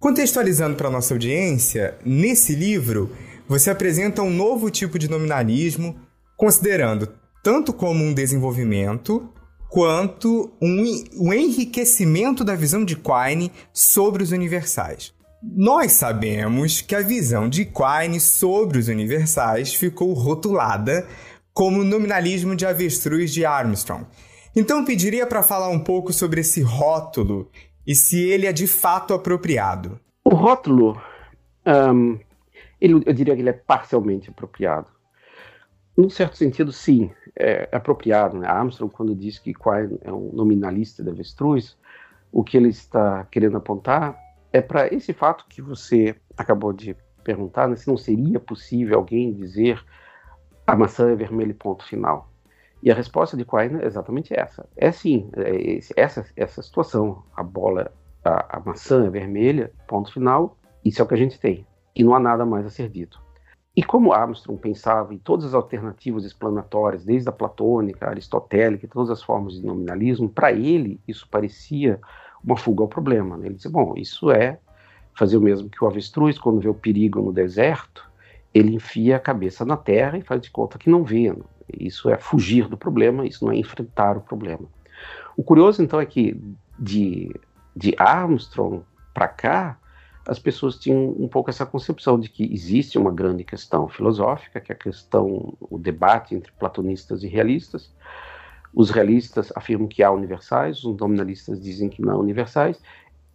Contextualizando 0.00 0.74
para 0.74 0.88
nossa 0.88 1.12
audiência, 1.12 1.98
nesse 2.02 2.54
livro 2.54 3.12
você 3.46 3.68
apresenta 3.68 4.22
um 4.22 4.30
novo 4.30 4.70
tipo 4.70 4.98
de 4.98 5.08
nominalismo, 5.08 5.94
considerando 6.34 7.10
tanto 7.42 7.74
como 7.74 8.02
um 8.02 8.14
desenvolvimento 8.14 9.28
quanto 9.68 10.50
um, 10.62 11.04
um 11.14 11.30
enriquecimento 11.30 12.42
da 12.42 12.56
visão 12.56 12.86
de 12.86 12.96
Quine 12.96 13.52
sobre 13.70 14.22
os 14.22 14.32
universais. 14.32 15.12
Nós 15.52 15.92
sabemos 15.92 16.80
que 16.80 16.94
a 16.94 17.02
visão 17.02 17.48
de 17.48 17.66
Quine 17.66 18.18
sobre 18.18 18.78
os 18.78 18.88
universais 18.88 19.74
ficou 19.74 20.12
rotulada 20.14 21.06
como 21.52 21.84
nominalismo 21.84 22.56
de 22.56 22.64
avestruz 22.64 23.32
de 23.32 23.44
Armstrong. 23.44 24.06
Então 24.56 24.84
pediria 24.84 25.26
para 25.26 25.42
falar 25.42 25.68
um 25.68 25.78
pouco 25.78 26.12
sobre 26.12 26.40
esse 26.40 26.62
rótulo 26.62 27.50
e 27.86 27.94
se 27.94 28.18
ele 28.24 28.46
é 28.46 28.52
de 28.52 28.66
fato 28.66 29.12
apropriado. 29.12 30.00
O 30.24 30.34
rótulo, 30.34 31.00
um, 31.66 32.18
ele, 32.80 33.02
eu 33.04 33.12
diria 33.12 33.34
que 33.34 33.42
ele 33.42 33.50
é 33.50 33.52
parcialmente 33.52 34.30
apropriado. 34.30 34.86
Num 35.96 36.08
certo 36.08 36.36
sentido, 36.36 36.72
sim, 36.72 37.10
é 37.38 37.68
apropriado. 37.70 38.38
Né? 38.38 38.48
Armstrong, 38.48 38.92
quando 38.92 39.14
diz 39.14 39.38
que 39.38 39.52
Quine 39.52 39.98
é 40.00 40.12
um 40.12 40.32
nominalista 40.32 41.02
de 41.02 41.10
avestruz, 41.10 41.76
o 42.32 42.42
que 42.42 42.56
ele 42.56 42.70
está 42.70 43.24
querendo 43.30 43.58
apontar 43.58 44.23
é 44.54 44.62
para 44.62 44.86
esse 44.94 45.12
fato 45.12 45.46
que 45.48 45.60
você 45.60 46.14
acabou 46.36 46.72
de 46.72 46.96
perguntar, 47.24 47.66
né, 47.66 47.74
se 47.74 47.88
não 47.88 47.96
seria 47.96 48.38
possível 48.38 48.96
alguém 48.96 49.32
dizer 49.32 49.84
a 50.64 50.76
maçã 50.76 51.10
é 51.10 51.16
vermelha 51.16 51.52
ponto 51.58 51.84
final. 51.84 52.30
E 52.80 52.88
a 52.88 52.94
resposta 52.94 53.36
de 53.36 53.44
Quine 53.44 53.82
é 53.82 53.86
exatamente 53.86 54.32
essa. 54.32 54.64
É 54.76 54.92
sim, 54.92 55.28
é 55.36 55.80
essa, 55.96 56.24
essa 56.36 56.62
situação, 56.62 57.24
a 57.34 57.42
bola, 57.42 57.92
a, 58.24 58.58
a 58.58 58.60
maçã 58.60 59.04
é 59.04 59.10
vermelha, 59.10 59.72
ponto 59.88 60.12
final, 60.12 60.56
isso 60.84 61.02
é 61.02 61.04
o 61.04 61.08
que 61.08 61.14
a 61.14 61.18
gente 61.18 61.40
tem. 61.40 61.66
E 61.96 62.04
não 62.04 62.14
há 62.14 62.20
nada 62.20 62.46
mais 62.46 62.64
a 62.64 62.70
ser 62.70 62.88
dito. 62.88 63.20
E 63.74 63.82
como 63.82 64.12
Armstrong 64.12 64.60
pensava 64.60 65.12
em 65.12 65.18
todas 65.18 65.46
as 65.46 65.54
alternativas 65.54 66.24
explanatórias, 66.24 67.04
desde 67.04 67.28
a 67.28 67.32
platônica, 67.32 68.06
a 68.06 68.10
aristotélica, 68.10 68.86
todas 68.86 69.10
as 69.10 69.20
formas 69.20 69.54
de 69.54 69.66
nominalismo, 69.66 70.28
para 70.28 70.52
ele 70.52 71.00
isso 71.08 71.28
parecia 71.28 72.00
uma 72.44 72.56
fuga 72.56 72.82
ao 72.82 72.88
problema. 72.88 73.36
Né? 73.36 73.46
Ele 73.46 73.54
disse: 73.54 73.68
bom, 73.68 73.94
isso 73.96 74.30
é 74.30 74.58
fazer 75.14 75.36
o 75.36 75.40
mesmo 75.40 75.68
que 75.68 75.82
o 75.82 75.86
avestruz, 75.86 76.38
quando 76.38 76.60
vê 76.60 76.68
o 76.68 76.74
perigo 76.74 77.20
no 77.20 77.32
deserto, 77.32 78.08
ele 78.52 78.74
enfia 78.74 79.16
a 79.16 79.20
cabeça 79.20 79.64
na 79.64 79.76
terra 79.76 80.18
e 80.18 80.22
faz 80.22 80.40
de 80.40 80.50
conta 80.50 80.78
que 80.78 80.90
não 80.90 81.04
vê. 81.04 81.32
Né? 81.32 81.42
Isso 81.78 82.10
é 82.10 82.16
fugir 82.16 82.68
do 82.68 82.76
problema, 82.76 83.26
isso 83.26 83.44
não 83.44 83.52
é 83.52 83.56
enfrentar 83.56 84.16
o 84.16 84.20
problema. 84.20 84.66
O 85.36 85.42
curioso, 85.42 85.82
então, 85.82 86.00
é 86.00 86.06
que 86.06 86.40
de, 86.78 87.34
de 87.74 87.94
Armstrong 87.98 88.82
para 89.12 89.28
cá, 89.28 89.78
as 90.26 90.38
pessoas 90.38 90.76
tinham 90.76 91.10
um 91.18 91.28
pouco 91.28 91.50
essa 91.50 91.66
concepção 91.66 92.18
de 92.18 92.28
que 92.28 92.44
existe 92.52 92.98
uma 92.98 93.12
grande 93.12 93.44
questão 93.44 93.88
filosófica, 93.88 94.60
que 94.60 94.72
é 94.72 94.74
a 94.74 94.78
questão, 94.78 95.54
o 95.60 95.78
debate 95.78 96.34
entre 96.34 96.50
platonistas 96.52 97.22
e 97.22 97.28
realistas, 97.28 97.92
os 98.74 98.90
realistas 98.90 99.52
afirmam 99.54 99.86
que 99.86 100.02
há 100.02 100.10
universais, 100.10 100.84
os 100.84 100.96
nominalistas 100.96 101.60
dizem 101.60 101.88
que 101.88 102.02
não 102.02 102.14
há 102.14 102.16
universais, 102.16 102.80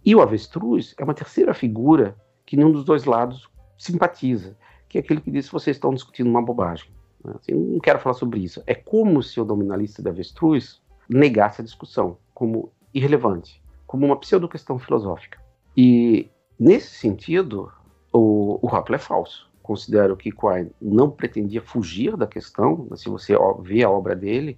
e 0.06 0.16
o 0.16 0.22
avestruz 0.22 0.94
é 0.98 1.04
uma 1.04 1.14
terceira 1.14 1.54
figura 1.54 2.16
que 2.46 2.58
nenhum 2.58 2.72
dos 2.72 2.84
dois 2.84 3.06
lados 3.06 3.50
simpatiza, 3.78 4.58
que 4.88 4.98
é 4.98 5.02
aquele 5.02 5.22
que 5.22 5.32
diz 5.32 5.48
que 5.48 5.54
vocês 5.54 5.78
estão 5.78 5.94
discutindo 5.94 6.30
uma 6.30 6.42
bobagem. 6.42 6.90
Assim, 7.36 7.54
não 7.54 7.80
quero 7.80 8.00
falar 8.00 8.14
sobre 8.14 8.40
isso. 8.40 8.64
É 8.66 8.74
como 8.74 9.22
se 9.22 9.40
o 9.40 9.46
nominalista 9.46 10.02
de 10.02 10.10
avestruz 10.10 10.82
negasse 11.08 11.62
a 11.62 11.64
discussão 11.64 12.18
como 12.34 12.72
irrelevante, 12.94 13.62
como 13.86 14.06
uma 14.06 14.20
pseudo-questão 14.20 14.80
filosófica. 14.80 15.40
E, 15.76 16.30
nesse 16.60 16.96
sentido, 16.96 17.72
o, 18.12 18.60
o 18.62 18.94
é 18.94 18.98
falso. 18.98 19.50
Considero 19.62 20.18
que 20.18 20.32
Quine 20.32 20.72
não 20.82 21.12
pretendia 21.12 21.62
fugir 21.62 22.18
da 22.18 22.26
questão, 22.26 22.88
se 22.96 23.08
você 23.08 23.36
vê 23.62 23.84
a 23.84 23.90
obra 23.90 24.16
dele, 24.16 24.58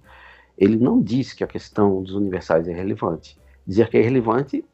ele 0.56 0.76
não 0.76 1.00
diz 1.00 1.32
que 1.32 1.42
a 1.42 1.46
questão 1.46 2.02
dos 2.02 2.14
universais 2.14 2.68
é 2.68 2.72
relevante. 2.72 3.38
Dizer 3.66 3.88
que 3.88 3.96
é 3.96 4.02
relevante, 4.02 4.64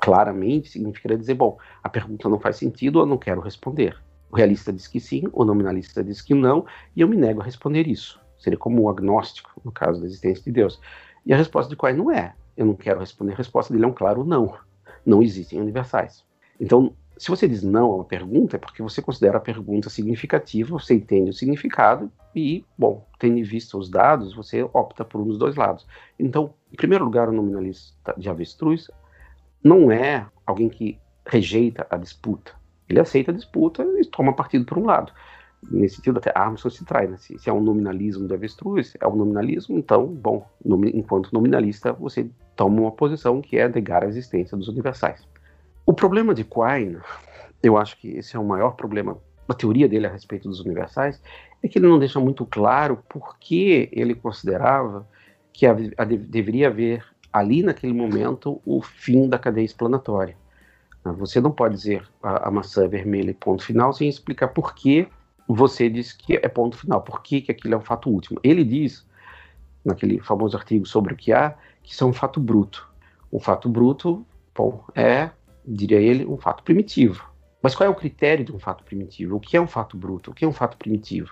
claramente, 0.00 0.68
significaria 0.68 1.18
dizer, 1.18 1.34
bom, 1.34 1.58
a 1.82 1.88
pergunta 1.88 2.28
não 2.28 2.38
faz 2.38 2.56
sentido, 2.56 3.00
eu 3.00 3.06
não 3.06 3.18
quero 3.18 3.40
responder. 3.40 3.96
O 4.30 4.36
realista 4.36 4.72
diz 4.72 4.86
que 4.86 5.00
sim, 5.00 5.24
o 5.32 5.44
nominalista 5.44 6.04
diz 6.04 6.20
que 6.20 6.34
não, 6.34 6.66
e 6.94 7.00
eu 7.00 7.08
me 7.08 7.16
nego 7.16 7.40
a 7.40 7.44
responder 7.44 7.86
isso. 7.86 8.20
Seria 8.38 8.58
como 8.58 8.82
o 8.82 8.88
agnóstico, 8.88 9.50
no 9.64 9.72
caso 9.72 10.00
da 10.00 10.06
existência 10.06 10.44
de 10.44 10.52
Deus. 10.52 10.80
E 11.24 11.32
a 11.32 11.36
resposta 11.36 11.70
de 11.70 11.76
Quine 11.76 11.98
não 11.98 12.10
é, 12.10 12.34
eu 12.56 12.66
não 12.66 12.74
quero 12.74 13.00
responder, 13.00 13.32
a 13.32 13.36
resposta 13.36 13.72
dele 13.72 13.84
é 13.84 13.88
um 13.88 13.92
claro 13.92 14.24
não. 14.24 14.54
Não 15.04 15.22
existem 15.22 15.60
universais. 15.60 16.24
Então, 16.60 16.92
se 17.18 17.28
você 17.28 17.48
diz 17.48 17.62
não 17.62 17.92
a 17.92 17.96
uma 17.96 18.04
pergunta, 18.04 18.56
é 18.56 18.58
porque 18.58 18.82
você 18.82 19.02
considera 19.02 19.38
a 19.38 19.40
pergunta 19.40 19.90
significativa, 19.90 20.70
você 20.70 20.94
entende 20.94 21.30
o 21.30 21.34
significado 21.34 22.10
e, 22.34 22.64
bom, 22.76 23.06
tendo 23.18 23.44
visto 23.44 23.76
os 23.76 23.90
dados, 23.90 24.34
você 24.34 24.62
opta 24.62 25.04
por 25.04 25.20
um 25.20 25.26
dos 25.26 25.38
dois 25.38 25.56
lados. 25.56 25.86
Então, 26.18 26.54
em 26.72 26.76
primeiro 26.76 27.04
lugar, 27.04 27.28
o 27.28 27.32
nominalista 27.32 28.14
de 28.16 28.28
avestruz 28.30 28.88
não 29.62 29.90
é 29.90 30.26
alguém 30.46 30.68
que 30.68 30.98
rejeita 31.26 31.86
a 31.90 31.96
disputa. 31.96 32.52
Ele 32.88 33.00
aceita 33.00 33.32
a 33.32 33.34
disputa 33.34 33.82
e 33.82 34.04
toma 34.04 34.32
partido 34.32 34.64
por 34.64 34.78
um 34.78 34.86
lado. 34.86 35.12
Nesse 35.70 35.96
sentido, 35.96 36.18
até 36.18 36.32
Armstrong 36.34 36.74
se 36.74 36.84
trai. 36.84 37.08
Né? 37.08 37.16
Se, 37.16 37.36
se, 37.36 37.50
é 37.50 37.52
um 37.52 37.60
nominalismo 37.60 38.28
de 38.28 38.34
avestruz, 38.34 38.96
é 39.00 39.06
um 39.08 39.16
nominalismo, 39.16 39.76
então, 39.76 40.06
bom, 40.06 40.46
enquanto 40.94 41.32
nominalista, 41.32 41.92
você 41.92 42.30
toma 42.54 42.80
uma 42.82 42.92
posição 42.92 43.42
que 43.42 43.58
é 43.58 43.68
negar 43.68 44.04
a 44.04 44.06
existência 44.06 44.56
dos 44.56 44.68
universais. 44.68 45.26
O 45.88 45.94
problema 45.94 46.34
de 46.34 46.44
Quine, 46.44 46.98
eu 47.62 47.78
acho 47.78 47.96
que 47.96 48.08
esse 48.08 48.36
é 48.36 48.38
o 48.38 48.44
maior 48.44 48.72
problema, 48.72 49.16
a 49.48 49.54
teoria 49.54 49.88
dele 49.88 50.06
a 50.06 50.10
respeito 50.10 50.46
dos 50.46 50.60
universais, 50.60 51.18
é 51.62 51.66
que 51.66 51.78
ele 51.78 51.88
não 51.88 51.98
deixa 51.98 52.20
muito 52.20 52.44
claro 52.44 53.02
por 53.08 53.38
que 53.38 53.88
ele 53.90 54.14
considerava 54.14 55.08
que 55.50 55.64
a, 55.64 55.74
a, 55.96 56.04
deveria 56.04 56.68
haver 56.68 57.02
ali 57.32 57.62
naquele 57.62 57.94
momento 57.94 58.60
o 58.66 58.82
fim 58.82 59.30
da 59.30 59.38
cadeia 59.38 59.64
explanatória. 59.64 60.36
Você 61.02 61.40
não 61.40 61.52
pode 61.52 61.76
dizer 61.76 62.06
a, 62.22 62.48
a 62.48 62.50
maçã 62.50 62.84
é 62.84 62.88
vermelha 62.88 63.30
e 63.30 63.34
ponto 63.34 63.64
final 63.64 63.90
sem 63.94 64.10
explicar 64.10 64.48
por 64.48 64.74
que 64.74 65.08
você 65.48 65.88
diz 65.88 66.12
que 66.12 66.36
é 66.36 66.48
ponto 66.50 66.76
final, 66.76 67.00
por 67.00 67.22
que, 67.22 67.40
que 67.40 67.50
aquilo 67.50 67.72
é 67.72 67.78
um 67.78 67.80
fato 67.80 68.10
último. 68.10 68.38
Ele 68.44 68.62
diz, 68.62 69.06
naquele 69.82 70.20
famoso 70.20 70.54
artigo 70.54 70.84
sobre 70.84 71.14
o 71.14 71.16
que 71.16 71.32
há, 71.32 71.56
que 71.82 71.94
isso 71.94 72.04
é 72.04 72.06
um 72.06 72.12
fato 72.12 72.38
bruto. 72.38 72.86
O 73.30 73.40
fato 73.40 73.70
bruto, 73.70 74.26
bom, 74.54 74.84
é 74.94 75.30
diria 75.68 76.00
ele, 76.00 76.24
um 76.26 76.38
fato 76.38 76.62
primitivo. 76.62 77.28
Mas 77.62 77.74
qual 77.74 77.86
é 77.86 77.90
o 77.90 77.94
critério 77.94 78.44
de 78.44 78.52
um 78.52 78.58
fato 78.58 78.84
primitivo? 78.84 79.36
O 79.36 79.40
que 79.40 79.56
é 79.56 79.60
um 79.60 79.66
fato 79.66 79.96
bruto? 79.96 80.30
O 80.30 80.34
que 80.34 80.44
é 80.44 80.48
um 80.48 80.52
fato 80.52 80.76
primitivo? 80.76 81.30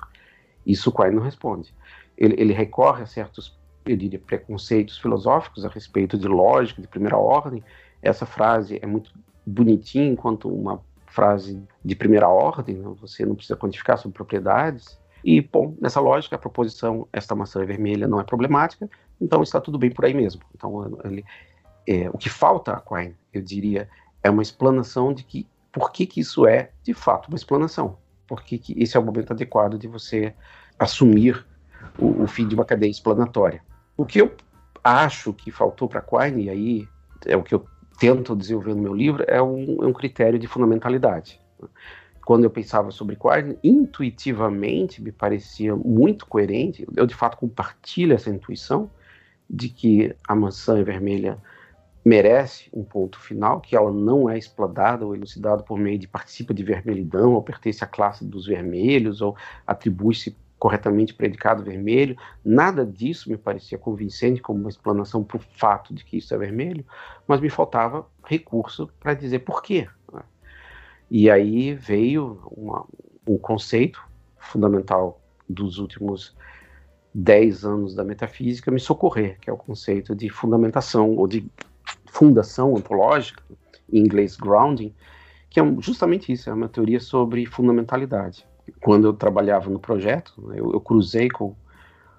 Isso 0.66 0.93
Quine 0.93 1.14
não 1.14 1.22
responde. 1.22 1.72
Ele, 2.18 2.34
ele, 2.39 2.53
recorre 2.53 3.03
a 3.03 3.07
certos, 3.07 3.59
eu 3.84 3.97
diria, 3.97 4.18
preconceitos 4.18 4.99
filosóficos 4.99 5.64
a 5.64 5.68
respeito 5.68 6.18
de 6.18 6.26
lógica 6.26 6.82
de 6.82 6.89
primeira 6.89 7.16
ordem. 7.16 7.62
Essa 8.03 8.26
frase 8.26 8.78
é 8.82 8.87
muito 8.87 9.12
bonitinha 9.47 10.07
enquanto 10.07 10.49
uma 10.49 10.80
frase 11.07 11.62
de 11.84 11.95
primeira 11.95 12.28
ordem, 12.28 12.76
né? 12.76 12.95
você 13.01 13.24
não 13.24 13.34
precisa 13.34 13.57
quantificar 13.57 13.97
sobre 13.97 14.14
propriedades. 14.14 14.99
E, 15.24 15.41
bom, 15.41 15.76
nessa 15.80 16.01
lógica, 16.01 16.37
a 16.37 16.39
proposição 16.39 17.09
esta 17.12 17.34
maçã 17.34 17.62
é 17.62 17.64
vermelha 17.64 18.07
não 18.07 18.20
é 18.20 18.24
problemática, 18.24 18.89
então 19.20 19.43
está 19.43 19.61
tudo 19.61 19.78
bem 19.78 19.91
por 19.91 20.05
aí 20.05 20.14
mesmo. 20.14 20.43
Então, 20.55 20.99
ele, 21.05 21.24
é, 21.87 22.11
o 22.11 22.18
que 22.18 22.28
falta 22.28 22.72
a 22.72 22.80
Quine, 22.80 23.16
eu 23.32 23.41
diria, 23.41 23.89
é 24.27 24.31
uma 24.31 24.43
explanação 24.43 25.12
de 25.14 25.22
que 25.22 25.47
por 25.72 25.93
que, 25.93 26.07
que 26.07 26.20
isso 26.20 26.47
é, 26.47 26.70
de 26.83 26.93
fato, 26.93 27.29
uma 27.29 27.37
explanação. 27.37 27.99
Por 28.27 28.43
que, 28.43 28.59
que 28.59 28.83
esse 28.83 28.97
é 28.97 29.01
o 29.01 29.05
momento 29.05 29.31
adequado 29.31 29.79
de 29.79 29.87
você 29.87 30.35
assumir 30.79 31.47
o, 31.99 32.24
o 32.24 32.27
fim 32.27 32.49
de 32.49 32.55
uma 32.55 32.64
cadeia 32.64 32.91
explanatória. 32.91 33.62
O 33.97 34.05
que 34.05 34.20
eu 34.20 34.35
acho 34.83 35.33
que 35.33 35.51
faltou 35.51 35.89
para 35.89 36.01
Quine, 36.01 36.45
e 36.45 36.51
aí 36.51 36.89
é 37.24 37.37
o 37.37 37.43
que 37.43 37.55
eu 37.55 37.66
tento 37.99 38.35
desenvolver 38.35 38.74
no 38.74 38.83
meu 38.83 38.95
livro, 38.95 39.24
é 39.29 39.41
um, 39.41 39.83
é 39.83 39.87
um 39.87 39.93
critério 39.93 40.39
de 40.39 40.47
fundamentalidade. 40.47 41.41
Quando 42.24 42.45
eu 42.45 42.51
pensava 42.51 42.91
sobre 42.91 43.16
Quine, 43.16 43.57
intuitivamente 43.62 45.01
me 45.01 45.12
parecia 45.12 45.74
muito 45.77 46.27
coerente, 46.27 46.85
eu 46.97 47.07
de 47.07 47.14
fato 47.14 47.37
compartilho 47.37 48.14
essa 48.14 48.29
intuição 48.29 48.91
de 49.49 49.68
que 49.68 50.14
a 50.27 50.35
maçã 50.35 50.83
vermelha 50.83 51.39
merece 52.07 52.71
um 52.73 52.85
ponto 52.85 53.19
final, 53.19 53.61
que 53.61 53.75
ela 53.75 53.93
não 53.93 54.31
é 54.31 54.39
explanada 54.39 55.05
ou 55.05 55.13
elucidada 55.13 55.65
por 55.65 55.77
meio 55.77 55.99
de 55.99 56.07
participa 56.07 56.55
de 56.55 56.63
vermelhidão, 56.63 57.35
ou 57.35 57.43
pertence 57.43 57.83
à 57.83 57.87
classe 57.87 58.25
dos 58.25 58.47
vermelhos, 58.47 59.21
ou 59.21 59.37
atribui-se 59.67 60.37
corretamente 60.57 61.13
predicado 61.13 61.65
vermelho, 61.65 62.17
nada 62.45 62.87
disso 62.87 63.29
me 63.29 63.37
parecia 63.37 63.77
convincente 63.77 64.41
como 64.41 64.61
uma 64.61 64.69
explanação 64.69 65.25
para 65.25 65.39
o 65.39 65.41
fato 65.41 65.93
de 65.93 66.05
que 66.05 66.19
isso 66.19 66.33
é 66.33 66.39
vermelho, 66.39 66.87
mas 67.27 67.41
me 67.41 67.51
faltava 67.51 68.07
recurso 68.25 68.89
para 69.01 69.13
dizer 69.13 69.41
por 69.41 69.61
quê. 69.61 69.89
Né? 70.13 70.23
E 71.11 71.29
aí 71.29 71.75
veio 71.75 72.41
uma, 72.53 72.87
um 73.27 73.37
conceito 73.37 74.01
fundamental 74.39 75.21
dos 75.49 75.79
últimos 75.79 76.37
dez 77.13 77.65
anos 77.65 77.97
da 77.97 78.05
metafísica 78.05 78.71
me 78.71 78.79
socorrer, 78.79 79.41
que 79.41 79.51
é 79.51 79.53
o 79.53 79.57
conceito 79.57 80.15
de 80.15 80.31
fundamentação 80.31 81.17
ou 81.17 81.27
de 81.27 81.45
fundação 82.17 82.75
ontológica, 82.75 83.43
em 83.93 84.01
inglês 84.01 84.37
grounding, 84.37 84.95
que 85.51 85.61
é 85.61 85.64
justamente 85.81 86.33
isso, 86.33 86.51
é 86.51 86.53
uma 86.53 86.69
teoria 86.69 87.01
sobre 87.01 87.47
fundamentalidade 87.47 88.47
quando 88.81 89.07
eu 89.07 89.12
trabalhava 89.12 89.71
no 89.71 89.79
projeto, 89.79 90.35
né, 90.49 90.59
eu, 90.59 90.73
eu 90.73 90.81
cruzei 90.81 91.29
com 91.29 91.55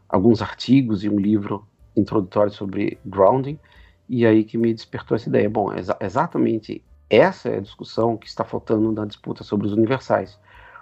alguns 0.08 0.42
artigos 0.42 1.04
e 1.04 1.10
um 1.10 1.20
livro 1.20 1.68
introdutório 1.96 2.52
sobre 2.52 2.98
grounding, 3.06 3.60
e 4.08 4.26
aí 4.26 4.44
que 4.44 4.58
me 4.58 4.74
despertou 4.74 5.16
essa 5.16 5.28
ideia. 5.28 5.50
Bom, 5.50 5.74
exa 5.74 5.98
exatamente 6.00 6.84
essa 7.10 7.50
é 7.50 7.58
a 7.58 7.62
discussão 7.62 8.16
que 8.18 8.28
está 8.28 8.44
faltando 8.44 8.92
na 8.92 9.06
disputa 9.06 9.44
sobre 9.44 9.68
os 9.68 9.74
universais. 9.74 10.40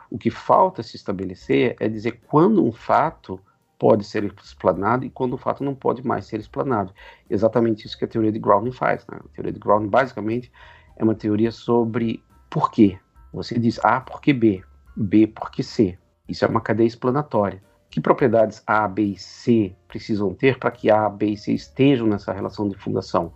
O 0.09 0.17
que 0.17 0.29
falta 0.29 0.83
se 0.83 0.95
estabelecer 0.95 1.75
é 1.79 1.87
dizer 1.87 2.21
quando 2.27 2.63
um 2.63 2.71
fato 2.71 3.39
pode 3.77 4.03
ser 4.03 4.23
explanado 4.43 5.05
e 5.05 5.09
quando 5.09 5.33
o 5.33 5.37
fato 5.37 5.63
não 5.63 5.75
pode 5.75 6.05
mais 6.05 6.25
ser 6.25 6.39
explanado. 6.39 6.93
Exatamente 7.29 7.85
isso 7.85 7.97
que 7.97 8.05
a 8.05 8.07
teoria 8.07 8.31
de 8.31 8.39
grounding 8.39 8.71
faz. 8.71 9.05
Né? 9.07 9.19
A 9.19 9.27
teoria 9.29 9.51
de 9.51 9.59
grounding, 9.59 9.89
basicamente, 9.89 10.51
é 10.95 11.03
uma 11.03 11.15
teoria 11.15 11.51
sobre 11.51 12.23
por 12.49 12.71
quê. 12.71 12.97
Você 13.33 13.59
diz 13.59 13.79
A 13.83 13.99
porque 13.99 14.33
B. 14.33 14.63
B 14.95 15.27
porque 15.27 15.61
C. 15.61 15.97
Isso 16.27 16.45
é 16.45 16.47
uma 16.47 16.61
cadeia 16.61 16.87
explanatória. 16.87 17.61
Que 17.89 18.01
propriedades 18.01 18.63
A, 18.65 18.87
B 18.87 19.03
e 19.03 19.17
C 19.17 19.75
precisam 19.87 20.33
ter 20.33 20.57
para 20.57 20.71
que 20.71 20.89
A, 20.89 21.07
B 21.09 21.27
e 21.27 21.37
C 21.37 21.53
estejam 21.53 22.07
nessa 22.07 22.33
relação 22.33 22.67
de 22.67 22.75
fundação? 22.75 23.33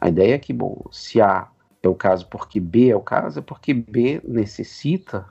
A 0.00 0.08
ideia 0.08 0.34
é 0.34 0.38
que, 0.38 0.52
bom, 0.52 0.82
se 0.90 1.20
A 1.20 1.48
é 1.82 1.88
o 1.88 1.94
caso 1.94 2.26
porque 2.28 2.60
B 2.60 2.88
é 2.88 2.96
o 2.96 3.00
caso, 3.00 3.38
é 3.38 3.42
porque 3.42 3.72
B 3.72 4.20
necessita 4.24 5.26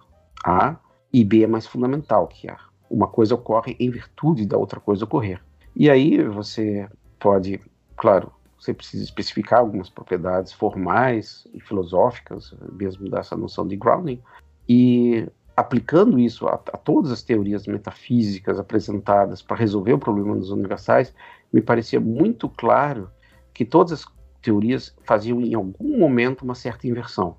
A 0.45 0.75
e 1.11 1.23
B 1.23 1.43
é 1.43 1.47
mais 1.47 1.65
fundamental 1.65 2.27
que 2.27 2.49
A. 2.49 2.66
Uma 2.89 3.07
coisa 3.07 3.35
ocorre 3.35 3.75
em 3.79 3.89
virtude 3.89 4.45
da 4.45 4.57
outra 4.57 4.79
coisa 4.79 5.03
ocorrer. 5.05 5.41
E 5.75 5.89
aí 5.89 6.23
você 6.23 6.87
pode, 7.19 7.59
claro, 7.95 8.31
você 8.59 8.73
precisa 8.73 9.03
especificar 9.03 9.59
algumas 9.59 9.89
propriedades 9.89 10.51
formais 10.51 11.47
e 11.53 11.59
filosóficas, 11.59 12.53
mesmo 12.73 13.09
dessa 13.09 13.35
noção 13.35 13.67
de 13.67 13.75
grounding, 13.75 14.21
e 14.67 15.27
aplicando 15.55 16.19
isso 16.19 16.47
a, 16.47 16.53
a, 16.53 16.77
todas 16.77 17.11
as 17.11 17.23
teorias 17.23 17.65
metafísicas 17.65 18.59
apresentadas 18.59 19.41
para 19.41 19.57
resolver 19.57 19.93
o 19.93 19.99
problema 19.99 20.35
dos 20.35 20.51
universais, 20.51 21.13
me 21.51 21.61
parecia 21.61 21.99
muito 21.99 22.49
claro 22.49 23.09
que 23.53 23.65
todas 23.65 23.93
as 23.93 24.05
teorias 24.41 24.95
faziam 25.03 25.41
em 25.41 25.55
algum 25.55 25.97
momento 25.97 26.43
uma 26.43 26.55
certa 26.55 26.87
inversão. 26.87 27.37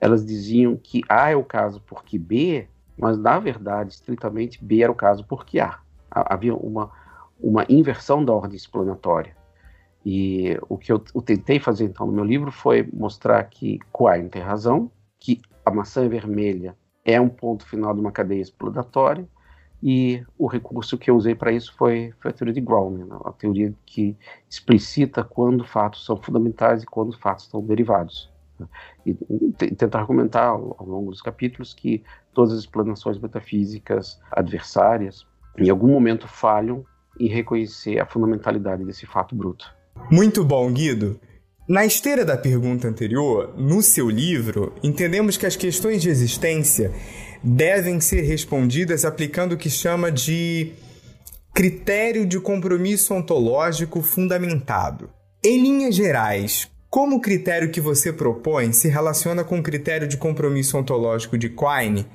Elas 0.00 0.24
diziam 0.24 0.76
que 0.76 1.02
A 1.08 1.30
é 1.30 1.36
o 1.36 1.44
caso 1.44 1.82
porque 1.86 2.18
B, 2.18 2.68
mas 2.98 3.16
na 3.16 3.38
verdade, 3.38 3.92
estritamente, 3.92 4.62
B 4.62 4.82
era 4.82 4.92
o 4.92 4.94
caso 4.94 5.24
porque 5.24 5.60
A. 5.60 5.78
Havia 6.10 6.54
uma, 6.54 6.90
uma 7.40 7.64
inversão 7.68 8.24
da 8.24 8.32
ordem 8.32 8.56
explanatória. 8.56 9.36
E 10.04 10.58
o 10.68 10.78
que 10.78 10.90
eu, 10.92 11.02
eu 11.14 11.22
tentei 11.22 11.60
fazer 11.60 11.84
então 11.84 12.06
no 12.06 12.12
meu 12.12 12.24
livro 12.24 12.50
foi 12.50 12.88
mostrar 12.92 13.42
que 13.44 13.78
Quine 13.92 14.28
tem 14.28 14.42
razão, 14.42 14.90
que 15.18 15.40
a 15.64 15.70
maçã 15.70 16.08
vermelha 16.08 16.76
é 17.04 17.20
um 17.20 17.28
ponto 17.28 17.66
final 17.66 17.94
de 17.94 18.00
uma 18.00 18.12
cadeia 18.12 18.40
exploratória 18.40 19.28
e 19.82 20.24
o 20.36 20.46
recurso 20.46 20.98
que 20.98 21.10
eu 21.10 21.16
usei 21.16 21.34
para 21.34 21.52
isso 21.52 21.74
foi, 21.76 22.12
foi, 22.20 22.30
a 22.30 22.34
teoria 22.34 22.54
de 22.54 22.60
Grauman, 22.60 23.04
né? 23.04 23.16
a 23.24 23.32
teoria 23.32 23.72
que 23.86 24.16
explicita 24.48 25.22
quando 25.22 25.64
fatos 25.64 26.04
são 26.04 26.16
fundamentais 26.16 26.82
e 26.82 26.86
quando 26.86 27.16
fatos 27.16 27.44
estão 27.44 27.64
derivados. 27.64 28.30
E 29.04 29.14
tentar 29.74 30.00
argumentar 30.00 30.46
ao, 30.46 30.76
ao, 30.78 30.86
longo 30.86 31.10
dos 31.10 31.22
capítulos 31.22 31.74
que 31.74 32.02
todas 32.32 32.52
as 32.52 32.60
explanações 32.60 33.18
metafísicas 33.18 34.20
adversárias 34.32 35.26
em 35.56 35.68
algum 35.70 35.88
momento 35.88 36.28
falham 36.28 36.84
em 37.18 37.28
reconhecer 37.28 37.98
a 37.98 38.06
fundamentalidade 38.06 38.84
desse 38.84 39.06
fato 39.06 39.34
bruto. 39.34 39.66
Muito 40.10 40.44
bom, 40.44 40.72
Guido. 40.72 41.20
Na 41.68 41.84
esteira 41.84 42.24
da 42.24 42.36
pergunta 42.36 42.88
anterior, 42.88 43.54
no 43.58 43.82
seu 43.82 44.08
livro, 44.08 44.72
entendemos 44.82 45.36
que 45.36 45.44
as 45.44 45.54
questões 45.54 46.00
de 46.00 46.08
existência 46.08 46.92
devem 47.42 48.00
ser 48.00 48.22
respondidas 48.22 49.04
aplicando 49.04 49.52
o 49.52 49.58
que 49.58 49.68
chama 49.68 50.10
de 50.10 50.72
critério 51.52 52.24
de 52.24 52.40
compromisso 52.40 53.12
ontológico 53.12 54.00
fundamentado. 54.00 55.10
Em 55.44 55.60
linhas 55.60 55.94
gerais, 55.94 56.70
como 56.90 57.16
o 57.16 57.20
critério 57.20 57.70
que 57.70 57.80
você 57.80 58.12
propõe 58.12 58.72
se 58.72 58.88
relaciona 58.88 59.44
com 59.44 59.58
o 59.58 59.62
critério 59.62 60.08
de 60.08 60.16
compromisso 60.16 60.78
ontológico 60.78 61.36
de 61.36 61.50
Quine 61.50 62.06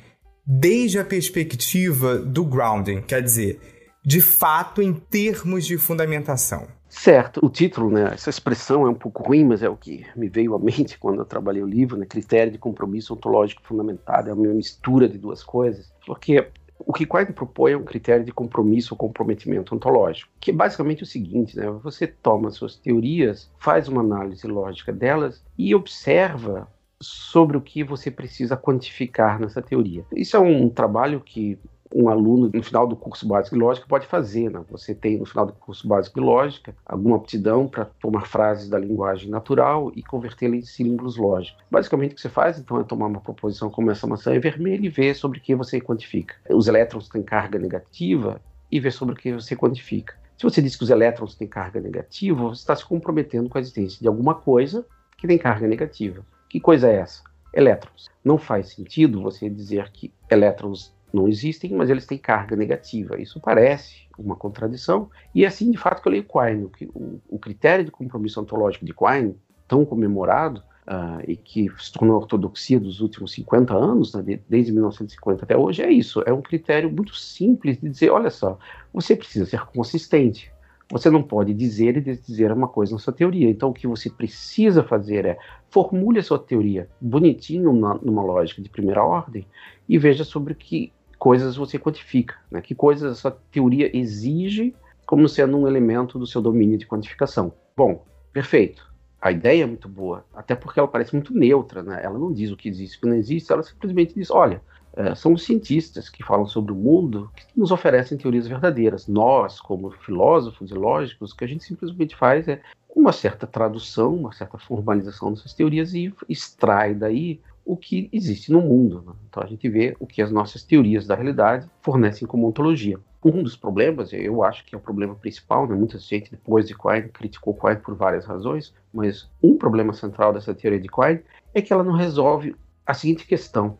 desde 0.46 1.00
a 1.00 1.06
perspectiva 1.06 2.18
do 2.18 2.44
grounding, 2.44 3.02
quer 3.02 3.22
dizer, 3.22 3.60
de 4.04 4.20
fato 4.20 4.82
em 4.82 4.94
termos 4.94 5.66
de 5.66 5.78
fundamentação? 5.78 6.68
Certo, 6.90 7.44
o 7.44 7.50
título, 7.50 7.90
né, 7.90 8.12
essa 8.14 8.30
expressão 8.30 8.86
é 8.86 8.90
um 8.90 8.94
pouco 8.94 9.24
ruim, 9.24 9.44
mas 9.46 9.64
é 9.64 9.70
o 9.70 9.76
que 9.76 10.06
me 10.16 10.30
veio 10.30 10.54
à 10.54 10.60
mente 10.60 11.00
quando 11.00 11.20
eu 11.20 11.26
trabalhei 11.26 11.64
o 11.64 11.68
livro, 11.68 11.98
né, 11.98 12.06
critério 12.06 12.52
de 12.52 12.60
compromisso 12.60 13.14
ontológico 13.14 13.64
fundamentado, 13.64 14.30
é 14.30 14.34
uma 14.34 14.54
mistura 14.54 15.10
de 15.10 15.18
duas 15.18 15.44
coisas, 15.44 15.92
porque 16.06 16.48
o 16.86 16.94
que 16.94 17.06
Quine 17.06 17.34
propõe 17.34 17.74
é 17.74 17.78
um 17.78 17.84
critério 17.84 18.26
de 18.26 18.32
compromisso 18.32 18.94
ou 18.94 18.98
comprometimento 18.98 19.76
ontológico, 19.76 20.32
que 20.40 20.52
é 20.52 20.54
basicamente 20.54 21.04
o 21.04 21.06
seguinte, 21.06 21.58
né, 21.58 21.70
você 21.84 22.08
toma 22.08 22.52
suas 22.52 22.76
teorias, 22.76 23.52
faz 23.60 23.88
uma 23.88 24.02
análise 24.02 24.46
lógica 24.48 24.92
delas 24.92 25.44
e 25.58 25.74
observa 25.74 26.68
sobre 27.02 27.58
o 27.58 27.62
que 27.62 27.84
você 27.84 28.10
precisa 28.10 28.56
quantificar 28.56 29.40
nessa 29.40 29.62
teoria. 29.62 30.06
Isso 30.16 30.38
é 30.38 30.40
um 30.40 30.70
trabalho 30.70 31.20
que 31.20 31.60
um 31.94 32.10
aluno 32.10 32.50
no 32.52 32.64
final 32.64 32.88
do 32.88 32.96
curso 32.96 33.28
básico 33.28 33.56
de 33.56 33.62
lógica 33.62 33.86
pode 33.88 34.08
fazer. 34.08 34.50
Né? 34.50 34.62
Você 34.72 34.96
tem 34.96 35.18
no 35.18 35.26
final 35.26 35.46
do 35.46 35.54
curso 35.54 35.88
básico 35.88 36.20
de 36.20 36.26
lógica 36.26 36.76
alguma 36.86 37.18
aptidão 37.18 37.68
para 37.68 37.86
tomar 37.86 38.26
frases 38.26 38.68
da 38.68 38.80
linguagem 38.80 39.30
natural 39.30 39.92
e 39.96 40.02
convertê-las 40.02 40.58
em 40.58 40.66
símbolos 40.66 41.16
lógicos. 41.18 41.64
Basicamente 41.70 42.14
o 42.14 42.16
que 42.16 42.22
você 42.22 42.30
faz 42.30 42.58
então 42.58 42.80
é 42.80 42.84
tomar 42.84 43.06
uma 43.06 43.22
proposição 43.22 43.70
como 43.70 43.92
essa 43.92 44.08
maçã 44.08 44.34
é 44.34 44.40
vermelha 44.40 44.86
e 44.86 44.90
ver 44.90 45.14
sobre 45.14 45.38
o 45.38 45.42
que 45.42 45.56
você 45.56 45.80
quantifica. 45.80 46.36
Os 46.50 46.68
elétrons 46.68 47.08
têm 47.08 47.22
carga 47.22 47.60
negativa 47.60 48.42
e 48.72 48.80
ver 48.80 48.92
sobre 48.92 49.14
o 49.14 49.18
que 49.18 49.32
você 49.32 49.56
quantifica. 49.56 50.16
Se 50.38 50.44
você 50.44 50.62
diz 50.62 50.76
que 50.76 50.84
os 50.84 50.90
elétrons 50.90 51.36
têm 51.36 51.48
carga 51.48 51.80
negativa, 51.80 52.44
você 52.44 52.62
está 52.62 52.76
se 52.76 52.86
comprometendo 52.86 53.48
com 53.48 53.58
a 53.58 53.62
existência 53.62 54.00
de 54.02 54.08
alguma 54.08 54.34
coisa 54.34 54.86
que 55.18 55.28
tem 55.28 55.38
carga 55.38 55.68
negativa. 55.68 56.26
Que 56.50 56.60
coisa 56.60 56.90
é 56.90 56.96
essa? 56.96 57.24
Elétrons. 57.54 58.10
Não 58.24 58.38
faz 58.38 58.74
sentido 58.74 59.22
você 59.22 59.48
dizer 59.48 59.92
que 59.92 60.12
elétrons 60.30 60.92
não 61.14 61.28
existem, 61.28 61.72
mas 61.72 61.90
eles 61.90 62.06
têm 62.06 62.18
carga 62.18 62.56
negativa. 62.56 63.22
Isso 63.22 63.40
parece 63.40 64.08
uma 64.18 64.36
contradição, 64.36 65.10
e 65.34 65.44
é 65.44 65.48
assim 65.48 65.72
de 65.72 65.78
fato 65.78 66.02
que 66.02 66.08
eu 66.08 66.12
leio 66.12 66.26
Quine. 66.26 66.70
O, 66.94 67.20
o 67.30 67.40
critério 67.40 67.86
de 67.86 67.92
compromisso 67.92 68.42
ontológico 68.42 68.86
de 68.86 68.94
Quine, 68.94 69.36
tão 69.68 69.86
comemorado, 69.86 70.62
uh, 70.88 71.24
e 71.28 71.36
que 71.36 71.70
se 71.80 71.92
tornou 71.92 72.18
ortodoxia 72.18 72.80
dos 72.80 73.02
últimos 73.02 73.32
50 73.34 73.74
anos, 73.74 74.14
né, 74.14 74.40
desde 74.48 74.72
1950 74.72 75.44
até 75.44 75.58
hoje, 75.58 75.82
é 75.82 75.92
isso. 75.92 76.22
É 76.26 76.34
um 76.34 76.42
critério 76.42 76.92
muito 76.92 77.16
simples 77.16 77.78
de 77.80 77.90
dizer: 77.90 78.10
olha 78.10 78.30
só, 78.30 78.58
você 78.94 79.16
precisa 79.16 79.46
ser 79.46 79.66
consistente. 79.68 80.52
Você 80.92 81.10
não 81.10 81.24
pode 81.24 81.54
dizer 81.54 81.98
e 81.98 82.02
desdizer 82.02 82.52
uma 82.52 82.68
coisa 82.68 82.92
na 82.94 83.00
sua 83.00 83.14
teoria. 83.14 83.50
Então, 83.50 83.70
o 83.70 83.74
que 83.74 83.88
você 83.88 84.10
precisa 84.10 84.84
fazer 84.84 85.26
é 85.26 85.38
formule 85.70 86.20
a 86.20 86.24
sua 86.24 86.38
teoria 86.38 86.88
bonitinho 87.02 87.74
numa, 87.74 88.22
lógica 88.22 88.62
de 88.62 88.70
primeira 88.70 89.04
ordem 89.04 89.48
e 89.88 89.98
veja 89.98 90.24
sobre 90.24 90.54
que 90.54 90.92
coisas 91.24 91.56
você 91.56 91.80
quantifica, 91.80 92.36
né? 92.52 92.60
que 92.60 92.76
coisas 92.76 93.20
essa 93.20 93.32
teoria 93.32 93.90
exige 93.96 94.76
como 95.06 95.30
sendo 95.30 95.56
um 95.56 95.66
elemento 95.66 96.20
do 96.20 96.28
seu 96.28 96.42
domínio 96.42 96.78
de 96.78 96.86
quantificação. 96.86 97.54
Bom, 97.78 98.04
perfeito. 98.34 98.92
A 99.22 99.32
ideia 99.32 99.64
é 99.64 99.66
muito 99.66 99.88
boa, 99.88 100.26
até 100.34 100.54
porque 100.54 100.78
ela 100.78 100.88
parece 100.88 101.14
muito 101.14 101.34
neutra, 101.34 101.82
né? 101.82 102.02
Ela 102.04 102.20
não 102.20 102.34
diz 102.34 102.52
o 102.52 102.58
que 102.58 102.68
existe 102.68 102.98
o 102.98 103.00
que 103.00 103.08
não 103.08 103.16
existe, 103.16 103.54
ela 103.54 103.64
simplesmente 103.64 104.14
diz, 104.14 104.30
olha, 104.30 104.62
é, 104.98 105.16
são 105.16 105.32
os 105.32 105.44
cientistas 105.44 106.10
que 106.10 106.22
falam 106.22 106.46
sobre 106.46 106.74
o 106.74 106.76
mundo 106.76 107.32
que 107.34 107.46
nos 107.56 107.72
oferecem 107.72 108.18
teorias 108.18 108.46
verdadeiras. 108.46 109.08
Nós, 109.08 109.62
como 109.62 109.92
filósofos 109.92 110.72
e 110.72 110.74
lógicos, 110.74 111.32
o 111.32 111.38
que 111.38 111.46
a 111.46 111.48
gente 111.48 111.64
simplesmente 111.64 112.18
faz 112.18 112.50
é 112.50 112.62
uma 112.94 113.14
certa 113.14 113.48
tradução, 113.48 114.14
uma 114.14 114.34
certa 114.34 114.58
formalização 114.58 115.32
dessas 115.32 115.54
teorias 115.54 115.94
e 115.94 116.14
extrai 116.28 116.94
daí 116.94 117.40
o 117.66 117.78
que 117.78 118.10
existe 118.12 118.52
no 118.52 118.62
mundo. 118.62 119.04
Né? 119.06 119.14
Então 119.30 119.44
a 119.44 119.46
gente 119.46 119.68
vê 119.70 119.96
o 120.00 120.06
que 120.06 120.22
as 120.22 120.32
nossas 120.32 120.64
teorias 120.64 121.08
da 121.08 121.16
realidade 121.16 121.70
fornecem 121.82 122.28
como 122.28 122.48
ontologia. 122.48 123.00
Um 123.24 123.42
dos 123.42 123.56
problemas, 123.56 124.12
eu 124.12 124.44
acho 124.44 124.66
que 124.66 124.76
é 124.76 124.78
o 124.78 124.82
problema 124.82 125.16
principal, 125.16 125.68
né? 125.68 125.76
muita 125.76 125.98
gente 125.98 126.30
depois 126.30 126.68
de 126.68 126.76
Quine 126.76 127.10
criticou 127.10 127.54
Quine 127.54 127.78
por 127.78 127.96
várias 127.96 128.26
razões, 128.26 128.74
mas 128.94 129.30
um 129.42 129.58
problema 129.58 129.94
central 129.94 130.34
dessa 130.34 130.54
teoria 130.54 130.80
de 130.80 130.90
Quine 130.90 131.22
é 131.54 131.62
que 131.62 131.72
ela 131.72 131.84
não 131.84 131.94
resolve 131.94 132.56
a 132.86 132.94
seguinte 132.94 133.26
questão. 133.26 133.78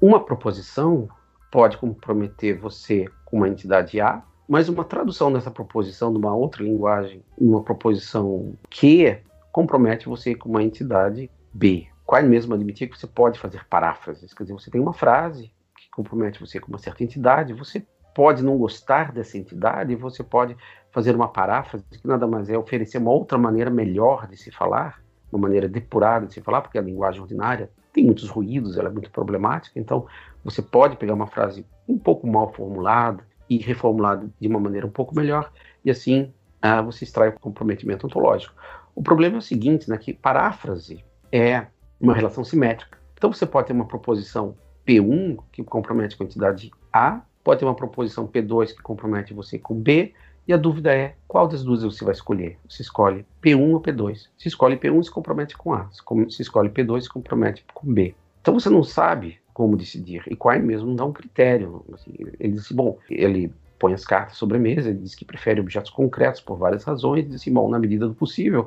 Uma 0.00 0.24
proposição 0.24 1.08
pode 1.52 1.76
comprometer 1.76 2.58
você 2.58 3.06
com 3.24 3.38
uma 3.38 3.48
entidade 3.48 4.00
A, 4.00 4.22
mas 4.48 4.68
uma 4.68 4.84
tradução 4.84 5.32
dessa 5.32 5.50
proposição 5.50 6.12
de 6.12 6.18
uma 6.18 6.34
outra 6.34 6.62
linguagem, 6.62 7.22
uma 7.36 7.62
proposição 7.62 8.54
Q, 8.70 9.18
compromete 9.52 10.06
você 10.06 10.34
com 10.34 10.48
uma 10.48 10.62
entidade 10.62 11.30
B. 11.52 11.86
Quine 12.08 12.28
mesmo 12.28 12.54
admitia 12.54 12.88
que 12.88 12.98
você 12.98 13.06
pode 13.06 13.38
fazer 13.38 13.64
paráfrases, 13.66 14.32
quer 14.32 14.44
dizer, 14.44 14.54
você 14.54 14.70
tem 14.70 14.80
uma 14.80 14.92
frase 14.92 15.52
que 15.76 15.90
compromete 15.90 16.38
você 16.38 16.60
com 16.60 16.68
uma 16.68 16.78
certa 16.78 17.02
entidade, 17.02 17.52
você 17.52 17.84
pode 18.14 18.42
não 18.42 18.56
gostar 18.56 19.12
dessa 19.12 19.36
entidade, 19.36 19.94
você 19.96 20.22
pode 20.22 20.56
fazer 20.90 21.14
uma 21.14 21.28
paráfrase 21.28 21.84
que 21.90 22.06
nada 22.06 22.26
mais 22.26 22.48
é 22.48 22.56
oferecer 22.56 22.98
uma 22.98 23.10
outra 23.10 23.36
maneira 23.36 23.70
melhor 23.70 24.26
de 24.26 24.36
se 24.36 24.50
falar, 24.50 25.02
uma 25.30 25.42
maneira 25.42 25.68
depurada 25.68 26.26
de 26.26 26.32
se 26.32 26.40
falar, 26.40 26.62
porque 26.62 26.78
a 26.78 26.82
linguagem 26.82 27.20
ordinária 27.20 27.70
tem 27.92 28.04
muitos 28.04 28.28
ruídos, 28.28 28.78
ela 28.78 28.88
é 28.88 28.92
muito 28.92 29.10
problemática, 29.10 29.78
então 29.78 30.06
você 30.44 30.62
pode 30.62 30.96
pegar 30.96 31.14
uma 31.14 31.26
frase 31.26 31.66
um 31.88 31.98
pouco 31.98 32.26
mal 32.26 32.52
formulada 32.52 33.26
e 33.50 33.58
reformulada 33.58 34.30
de 34.40 34.48
uma 34.48 34.60
maneira 34.60 34.86
um 34.86 34.90
pouco 34.90 35.14
melhor, 35.14 35.52
e 35.84 35.90
assim 35.90 36.32
ah, 36.62 36.80
você 36.80 37.04
extrai 37.04 37.28
o 37.28 37.40
comprometimento 37.40 38.06
ontológico. 38.06 38.54
O 38.94 39.02
problema 39.02 39.36
é 39.36 39.38
o 39.38 39.42
seguinte, 39.42 39.90
né, 39.90 39.98
que 39.98 40.14
paráfrase 40.14 41.04
é 41.30 41.66
uma 42.00 42.14
relação 42.14 42.44
simétrica. 42.44 42.98
Então 43.14 43.32
você 43.32 43.46
pode 43.46 43.68
ter 43.68 43.72
uma 43.72 43.86
proposição 43.86 44.56
P1 44.86 45.38
que 45.50 45.64
compromete 45.64 46.16
com 46.16 46.22
a 46.22 46.26
entidade 46.26 46.70
A, 46.92 47.22
pode 47.42 47.60
ter 47.60 47.64
uma 47.64 47.74
proposição 47.74 48.26
P2 48.26 48.74
que 48.74 48.82
compromete 48.82 49.32
você 49.32 49.58
com 49.58 49.74
B, 49.74 50.12
e 50.48 50.52
a 50.52 50.56
dúvida 50.56 50.94
é 50.94 51.16
qual 51.26 51.48
das 51.48 51.64
duas 51.64 51.82
você 51.82 52.04
vai 52.04 52.14
escolher. 52.14 52.56
Você 52.68 52.82
escolhe 52.82 53.26
P1 53.42 53.72
ou 53.72 53.82
P2. 53.82 54.28
Se 54.38 54.46
escolhe 54.46 54.76
P1, 54.76 55.02
se 55.02 55.10
compromete 55.10 55.56
com 55.56 55.72
A. 55.72 55.88
Se 55.90 56.42
escolhe 56.42 56.68
P2, 56.68 57.00
se 57.02 57.08
compromete 57.08 57.64
com 57.74 57.92
B. 57.92 58.14
Então 58.40 58.54
você 58.54 58.70
não 58.70 58.84
sabe 58.84 59.40
como 59.52 59.76
decidir. 59.76 60.22
E 60.28 60.36
Quine 60.36 60.64
mesmo 60.64 60.86
não 60.86 60.94
dá 60.94 61.04
um 61.04 61.12
critério. 61.12 61.84
Assim, 61.92 62.12
ele 62.38 62.52
diz 62.52 62.66
assim, 62.66 62.76
bom, 62.76 62.96
ele 63.10 63.52
põe 63.76 63.92
as 63.92 64.04
cartas 64.04 64.36
sobre 64.36 64.56
a 64.56 64.60
mesa, 64.60 64.90
ele 64.90 65.00
diz 65.00 65.16
que 65.16 65.24
prefere 65.24 65.60
objetos 65.60 65.90
concretos 65.90 66.40
por 66.40 66.56
várias 66.56 66.84
razões, 66.84 67.24
e 67.24 67.28
diz 67.28 67.40
assim, 67.40 67.52
bom, 67.52 67.68
na 67.68 67.78
medida 67.78 68.06
do 68.06 68.14
possível, 68.14 68.66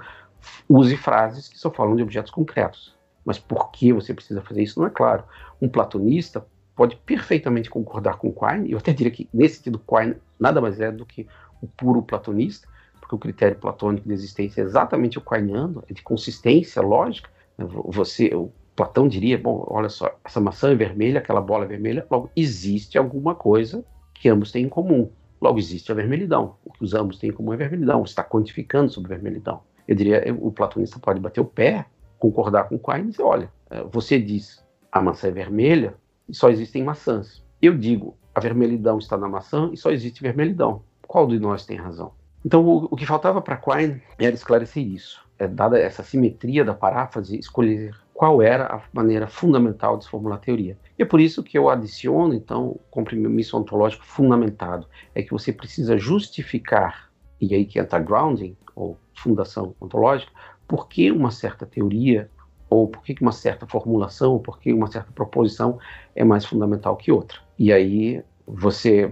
use 0.68 0.98
frases 0.98 1.48
que 1.48 1.58
só 1.58 1.72
falam 1.72 1.96
de 1.96 2.04
objetos 2.04 2.32
concretos. 2.32 2.94
Mas 3.30 3.38
por 3.38 3.70
que 3.70 3.94
você 3.94 4.12
precisa 4.12 4.42
fazer 4.42 4.64
isso 4.64 4.80
não 4.80 4.88
é 4.88 4.90
claro. 4.90 5.24
Um 5.62 5.70
platonista 5.70 6.44
pode 6.76 6.96
perfeitamente 6.96 7.70
concordar 7.70 8.18
com 8.18 8.34
Quine, 8.34 8.72
eu 8.72 8.80
até 8.80 8.92
diria 8.92 9.12
que, 9.12 9.30
nesse 9.32 9.58
sentido, 9.58 9.78
Quine 9.78 10.16
nada 10.40 10.60
mais 10.60 10.80
é 10.80 10.92
do 10.92 11.06
que 11.06 11.28
o 11.62 11.68
puro 11.68 12.02
platonista, 12.02 12.68
porque 13.00 13.14
o 13.14 13.20
critério 13.20 13.56
platônico 13.56 14.08
de 14.08 14.14
existência 14.16 14.62
é 14.62 14.64
exatamente 14.64 15.20
o 15.20 15.22
quineano, 15.22 15.84
é 15.88 15.94
de 15.94 16.02
consistência 16.02 16.82
lógica. 16.82 17.30
Você, 17.56 18.34
o 18.34 18.52
Platão 18.76 19.08
diria, 19.08 19.38
bom, 19.38 19.64
olha 19.70 19.90
só, 19.90 20.12
essa 20.26 20.42
maçã 20.42 20.72
é 20.72 20.76
vermelha, 20.76 21.20
aquela 21.20 21.40
bola 21.40 21.66
é 21.66 21.68
vermelha, 21.68 22.08
logo 22.10 22.32
existe 22.36 22.98
alguma 22.98 23.36
coisa 23.36 23.86
que 24.16 24.28
ambos 24.28 24.52
têm 24.52 24.66
em 24.66 24.70
comum. 24.70 25.12
Logo 25.40 25.60
existe 25.60 25.92
a 25.92 25.96
vermelhidão. 25.96 26.56
O 26.66 26.74
que 26.74 26.84
os 26.84 26.96
ambos 26.96 27.20
têm 27.20 27.30
em 27.30 27.34
comum 27.34 27.54
é 27.54 27.58
vermelhidão. 27.58 28.04
Você 28.04 28.14
está 28.14 28.24
quantificando 28.24 28.90
sobre 28.90 29.10
vermelhidão. 29.10 29.62
Eu 29.88 29.96
diria, 29.96 30.36
o 30.40 30.52
platonista 30.52 30.98
pode 30.98 31.20
bater 31.20 31.42
o 31.42 31.46
pé, 31.46 31.86
concordar 32.20 32.70
com 32.70 32.78
Quine 32.78 33.08
e 33.08 33.12
dizer, 33.12 33.24
olha, 33.24 33.52
é, 33.70 33.84
você 33.84 34.20
diz 34.20 34.64
a 34.92 35.02
maçã 35.02 35.28
é 35.28 35.32
vermelha, 35.32 35.96
e 36.28 36.34
só 36.34 36.50
existem 36.50 36.84
maçãs. 36.84 37.44
Eu 37.62 37.78
digo, 37.78 38.16
a 38.34 38.40
vermelhidão 38.40 38.98
está 38.98 39.18
na 39.18 39.28
maçã 39.28 39.70
e 39.74 39.78
só 39.78 39.92
existe 39.92 40.22
vermelhidão. 40.22 40.84
Qual 41.08 41.28
de 41.28 41.40
nós 41.40 41.66
tem 41.66 41.78
razão? 41.78 42.12
Então, 42.46 42.66
o, 42.66 42.86
o 42.86 42.96
que 42.96 43.06
faltava 43.06 43.42
para 43.42 43.58
Quine 43.58 44.02
era 44.18 44.34
esclarecer 44.34 44.86
isso. 44.86 45.22
É, 45.38 45.48
dada 45.48 45.80
essa 45.80 46.04
simetria 46.04 46.64
da 46.64 46.74
paráfrase, 46.74 47.38
escolher 47.38 47.96
qual 48.14 48.42
era 48.42 48.66
a 48.66 48.82
maneira 48.94 49.28
fundamental 49.28 49.98
de 49.98 50.04
se 50.04 50.10
formular 50.10 50.36
a 50.36 50.40
teoria. 50.40 50.78
E 50.98 51.04
é 51.04 51.06
por 51.06 51.20
isso 51.20 51.42
que 51.42 51.58
eu 51.58 51.70
adiciono, 51.70 52.34
então, 52.34 52.68
o 52.68 52.80
compromisso 52.92 53.58
ontológico 53.58 54.06
fundamentado. 54.06 54.88
É 55.16 55.24
que 55.24 55.32
você 55.32 55.54
precisa 55.54 55.98
justificar, 55.98 57.10
e 57.40 57.56
aí 57.56 57.66
que 57.66 57.80
entra 57.80 58.00
grounding, 58.00 58.56
ou 58.76 58.98
fundação 59.14 59.74
ontológica, 59.80 60.32
por 60.70 60.88
que 60.88 61.12
uma 61.12 61.32
certa 61.32 61.66
teoria 61.66 62.30
ou 62.70 62.88
por 62.88 63.04
que 63.04 63.16
uma 63.20 63.32
certa 63.32 63.66
formulação, 63.66 64.34
ou 64.34 64.40
por 64.40 64.60
que 64.60 64.72
uma 64.72 64.86
certa 64.86 65.12
proposição 65.12 65.80
é 66.16 66.24
mais 66.24 66.46
fundamental 66.46 66.96
que 66.96 67.12
outra. 67.12 67.40
E 67.58 67.74
aí 67.74 68.24
você 68.46 69.12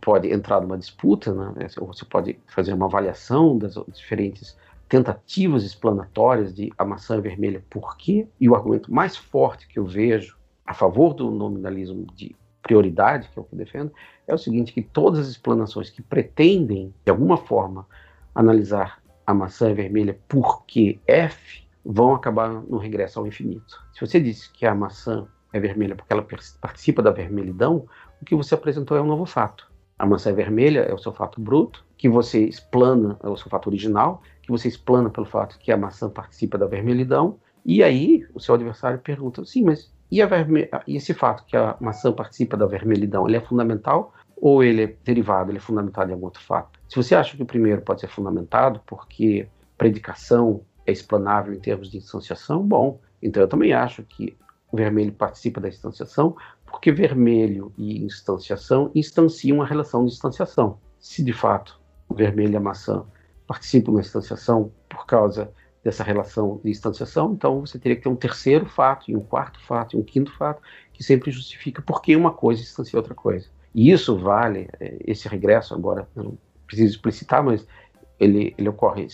pode 0.00 0.28
entrar 0.32 0.60
numa 0.60 0.76
disputa, 0.76 1.32
né? 1.32 1.68
ou 1.80 1.86
você 1.86 2.04
pode 2.04 2.36
fazer 2.48 2.72
uma 2.72 2.86
avaliação 2.86 3.56
das 3.56 3.74
diferentes 3.92 4.56
tentativas 4.88 5.62
explanatórias 5.62 6.52
de 6.52 6.72
a 6.76 6.84
maçã 6.84 7.16
é 7.16 7.20
vermelha 7.20 7.64
por 7.70 7.96
quê, 7.96 8.26
e 8.40 8.48
o 8.48 8.56
argumento 8.56 8.92
mais 8.92 9.16
forte 9.16 9.68
que 9.68 9.78
eu 9.78 9.84
vejo 9.84 10.36
a 10.66 10.74
favor 10.74 11.14
do 11.14 11.30
nominalismo 11.30 12.04
de 12.14 12.34
prioridade, 12.60 13.28
que 13.28 13.38
é 13.38 13.42
o 13.42 13.44
que 13.44 13.54
eu 13.54 13.58
defendo, 13.58 13.92
é 14.26 14.34
o 14.34 14.38
seguinte, 14.38 14.72
que 14.72 14.82
todas 14.82 15.20
as 15.20 15.28
explanações 15.28 15.88
que 15.88 16.02
pretendem, 16.02 16.92
de 17.04 17.10
alguma 17.10 17.36
forma, 17.36 17.86
analisar 18.34 19.00
a 19.26 19.34
maçã 19.34 19.70
é 19.70 19.74
vermelha 19.74 20.18
porque 20.28 21.00
F, 21.06 21.66
vão 21.84 22.14
acabar 22.14 22.48
no 22.48 22.78
regresso 22.78 23.18
ao 23.18 23.26
infinito. 23.26 23.82
Se 23.92 24.00
você 24.00 24.20
disse 24.20 24.52
que 24.52 24.64
a 24.64 24.74
maçã 24.74 25.26
é 25.52 25.60
vermelha 25.60 25.94
porque 25.94 26.12
ela 26.12 26.26
participa 26.60 27.02
da 27.02 27.10
vermelhidão, 27.10 27.86
o 28.20 28.24
que 28.24 28.34
você 28.34 28.54
apresentou 28.54 28.96
é 28.96 29.00
um 29.00 29.06
novo 29.06 29.26
fato. 29.26 29.70
A 29.98 30.04
maçã 30.04 30.30
é 30.30 30.32
vermelha 30.32 30.80
é 30.80 30.92
o 30.92 30.98
seu 30.98 31.12
fato 31.12 31.40
bruto, 31.40 31.84
que 31.96 32.08
você 32.08 32.44
explana, 32.44 33.18
é 33.22 33.28
o 33.28 33.36
seu 33.36 33.48
fato 33.50 33.68
original, 33.68 34.22
que 34.42 34.50
você 34.50 34.68
explana 34.68 35.10
pelo 35.10 35.26
fato 35.26 35.58
que 35.58 35.72
a 35.72 35.76
maçã 35.76 36.10
participa 36.10 36.58
da 36.58 36.66
vermelhidão, 36.66 37.38
e 37.64 37.82
aí 37.82 38.26
o 38.34 38.40
seu 38.40 38.54
adversário 38.54 38.98
pergunta, 38.98 39.44
sim, 39.44 39.64
mas 39.64 39.90
e, 40.10 40.20
e 40.86 40.96
esse 40.96 41.14
fato 41.14 41.44
que 41.46 41.56
a 41.56 41.76
maçã 41.80 42.12
participa 42.12 42.56
da 42.56 42.66
vermelhidão, 42.66 43.26
ele 43.26 43.36
é 43.36 43.40
fundamental 43.40 44.12
ou 44.36 44.62
ele 44.62 44.84
é 44.84 44.96
derivado, 45.04 45.50
ele 45.50 45.58
é 45.58 45.60
fundamentado 45.60 46.10
em 46.10 46.14
algum 46.14 46.26
outro 46.26 46.42
fato? 46.42 46.78
Se 46.88 46.96
você 46.96 47.14
acha 47.14 47.36
que 47.36 47.42
o 47.42 47.46
primeiro 47.46 47.82
pode 47.82 48.00
ser 48.00 48.08
fundamentado 48.08 48.80
porque 48.86 49.48
predicação 49.76 50.62
é 50.86 50.92
explanável 50.92 51.52
em 51.52 51.58
termos 51.58 51.90
de 51.90 51.98
instanciação, 51.98 52.62
bom. 52.62 53.00
Então 53.20 53.42
eu 53.42 53.48
também 53.48 53.72
acho 53.72 54.02
que 54.02 54.36
o 54.70 54.76
vermelho 54.76 55.12
participa 55.12 55.60
da 55.60 55.68
instanciação, 55.68 56.36
porque 56.64 56.92
vermelho 56.92 57.72
e 57.76 58.04
instanciação 58.04 58.90
instanciam 58.94 59.62
a 59.62 59.66
relação 59.66 60.04
de 60.04 60.12
instanciação. 60.12 60.78
Se 60.98 61.22
de 61.22 61.32
fato 61.32 61.80
o 62.08 62.14
vermelho 62.14 62.52
e 62.52 62.56
a 62.56 62.60
maçã 62.60 63.04
participam 63.46 63.94
da 63.94 64.00
instanciação 64.00 64.72
por 64.88 65.06
causa 65.06 65.52
dessa 65.82 66.02
relação 66.02 66.60
de 66.64 66.70
instanciação, 66.70 67.32
então 67.32 67.60
você 67.60 67.78
teria 67.78 67.96
que 67.96 68.02
ter 68.02 68.08
um 68.08 68.16
terceiro 68.16 68.66
fato, 68.66 69.08
e 69.08 69.16
um 69.16 69.20
quarto 69.20 69.60
fato, 69.60 69.96
e 69.96 70.00
um 70.00 70.02
quinto 70.02 70.36
fato, 70.36 70.60
que 70.92 71.02
sempre 71.02 71.30
justifica 71.30 71.80
por 71.80 72.02
que 72.02 72.16
uma 72.16 72.32
coisa 72.32 72.60
instancia 72.60 72.98
outra 72.98 73.14
coisa. 73.14 73.48
E 73.76 73.90
isso 73.90 74.16
vale, 74.16 74.70
é, 74.80 74.96
esse 75.06 75.28
regresso 75.28 75.74
agora, 75.74 76.08
não 76.16 76.38
preciso 76.66 76.94
explicitar, 76.94 77.44
mas 77.44 77.66
ele, 78.18 78.54
ele 78.56 78.70
ocorre 78.70 79.06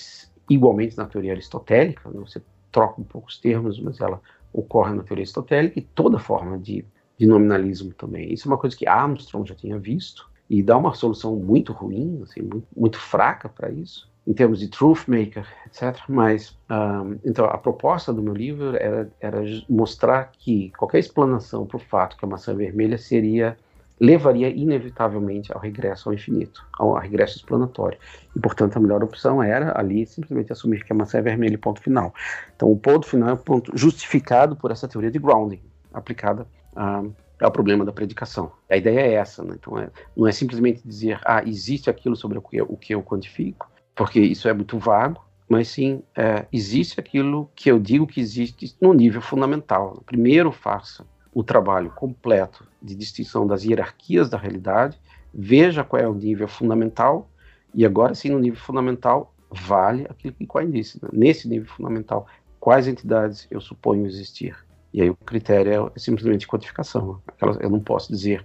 igualmente 0.48 0.96
na 0.96 1.04
teoria 1.04 1.32
aristotélica, 1.32 2.08
né? 2.08 2.20
você 2.20 2.40
troca 2.70 3.00
um 3.00 3.04
pouco 3.04 3.28
os 3.28 3.38
termos, 3.38 3.80
mas 3.80 4.00
ela 4.00 4.20
ocorre 4.52 4.94
na 4.94 5.02
teoria 5.02 5.22
aristotélica 5.22 5.80
e 5.80 5.82
toda 5.82 6.16
forma 6.16 6.56
de, 6.56 6.84
de 7.18 7.26
nominalismo 7.26 7.92
também. 7.92 8.32
Isso 8.32 8.46
é 8.46 8.52
uma 8.52 8.56
coisa 8.56 8.76
que 8.76 8.86
Armstrong 8.86 9.48
já 9.48 9.56
tinha 9.56 9.80
visto 9.80 10.30
e 10.48 10.62
dá 10.62 10.78
uma 10.78 10.94
solução 10.94 11.34
muito 11.34 11.72
ruim, 11.72 12.20
assim, 12.22 12.42
muito, 12.42 12.66
muito 12.76 12.98
fraca 13.00 13.48
para 13.48 13.68
isso, 13.68 14.08
em 14.24 14.32
termos 14.32 14.60
de 14.60 14.68
truth 14.68 15.08
maker, 15.08 15.44
etc. 15.66 15.98
Mas, 16.08 16.56
um, 16.70 17.18
então, 17.24 17.46
a 17.46 17.58
proposta 17.58 18.12
do 18.12 18.22
meu 18.22 18.32
livro 18.32 18.76
era, 18.76 19.10
era 19.20 19.42
mostrar 19.68 20.30
que 20.30 20.70
qualquer 20.78 21.00
explanação 21.00 21.66
para 21.66 21.78
o 21.78 21.80
fato 21.80 22.16
que 22.16 22.24
a 22.24 22.28
maçã 22.28 22.54
vermelha 22.54 22.96
seria 22.96 23.56
levaria 24.02 24.48
inevitavelmente 24.48 25.52
ao 25.52 25.60
regresso 25.60 26.08
ao 26.08 26.14
infinito, 26.14 26.66
ao 26.76 26.92
regresso 26.94 27.36
explanatório. 27.36 27.96
E, 28.34 28.40
portanto, 28.40 28.76
a 28.76 28.80
melhor 28.80 29.04
opção 29.04 29.40
era 29.40 29.78
ali 29.78 30.04
simplesmente 30.04 30.52
assumir 30.52 30.82
que 30.84 30.92
a 30.92 30.96
maçã 30.96 31.18
é 31.18 31.22
vermelha 31.22 31.54
e 31.54 31.58
ponto 31.58 31.80
final. 31.80 32.12
Então, 32.56 32.68
o 32.68 32.76
ponto 32.76 33.06
final 33.06 33.28
é 33.28 33.32
o 33.34 33.36
ponto 33.36 33.70
justificado 33.78 34.56
por 34.56 34.72
essa 34.72 34.88
teoria 34.88 35.08
de 35.08 35.20
grounding, 35.20 35.60
aplicada 35.94 36.44
a 36.74 37.50
problema 37.52 37.84
da 37.84 37.92
predicação. 37.92 38.50
A 38.68 38.76
ideia 38.76 39.00
é 39.00 39.12
essa, 39.12 39.44
né? 39.44 39.54
então 39.56 39.78
é, 39.78 39.88
não 40.16 40.26
é 40.26 40.32
simplesmente 40.32 40.82
dizer, 40.84 41.20
ah, 41.24 41.44
existe 41.44 41.88
aquilo 41.88 42.16
sobre 42.16 42.38
o 42.38 42.42
que, 42.42 42.56
eu, 42.56 42.66
o 42.68 42.76
que 42.76 42.94
eu 42.94 43.04
quantifico, 43.04 43.70
porque 43.94 44.18
isso 44.18 44.48
é 44.48 44.52
muito 44.52 44.78
vago, 44.78 45.24
mas 45.48 45.68
sim, 45.68 46.02
é, 46.16 46.46
existe 46.52 46.98
aquilo 46.98 47.48
que 47.54 47.70
eu 47.70 47.78
digo 47.78 48.06
que 48.06 48.20
existe 48.20 48.74
no 48.80 48.92
nível 48.92 49.20
fundamental. 49.20 50.02
Primeiro 50.06 50.50
faça 50.50 51.04
o 51.32 51.42
trabalho 51.42 51.90
completo 51.90 52.66
de 52.80 52.94
distinção 52.94 53.46
das 53.46 53.64
hierarquias 53.64 54.28
da 54.28 54.36
realidade, 54.36 55.00
veja 55.32 55.82
qual 55.82 56.02
é 56.02 56.06
o 56.06 56.14
nível 56.14 56.46
fundamental, 56.46 57.30
e 57.74 57.86
agora 57.86 58.14
sim, 58.14 58.30
no 58.30 58.38
nível 58.38 58.60
fundamental, 58.60 59.34
vale 59.50 60.06
aquilo 60.08 60.34
que 60.34 60.46
Quine 60.46 60.72
disse. 60.72 61.02
Né? 61.02 61.08
Nesse 61.12 61.48
nível 61.48 61.68
fundamental, 61.68 62.26
quais 62.60 62.86
entidades 62.86 63.46
eu 63.50 63.60
suponho 63.60 64.06
existir? 64.06 64.56
E 64.92 65.00
aí 65.00 65.08
o 65.08 65.16
critério 65.16 65.90
é 65.94 65.98
simplesmente 65.98 66.46
quantificação. 66.46 67.20
eu 67.60 67.70
não 67.70 67.80
posso 67.80 68.12
dizer 68.12 68.44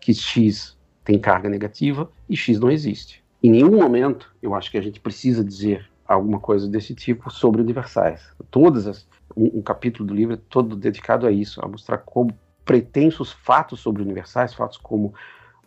que 0.00 0.12
X 0.12 0.76
tem 1.04 1.18
carga 1.18 1.48
negativa 1.48 2.10
e 2.28 2.36
X 2.36 2.58
não 2.58 2.70
existe. 2.70 3.22
Em 3.42 3.50
nenhum 3.50 3.76
momento 3.76 4.34
eu 4.42 4.54
acho 4.54 4.70
que 4.70 4.78
a 4.78 4.82
gente 4.82 4.98
precisa 4.98 5.44
dizer 5.44 5.88
alguma 6.06 6.40
coisa 6.40 6.68
desse 6.68 6.94
tipo 6.94 7.30
sobre 7.30 7.62
universais. 7.62 8.22
Todas 8.50 8.86
as, 8.86 9.06
um, 9.36 9.58
um 9.58 9.62
capítulo 9.62 10.06
do 10.06 10.14
livro 10.14 10.34
é 10.34 10.38
todo 10.48 10.76
dedicado 10.76 11.26
a 11.26 11.32
isso, 11.32 11.64
a 11.64 11.68
mostrar 11.68 11.98
como 11.98 12.30
pretensos 12.64 13.32
fatos 13.32 13.80
sobre 13.80 14.02
universais, 14.02 14.54
fatos 14.54 14.78
como 14.78 15.14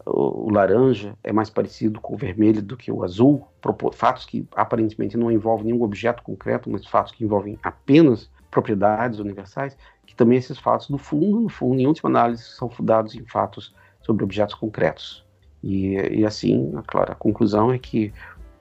o, 0.05 0.47
o 0.47 0.49
laranja 0.49 1.15
é 1.24 1.32
mais 1.32 1.49
parecido 1.49 1.99
com 1.99 2.15
o 2.15 2.18
vermelho 2.18 2.61
do 2.61 2.78
que 2.78 2.91
o 2.91 3.03
azul, 3.03 3.47
fatos 3.93 4.26
que 4.26 4.47
aparentemente 4.55 5.18
não 5.18 5.32
envolvem 5.32 5.68
nenhum 5.68 5.84
objeto 5.84 6.24
concreto, 6.24 6.70
mas 6.70 6.86
fatos 6.86 7.11
que 7.11 7.24
envolvem 7.24 7.59
apenas 7.61 8.30
propriedades 8.49 9.20
universais, 9.20 9.78
que 10.05 10.15
também 10.15 10.38
esses 10.38 10.57
fatos, 10.57 10.89
no 10.89 10.97
fundo, 10.97 11.41
no 11.41 11.49
fundo, 11.49 11.80
em 11.80 11.88
última 11.88 12.09
análise, 12.09 12.43
são 12.43 12.70
fundados 12.70 13.13
em 13.13 13.26
fatos 13.26 13.76
sobre 14.01 14.24
objetos 14.24 14.55
concretos. 14.55 15.26
E, 15.61 15.95
e 15.95 16.26
assim, 16.26 16.72
claro, 16.88 17.11
a 17.11 17.15
conclusão 17.15 17.72
é 17.72 17.78
que, 17.78 18.13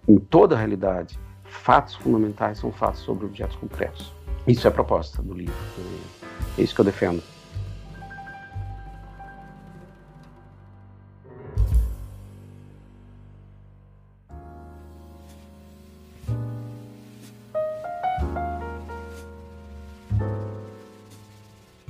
em 0.08 0.18
toda 0.18 0.54
a 0.54 0.58
realidade, 0.58 1.18
fatos 1.44 1.94
fundamentais 1.94 2.58
são 2.58 2.72
fatos 2.72 3.00
sobre 3.00 3.26
objetos 3.26 3.56
concretos. 3.56 4.15
Isso 4.46 4.66
é 4.66 4.70
a 4.70 4.72
proposta 4.72 5.20
do 5.22 5.34
livro. 5.34 5.54
É 6.56 6.62
isso 6.62 6.74
que 6.74 6.80
eu 6.80 6.84
defendo. 6.84 7.22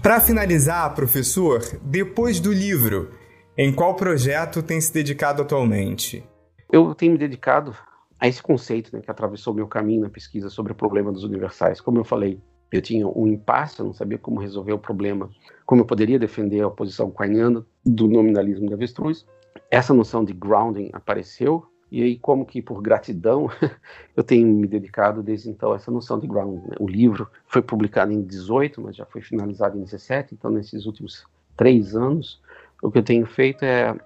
Para 0.03 0.21
finalizar, 0.21 0.95
professor, 0.95 1.61
depois 1.83 2.39
do 2.39 2.53
livro, 2.53 3.11
em 3.59 3.73
qual 3.73 3.97
projeto 3.97 4.63
tem 4.63 4.81
se 4.81 4.93
dedicado 4.93 5.43
atualmente? 5.43 6.25
Eu 6.73 6.95
tenho 6.95 7.13
me 7.13 7.19
dedicado 7.19 7.77
a 8.19 8.29
esse 8.29 8.43
conceito 8.43 8.95
né, 8.95 9.03
que 9.03 9.11
atravessou 9.11 9.53
meu 9.53 9.67
caminho 9.67 10.03
na 10.03 10.09
pesquisa 10.09 10.49
sobre 10.49 10.73
o 10.73 10.77
problema 10.77 11.13
dos 11.13 11.25
universais. 11.25 11.81
Como 11.81 11.99
eu 11.99 12.05
falei, 12.05 12.41
eu 12.73 12.83
tinha 12.83 13.07
um 13.07 13.27
impasse, 13.27 13.81
eu 13.81 13.87
não 13.87 13.93
sabia 13.93 14.19
como 14.19 14.41
resolver 14.41 14.73
o 14.73 14.79
problema, 14.79 15.31
como 15.65 15.83
eu 15.83 15.87
poderia 15.87 16.19
defender 16.19 16.65
a 16.65 16.71
posição 16.71 17.11
quainiana 17.11 17.65
do 17.85 18.09
nominalismo 18.09 18.69
da 18.69 18.75
avestruz. 18.75 19.27
Essa 19.71 19.95
noção 19.95 20.25
de 20.25 20.33
grounding 20.33 20.91
apareceu 20.93 21.67
e 21.91 22.03
aí, 22.03 22.19
como 22.19 22.45
que 22.45 22.61
por 22.61 22.83
gratidão, 22.83 23.49
eu 24.17 24.25
tenho 24.25 24.47
me 24.49 24.67
dedicado 24.67 25.23
desde 25.23 25.49
então 25.49 25.73
a 25.73 25.77
essa 25.77 25.91
noção 25.91 26.19
de 26.19 26.27
ground. 26.27 26.63
Né? 26.65 26.77
O 26.81 26.89
livro 26.89 27.29
foi 27.47 27.63
publicado 27.63 28.13
em 28.13 28.23
18, 28.23 28.81
mas 28.81 28.97
já 28.97 29.07
foi 29.07 29.21
finalizado 29.21 29.79
em 29.79 29.83
17, 29.83 30.35
então 30.35 30.51
nesses 30.51 30.85
últimos 30.85 31.25
três 31.57 31.95
anos, 31.95 32.41
o 32.83 32.91
que 32.91 32.99
eu 32.99 33.03
tenho 33.03 33.25
feito 33.25 33.65
é 33.65 33.97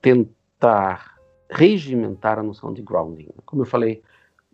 tentar 0.00 1.16
regimentar 1.50 2.38
a 2.38 2.42
noção 2.42 2.72
de 2.72 2.82
grounding. 2.82 3.28
Como 3.44 3.62
eu 3.62 3.66
falei, 3.66 4.02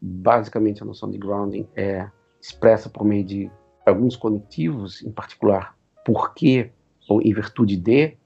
basicamente 0.00 0.82
a 0.82 0.86
noção 0.86 1.10
de 1.10 1.18
grounding 1.18 1.66
é 1.76 2.10
expressa 2.42 2.90
por 2.90 3.04
meio 3.04 3.24
de 3.24 3.50
alguns 3.86 4.16
conectivos, 4.16 5.02
em 5.02 5.10
particular 5.10 5.74
porque 6.04 6.70
ou 7.08 7.22
em 7.22 7.32
virtude 7.32 7.76
de, 7.76 8.16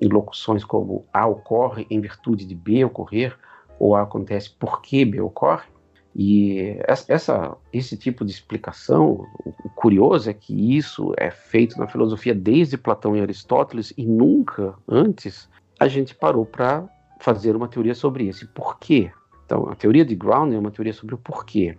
em 0.00 0.08
locuções 0.08 0.64
como 0.64 1.06
A 1.12 1.26
ocorre 1.26 1.86
em 1.88 2.00
virtude 2.00 2.44
de 2.44 2.54
B 2.54 2.84
ocorrer, 2.84 3.36
ou 3.78 3.94
A 3.94 4.02
acontece 4.02 4.50
porque 4.58 5.04
B 5.04 5.20
ocorre. 5.20 5.68
E 6.14 6.76
essa, 7.06 7.56
esse 7.72 7.96
tipo 7.96 8.24
de 8.24 8.32
explicação, 8.32 9.24
o 9.44 9.68
curioso 9.76 10.28
é 10.28 10.34
que 10.34 10.76
isso 10.76 11.12
é 11.16 11.30
feito 11.30 11.78
na 11.78 11.86
filosofia 11.86 12.34
desde 12.34 12.76
Platão 12.76 13.16
e 13.16 13.20
Aristóteles 13.20 13.92
e 13.96 14.04
nunca 14.04 14.74
antes 14.88 15.48
a 15.78 15.86
gente 15.86 16.14
parou 16.14 16.44
para 16.44 16.88
fazer 17.20 17.54
uma 17.54 17.68
teoria 17.68 17.94
sobre 17.94 18.26
esse 18.26 18.44
porquê. 18.46 19.12
Então, 19.46 19.68
a 19.68 19.76
teoria 19.76 20.04
de 20.04 20.16
Ground 20.16 20.52
é 20.52 20.58
uma 20.58 20.70
teoria 20.70 20.92
sobre 20.92 21.14
o 21.14 21.18
porquê. 21.18 21.78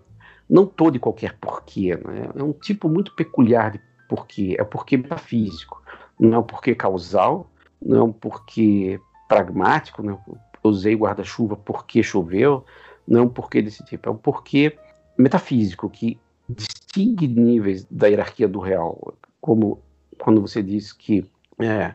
Não 0.51 0.65
todo 0.65 0.97
e 0.97 0.99
qualquer 0.99 1.37
porquê, 1.39 1.95
né? 1.95 2.29
é 2.35 2.43
um 2.43 2.51
tipo 2.51 2.89
muito 2.89 3.15
peculiar 3.15 3.71
de 3.71 3.79
porquê. 4.09 4.57
É 4.59 4.61
o 4.61 4.65
porquê 4.65 4.97
metafísico, 4.97 5.81
não 6.19 6.33
é 6.33 6.37
o 6.39 6.43
porquê 6.43 6.75
causal, 6.75 7.49
não 7.81 7.97
é 7.97 8.03
um 8.03 8.11
porquê 8.11 8.99
pragmático, 9.29 10.03
né? 10.03 10.17
usei 10.61 10.93
guarda-chuva 10.93 11.55
porque 11.55 12.03
choveu, 12.03 12.65
não 13.07 13.21
é 13.21 13.23
um 13.23 13.29
porquê 13.29 13.61
desse 13.61 13.81
tipo, 13.85 14.09
é 14.09 14.11
um 14.11 14.17
porquê 14.17 14.77
metafísico 15.17 15.89
que 15.89 16.19
distingue 16.49 17.29
níveis 17.29 17.85
da 17.89 18.07
hierarquia 18.07 18.47
do 18.47 18.59
real, 18.59 19.13
como 19.39 19.81
quando 20.19 20.41
você 20.41 20.61
diz 20.61 20.91
que 20.91 21.25
é, 21.59 21.93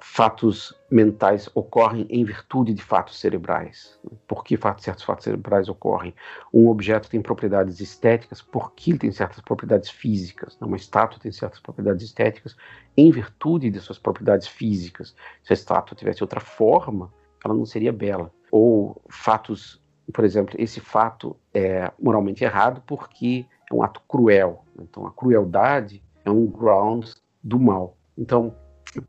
fatos 0.00 0.74
mentais 0.90 1.48
ocorrem 1.54 2.06
em 2.08 2.24
virtude 2.24 2.72
de 2.72 2.82
fatos 2.82 3.18
cerebrais. 3.18 3.98
Por 4.26 4.44
que 4.44 4.56
fatos, 4.56 4.84
certos 4.84 5.04
fatos 5.04 5.24
cerebrais 5.24 5.68
ocorrem? 5.68 6.14
Um 6.52 6.68
objeto 6.68 7.08
tem 7.08 7.20
propriedades 7.20 7.80
estéticas, 7.80 8.40
porque 8.42 8.90
ele 8.90 8.98
tem 8.98 9.12
certas 9.12 9.40
propriedades 9.40 9.90
físicas. 9.90 10.56
Uma 10.60 10.76
estátua 10.76 11.20
tem 11.20 11.32
certas 11.32 11.60
propriedades 11.60 12.04
estéticas 12.04 12.56
em 12.96 13.10
virtude 13.10 13.70
de 13.70 13.80
suas 13.80 13.98
propriedades 13.98 14.46
físicas. 14.46 15.14
Se 15.42 15.52
a 15.52 15.54
estátua 15.54 15.96
tivesse 15.96 16.22
outra 16.22 16.40
forma, 16.40 17.12
ela 17.44 17.54
não 17.54 17.66
seria 17.66 17.92
bela. 17.92 18.32
Ou 18.50 19.00
fatos, 19.08 19.82
por 20.12 20.24
exemplo, 20.24 20.54
esse 20.58 20.80
fato 20.80 21.36
é 21.52 21.90
moralmente 22.00 22.44
errado 22.44 22.82
porque 22.86 23.46
é 23.70 23.74
um 23.74 23.82
ato 23.82 24.00
cruel. 24.08 24.64
Então, 24.78 25.06
a 25.06 25.12
crueldade 25.12 26.02
é 26.24 26.30
um 26.30 26.46
ground 26.46 27.06
do 27.42 27.58
mal. 27.58 27.96
Então, 28.16 28.54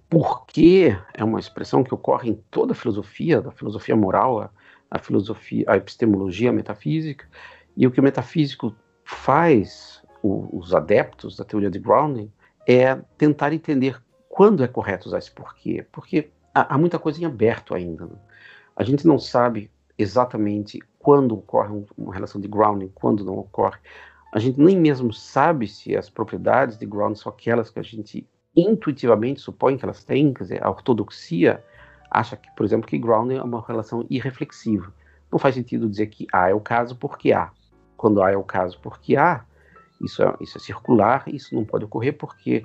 porque 0.10 0.98
é 1.14 1.24
uma 1.24 1.40
expressão 1.40 1.84
que 1.84 1.94
ocorre 1.94 2.30
em 2.30 2.36
toda 2.50 2.74
a 2.74 2.76
filosofia, 2.76 3.42
da 3.42 3.52
filosofia 3.52 3.96
moral, 3.96 4.42
a, 4.42 4.50
a 4.90 5.00
filosofia, 5.00 5.66
a 5.68 5.78
epistemologia, 5.78 6.50
a 6.50 6.54
metafísica, 6.54 7.28
e 7.76 7.86
o 7.86 7.92
que 7.92 8.00
o 8.00 8.04
metafísico 8.04 8.76
faz, 9.04 10.02
o, 10.22 10.58
os 10.58 10.74
adeptos 10.74 11.38
da 11.38 11.46
teoria 11.46 11.70
de 11.70 11.80
grounding, 11.80 12.32
é 12.68 12.96
tentar 13.18 13.54
entender 13.54 14.02
quando 14.28 14.64
é 14.64 14.68
correto 14.68 15.08
usar 15.08 15.20
esse 15.20 15.32
porquê, 15.32 15.86
porque 15.92 16.30
há, 16.54 16.76
há 16.76 16.78
muita 16.78 17.00
coisa 17.00 17.22
em 17.22 17.26
aberto 17.26 17.74
ainda. 17.74 18.06
Né? 18.06 18.16
A 18.76 18.84
gente 18.84 19.08
não 19.08 19.18
sabe 19.18 19.72
exatamente 19.98 20.80
quando 21.00 21.36
ocorre 21.36 21.86
uma 21.98 22.14
relação 22.14 22.40
de 22.40 22.48
grounding, 22.48 22.92
quando 22.94 23.24
não 23.24 23.38
ocorre. 23.38 23.80
A 24.34 24.40
gente 24.40 24.60
nem 24.60 24.78
mesmo 24.78 25.14
sabe 25.14 25.68
se 25.68 25.96
as 25.96 26.10
propriedades 26.10 26.78
de 26.78 26.86
grounding 26.86 27.16
são 27.16 27.32
aquelas 27.32 27.70
que 27.70 27.80
a 27.80 27.84
gente 27.84 28.28
intuitivamente 28.58 29.40
supõe 29.40 29.78
que 29.78 29.86
elas 29.86 30.04
têm, 30.04 30.34
quer 30.34 30.44
dizer, 30.44 30.66
a 30.66 30.70
ortodoxia 30.70 31.64
acha 32.10 32.36
que, 32.36 32.50
por 32.56 32.66
exemplo, 32.66 32.88
que 32.88 32.98
grounding 32.98 33.36
é 33.36 33.44
uma 33.44 33.64
relação 33.66 34.06
irreflexiva. 34.10 34.92
Não 35.32 35.38
faz 35.38 35.56
sentido 35.56 35.88
dizer 35.88 36.08
que 36.08 36.26
A 36.34 36.50
é 36.50 36.54
o 36.54 36.60
caso 36.60 36.96
porque 36.96 37.32
A. 37.32 37.52
Quando 37.96 38.22
A 38.22 38.32
é 38.32 38.38
o 38.38 38.44
caso 38.44 38.80
porque 38.82 39.16
A, 39.16 39.44
isso 40.02 40.24
é, 40.24 40.34
isso 40.42 40.58
é 40.58 40.62
circular, 40.62 41.24
isso 41.28 41.54
não 41.54 41.64
pode 41.64 41.86
ocorrer 41.86 42.18
porque 42.18 42.64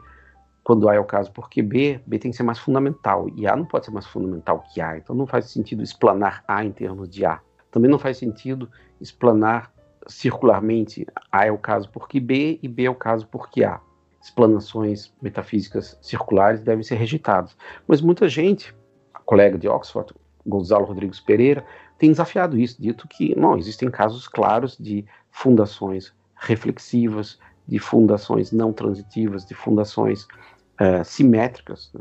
quando 0.65 0.89
A 0.89 0.95
é 0.95 0.99
o 0.99 1.05
caso 1.05 1.31
porque 1.33 1.61
B, 1.61 2.01
B 2.07 2.19
tem 2.19 2.31
que 2.31 2.37
ser 2.37 2.43
mais 2.43 2.59
fundamental, 2.59 3.29
e 3.37 3.47
A 3.47 3.55
não 3.55 3.65
pode 3.65 3.85
ser 3.85 3.91
mais 3.91 4.07
fundamental 4.07 4.65
que 4.73 4.81
A, 4.81 4.97
então 4.97 5.15
não 5.15 5.27
faz 5.27 5.51
sentido 5.51 5.83
explanar 5.83 6.43
A 6.47 6.65
em 6.65 6.71
termos 6.71 7.09
de 7.09 7.25
A. 7.27 7.41
Também 7.71 7.91
não 7.91 7.99
faz 7.99 8.19
sentido 8.19 8.71
explanar 9.01 9.73
circularmente 10.07 11.07
A 11.31 11.47
é 11.47 11.51
o 11.51 11.59
caso 11.59 11.89
porque 11.91 12.21
B 12.21 12.59
e 12.63 12.69
B 12.69 12.85
é 12.85 12.91
o 12.91 12.95
caso 12.95 13.27
porque 13.27 13.65
A. 13.65 13.81
Explanações 14.23 15.13
metafísicas 15.21 15.99
circulares 16.01 16.61
devem 16.61 16.85
ser 16.85 16.95
rejeitadas. 16.95 17.57
Mas 17.89 18.01
muita 18.01 18.29
gente, 18.29 18.75
a 19.13 19.19
colega 19.19 19.59
de 19.59 19.69
Oxford, 19.69 20.15
Gonzalo 20.47 20.85
Rodrigues 20.85 21.21
Pereira, 21.21 21.65
tem 21.99 22.11
desafiado 22.11 22.59
isso, 22.59 22.81
dito 22.81 23.07
que 23.09 23.35
não 23.39 23.57
existem 23.57 23.91
casos 23.91 24.27
claros 24.27 24.77
de 24.79 25.05
fundações 25.31 26.13
reflexivas, 26.37 27.39
de 27.67 27.79
fundações 27.79 28.53
não 28.53 28.73
transitivas, 28.73 29.45
de 29.45 29.55
fundações 29.55 30.25
uh, 30.25 31.05
simétricas, 31.05 31.91
né, 31.95 32.01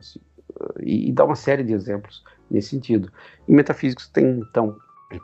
e, 0.81 1.09
e, 1.09 1.11
dá 1.11 1.23
uma 1.23 1.35
série 1.35 1.63
de 1.63 1.73
exemplos 1.73 2.23
nesse 2.49 2.69
sentido. 2.69 3.11
E 3.47 3.53
metafísicos 3.53 4.07
têm, 4.07 4.39
então, 4.39 4.75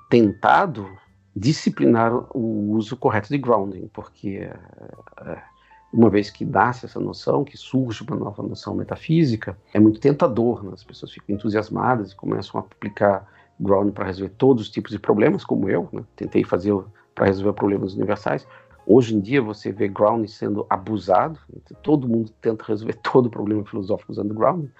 tentado 0.10 0.88
disciplinar 1.36 2.14
o 2.36 2.72
uso 2.72 2.95
correto 2.98 3.30
de 3.30 3.38
grounding, 3.38 3.88
porque 3.93 4.50
uh, 5.22 5.38
uma 5.92 6.10
vez 6.10 6.30
que 6.30 6.44
nasce 6.44 6.86
essa 6.86 7.00
noção, 7.00 7.44
que 7.44 7.58
surge 7.58 8.04
uma 8.04 8.16
nova 8.16 8.44
noção 8.44 8.76
metafísica, 8.76 9.58
é 9.74 9.80
muito 9.80 10.00
tentador, 10.00 10.64
né? 10.64 10.72
as 10.74 10.84
pessoas 10.84 11.12
ficam 11.12 11.36
entusiasmadas 11.36 12.12
e 12.12 12.16
começam 12.16 12.60
a 12.60 12.64
aplicar 12.64 13.28
grounding 13.60 13.92
para 13.92 14.06
resolver 14.06 14.34
todos 14.38 14.64
os 14.64 14.70
tipos 14.70 14.92
de 14.92 15.00
problemas, 15.00 15.44
como 15.44 15.70
eu, 15.70 15.88
né? 15.92 16.04
tentei 16.16 16.44
fazer 16.44 16.74
para 17.16 17.26
resolver 17.26 17.54
problemas 17.54 17.94
universais. 17.94 18.48
Hoje 18.86 19.16
em 19.16 19.20
dia 19.20 19.42
você 19.42 19.72
vê 19.72 19.88
grounding 19.88 20.28
sendo 20.28 20.66
abusado, 20.70 21.40
todo 21.82 22.08
mundo 22.08 22.32
tenta 22.42 22.64
resolver 22.66 22.94
todo 23.02 23.30
problema 23.30 23.66
filosófico 23.66 24.12
usando 24.12 24.34
grounding, 24.34 24.72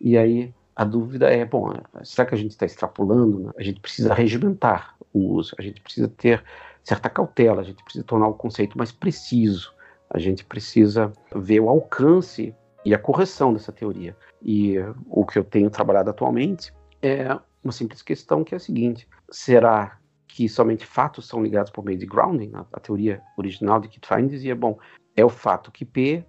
e 0.00 0.16
aí 0.16 0.54
a 0.74 0.84
dúvida 0.84 1.28
é, 1.28 1.44
bom, 1.44 1.74
será 2.02 2.26
que 2.26 2.34
a 2.34 2.38
gente 2.38 2.52
está 2.52 2.64
extrapolando? 2.64 3.40
Né? 3.40 3.50
A 3.58 3.62
gente 3.62 3.80
precisa 3.80 4.14
regimentar 4.14 4.94
o 5.12 5.34
uso, 5.34 5.54
a 5.58 5.62
gente 5.62 5.80
precisa 5.80 6.08
ter 6.08 6.42
certa 6.82 7.10
cautela, 7.10 7.60
a 7.60 7.64
gente 7.64 7.82
precisa 7.84 8.04
tornar 8.04 8.28
o 8.28 8.34
conceito 8.34 8.76
mais 8.76 8.90
preciso, 8.90 9.72
a 10.12 10.18
gente 10.18 10.44
precisa 10.44 11.10
ver 11.34 11.60
o 11.60 11.70
alcance 11.70 12.54
e 12.84 12.94
a 12.94 12.98
correção 12.98 13.52
dessa 13.52 13.72
teoria. 13.72 14.14
E 14.42 14.76
o 15.08 15.24
que 15.24 15.38
eu 15.38 15.44
tenho 15.44 15.70
trabalhado 15.70 16.10
atualmente 16.10 16.72
é 17.00 17.26
uma 17.64 17.72
simples 17.72 18.02
questão 18.02 18.44
que 18.44 18.54
é 18.54 18.56
a 18.56 18.60
seguinte: 18.60 19.08
será 19.30 19.98
que 20.28 20.48
somente 20.48 20.84
fatos 20.84 21.26
são 21.26 21.42
ligados 21.42 21.70
por 21.70 21.82
meio 21.82 21.98
de 21.98 22.04
grounding? 22.04 22.52
A, 22.54 22.78
teoria 22.78 23.22
original 23.38 23.80
de 23.80 23.88
Kitfine 23.88 24.28
dizia, 24.28 24.54
bom, 24.54 24.78
é 25.16 25.24
o 25.24 25.30
fato 25.30 25.72
que 25.72 25.84
P, 25.84 26.24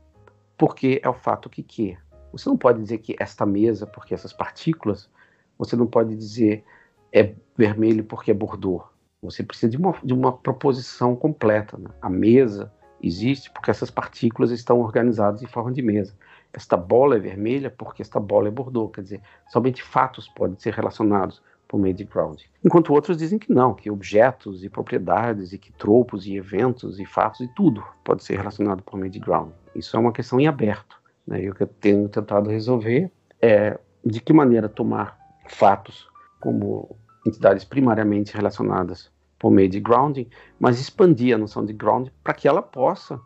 porque 0.58 1.02
é 1.04 1.10
o 1.10 1.14
fato 1.14 1.50
que 1.50 1.62
Q. 1.62 1.98
Você 2.32 2.48
não 2.48 2.58
pode 2.58 2.82
dizer 2.82 3.00
que 3.00 3.16
esta 3.20 3.46
mesa, 3.46 3.86
porque 3.86 4.14
essas 4.14 4.32
partículas, 4.32 5.10
você 5.58 5.76
não 5.76 5.86
pode 5.86 6.16
dizer 6.16 6.64
é 7.12 7.36
vermelho 7.56 8.04
porque 8.06 8.32
é 8.32 8.34
bordô. 8.34 8.84
Você 9.22 9.44
precisa 9.44 9.70
de 9.70 9.78
uma, 9.78 9.94
de 10.04 10.14
uma 10.14 10.36
proposição 10.36 11.16
completa. 11.16 11.78
Né? 11.78 11.90
A 12.02 12.10
mesa 12.10 12.74
existe 13.04 13.52
porque 13.52 13.70
essas 13.70 13.92
partículas 13.92 14.50
estão 14.52 14.80
organizadas 14.80 15.44
em 15.44 15.48
forma 15.48 15.72
de 15.72 15.82
mesa. 15.82 16.16
Esta 16.54 16.78
bola 16.78 17.18
é 17.18 17.20
vermelha 17.20 17.70
porque 17.70 18.02
esta 18.02 18.20
bola 18.20 18.48
é 18.48 18.52
bordô. 18.52 18.88
Quer 18.88 19.02
dizer, 19.02 19.22
somente 19.50 19.84
fatos 19.84 20.28
podem 20.30 20.58
ser 20.58 20.74
relacionados 20.74 21.42
por 21.68 21.80
meio 21.80 21.94
de 21.94 22.04
grounding. 22.04 22.46
Enquanto 22.64 22.94
outros 22.94 23.18
dizem 23.18 23.40
que 23.40 23.52
não, 23.52 23.74
que 23.74 23.90
objetos 23.90 24.64
e 24.64 24.70
propriedades 24.70 25.54
e 25.54 25.58
que 25.58 25.72
tropos 25.72 26.28
e 26.28 26.36
eventos 26.36 27.00
e 27.00 27.06
fatos 27.06 27.42
e 27.42 27.48
tudo 27.48 27.84
pode 28.04 28.24
ser 28.24 28.38
relacionado 28.38 28.84
por 28.84 28.98
meio 28.98 29.12
de 29.12 29.20
grounding. 29.20 29.54
Isso 29.76 29.98
é 29.98 30.00
uma 30.00 30.12
questão 30.12 30.40
em 30.40 30.48
aberto. 30.48 31.02
Né? 31.26 31.44
E 31.44 31.50
o 31.50 31.56
que 31.56 31.64
eu 31.64 31.68
tenho 31.68 32.08
tentado 32.08 32.50
resolver 32.50 33.12
é 33.42 33.80
de 34.06 34.22
que 34.22 34.32
maneira 34.34 34.70
tomar 34.70 35.18
fatos 35.48 36.08
como 36.40 36.96
entidades 37.26 37.64
primariamente 37.64 38.36
relacionadas 38.36 39.13
por 39.44 39.52
meio 39.52 39.68
de 39.68 39.82
grounding, 39.82 40.30
mas 40.58 40.80
expandir 40.80 41.36
a 41.36 41.38
noção 41.38 41.66
de 41.66 41.74
grounding 41.74 42.12
para 42.24 42.34
que 42.34 42.48
ela 42.48 42.62
possa 42.62 43.20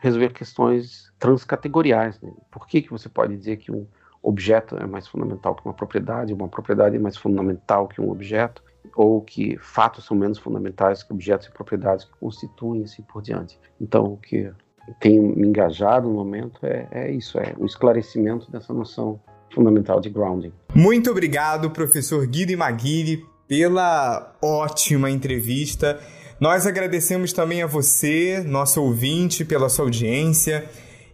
resolver 0.00 0.30
questões 0.30 1.12
transcategoriais. 1.20 2.20
Né? 2.20 2.32
Por 2.50 2.66
que, 2.66 2.82
que 2.82 2.90
você 2.90 3.08
pode 3.08 3.36
dizer 3.36 3.58
que 3.58 3.70
um 3.70 3.86
objeto 4.20 4.76
é 4.76 4.84
mais 4.86 5.06
fundamental 5.06 5.54
que 5.54 5.64
uma 5.64 5.72
propriedade, 5.72 6.34
uma 6.34 6.48
propriedade 6.48 6.96
é 6.96 6.98
mais 6.98 7.16
fundamental 7.16 7.86
que 7.86 8.00
um 8.00 8.10
objeto, 8.10 8.60
ou 8.96 9.20
que 9.20 9.56
fatos 9.58 10.04
são 10.04 10.16
menos 10.16 10.36
fundamentais 10.36 11.04
que 11.04 11.12
objetos 11.12 11.46
e 11.46 11.52
propriedades 11.52 12.06
que 12.06 12.18
constituem 12.18 12.82
assim 12.82 13.02
por 13.02 13.22
diante. 13.22 13.56
Então, 13.80 14.14
o 14.14 14.16
que 14.16 14.52
tenho 14.98 15.22
me 15.22 15.46
engajado 15.46 16.08
no 16.08 16.14
momento 16.14 16.58
é, 16.66 16.88
é 16.90 17.12
isso, 17.12 17.38
é 17.38 17.54
o 17.56 17.66
esclarecimento 17.66 18.50
dessa 18.50 18.74
noção 18.74 19.20
fundamental 19.48 20.00
de 20.00 20.10
grounding. 20.10 20.52
Muito 20.74 21.08
obrigado, 21.08 21.70
professor 21.70 22.26
Guido 22.26 22.58
Maguire, 22.58 23.24
pela 23.52 24.34
ótima 24.40 25.10
entrevista. 25.10 26.00
Nós 26.40 26.66
agradecemos 26.66 27.34
também 27.34 27.62
a 27.62 27.66
você, 27.66 28.42
nosso 28.46 28.80
ouvinte, 28.82 29.44
pela 29.44 29.68
sua 29.68 29.84
audiência 29.84 30.64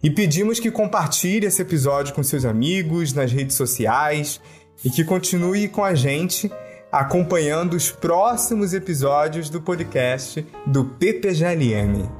e 0.01 0.09
pedimos 0.09 0.57
que 0.57 0.71
compartilhe 0.71 1.45
esse 1.47 1.61
episódio 1.61 2.13
com 2.13 2.23
seus 2.23 2.45
amigos 2.45 3.11
nas 3.11 3.29
redes 3.29 3.57
sociais 3.57 4.39
e 4.85 4.89
que 4.89 5.03
continue 5.03 5.67
com 5.67 5.83
a 5.83 5.93
gente 5.93 6.49
acompanhando 6.89 7.73
os 7.73 7.91
próximos 7.91 8.73
episódios 8.73 9.49
do 9.49 9.59
podcast 9.59 10.47
do 10.65 10.85
PPGLM. 10.85 12.18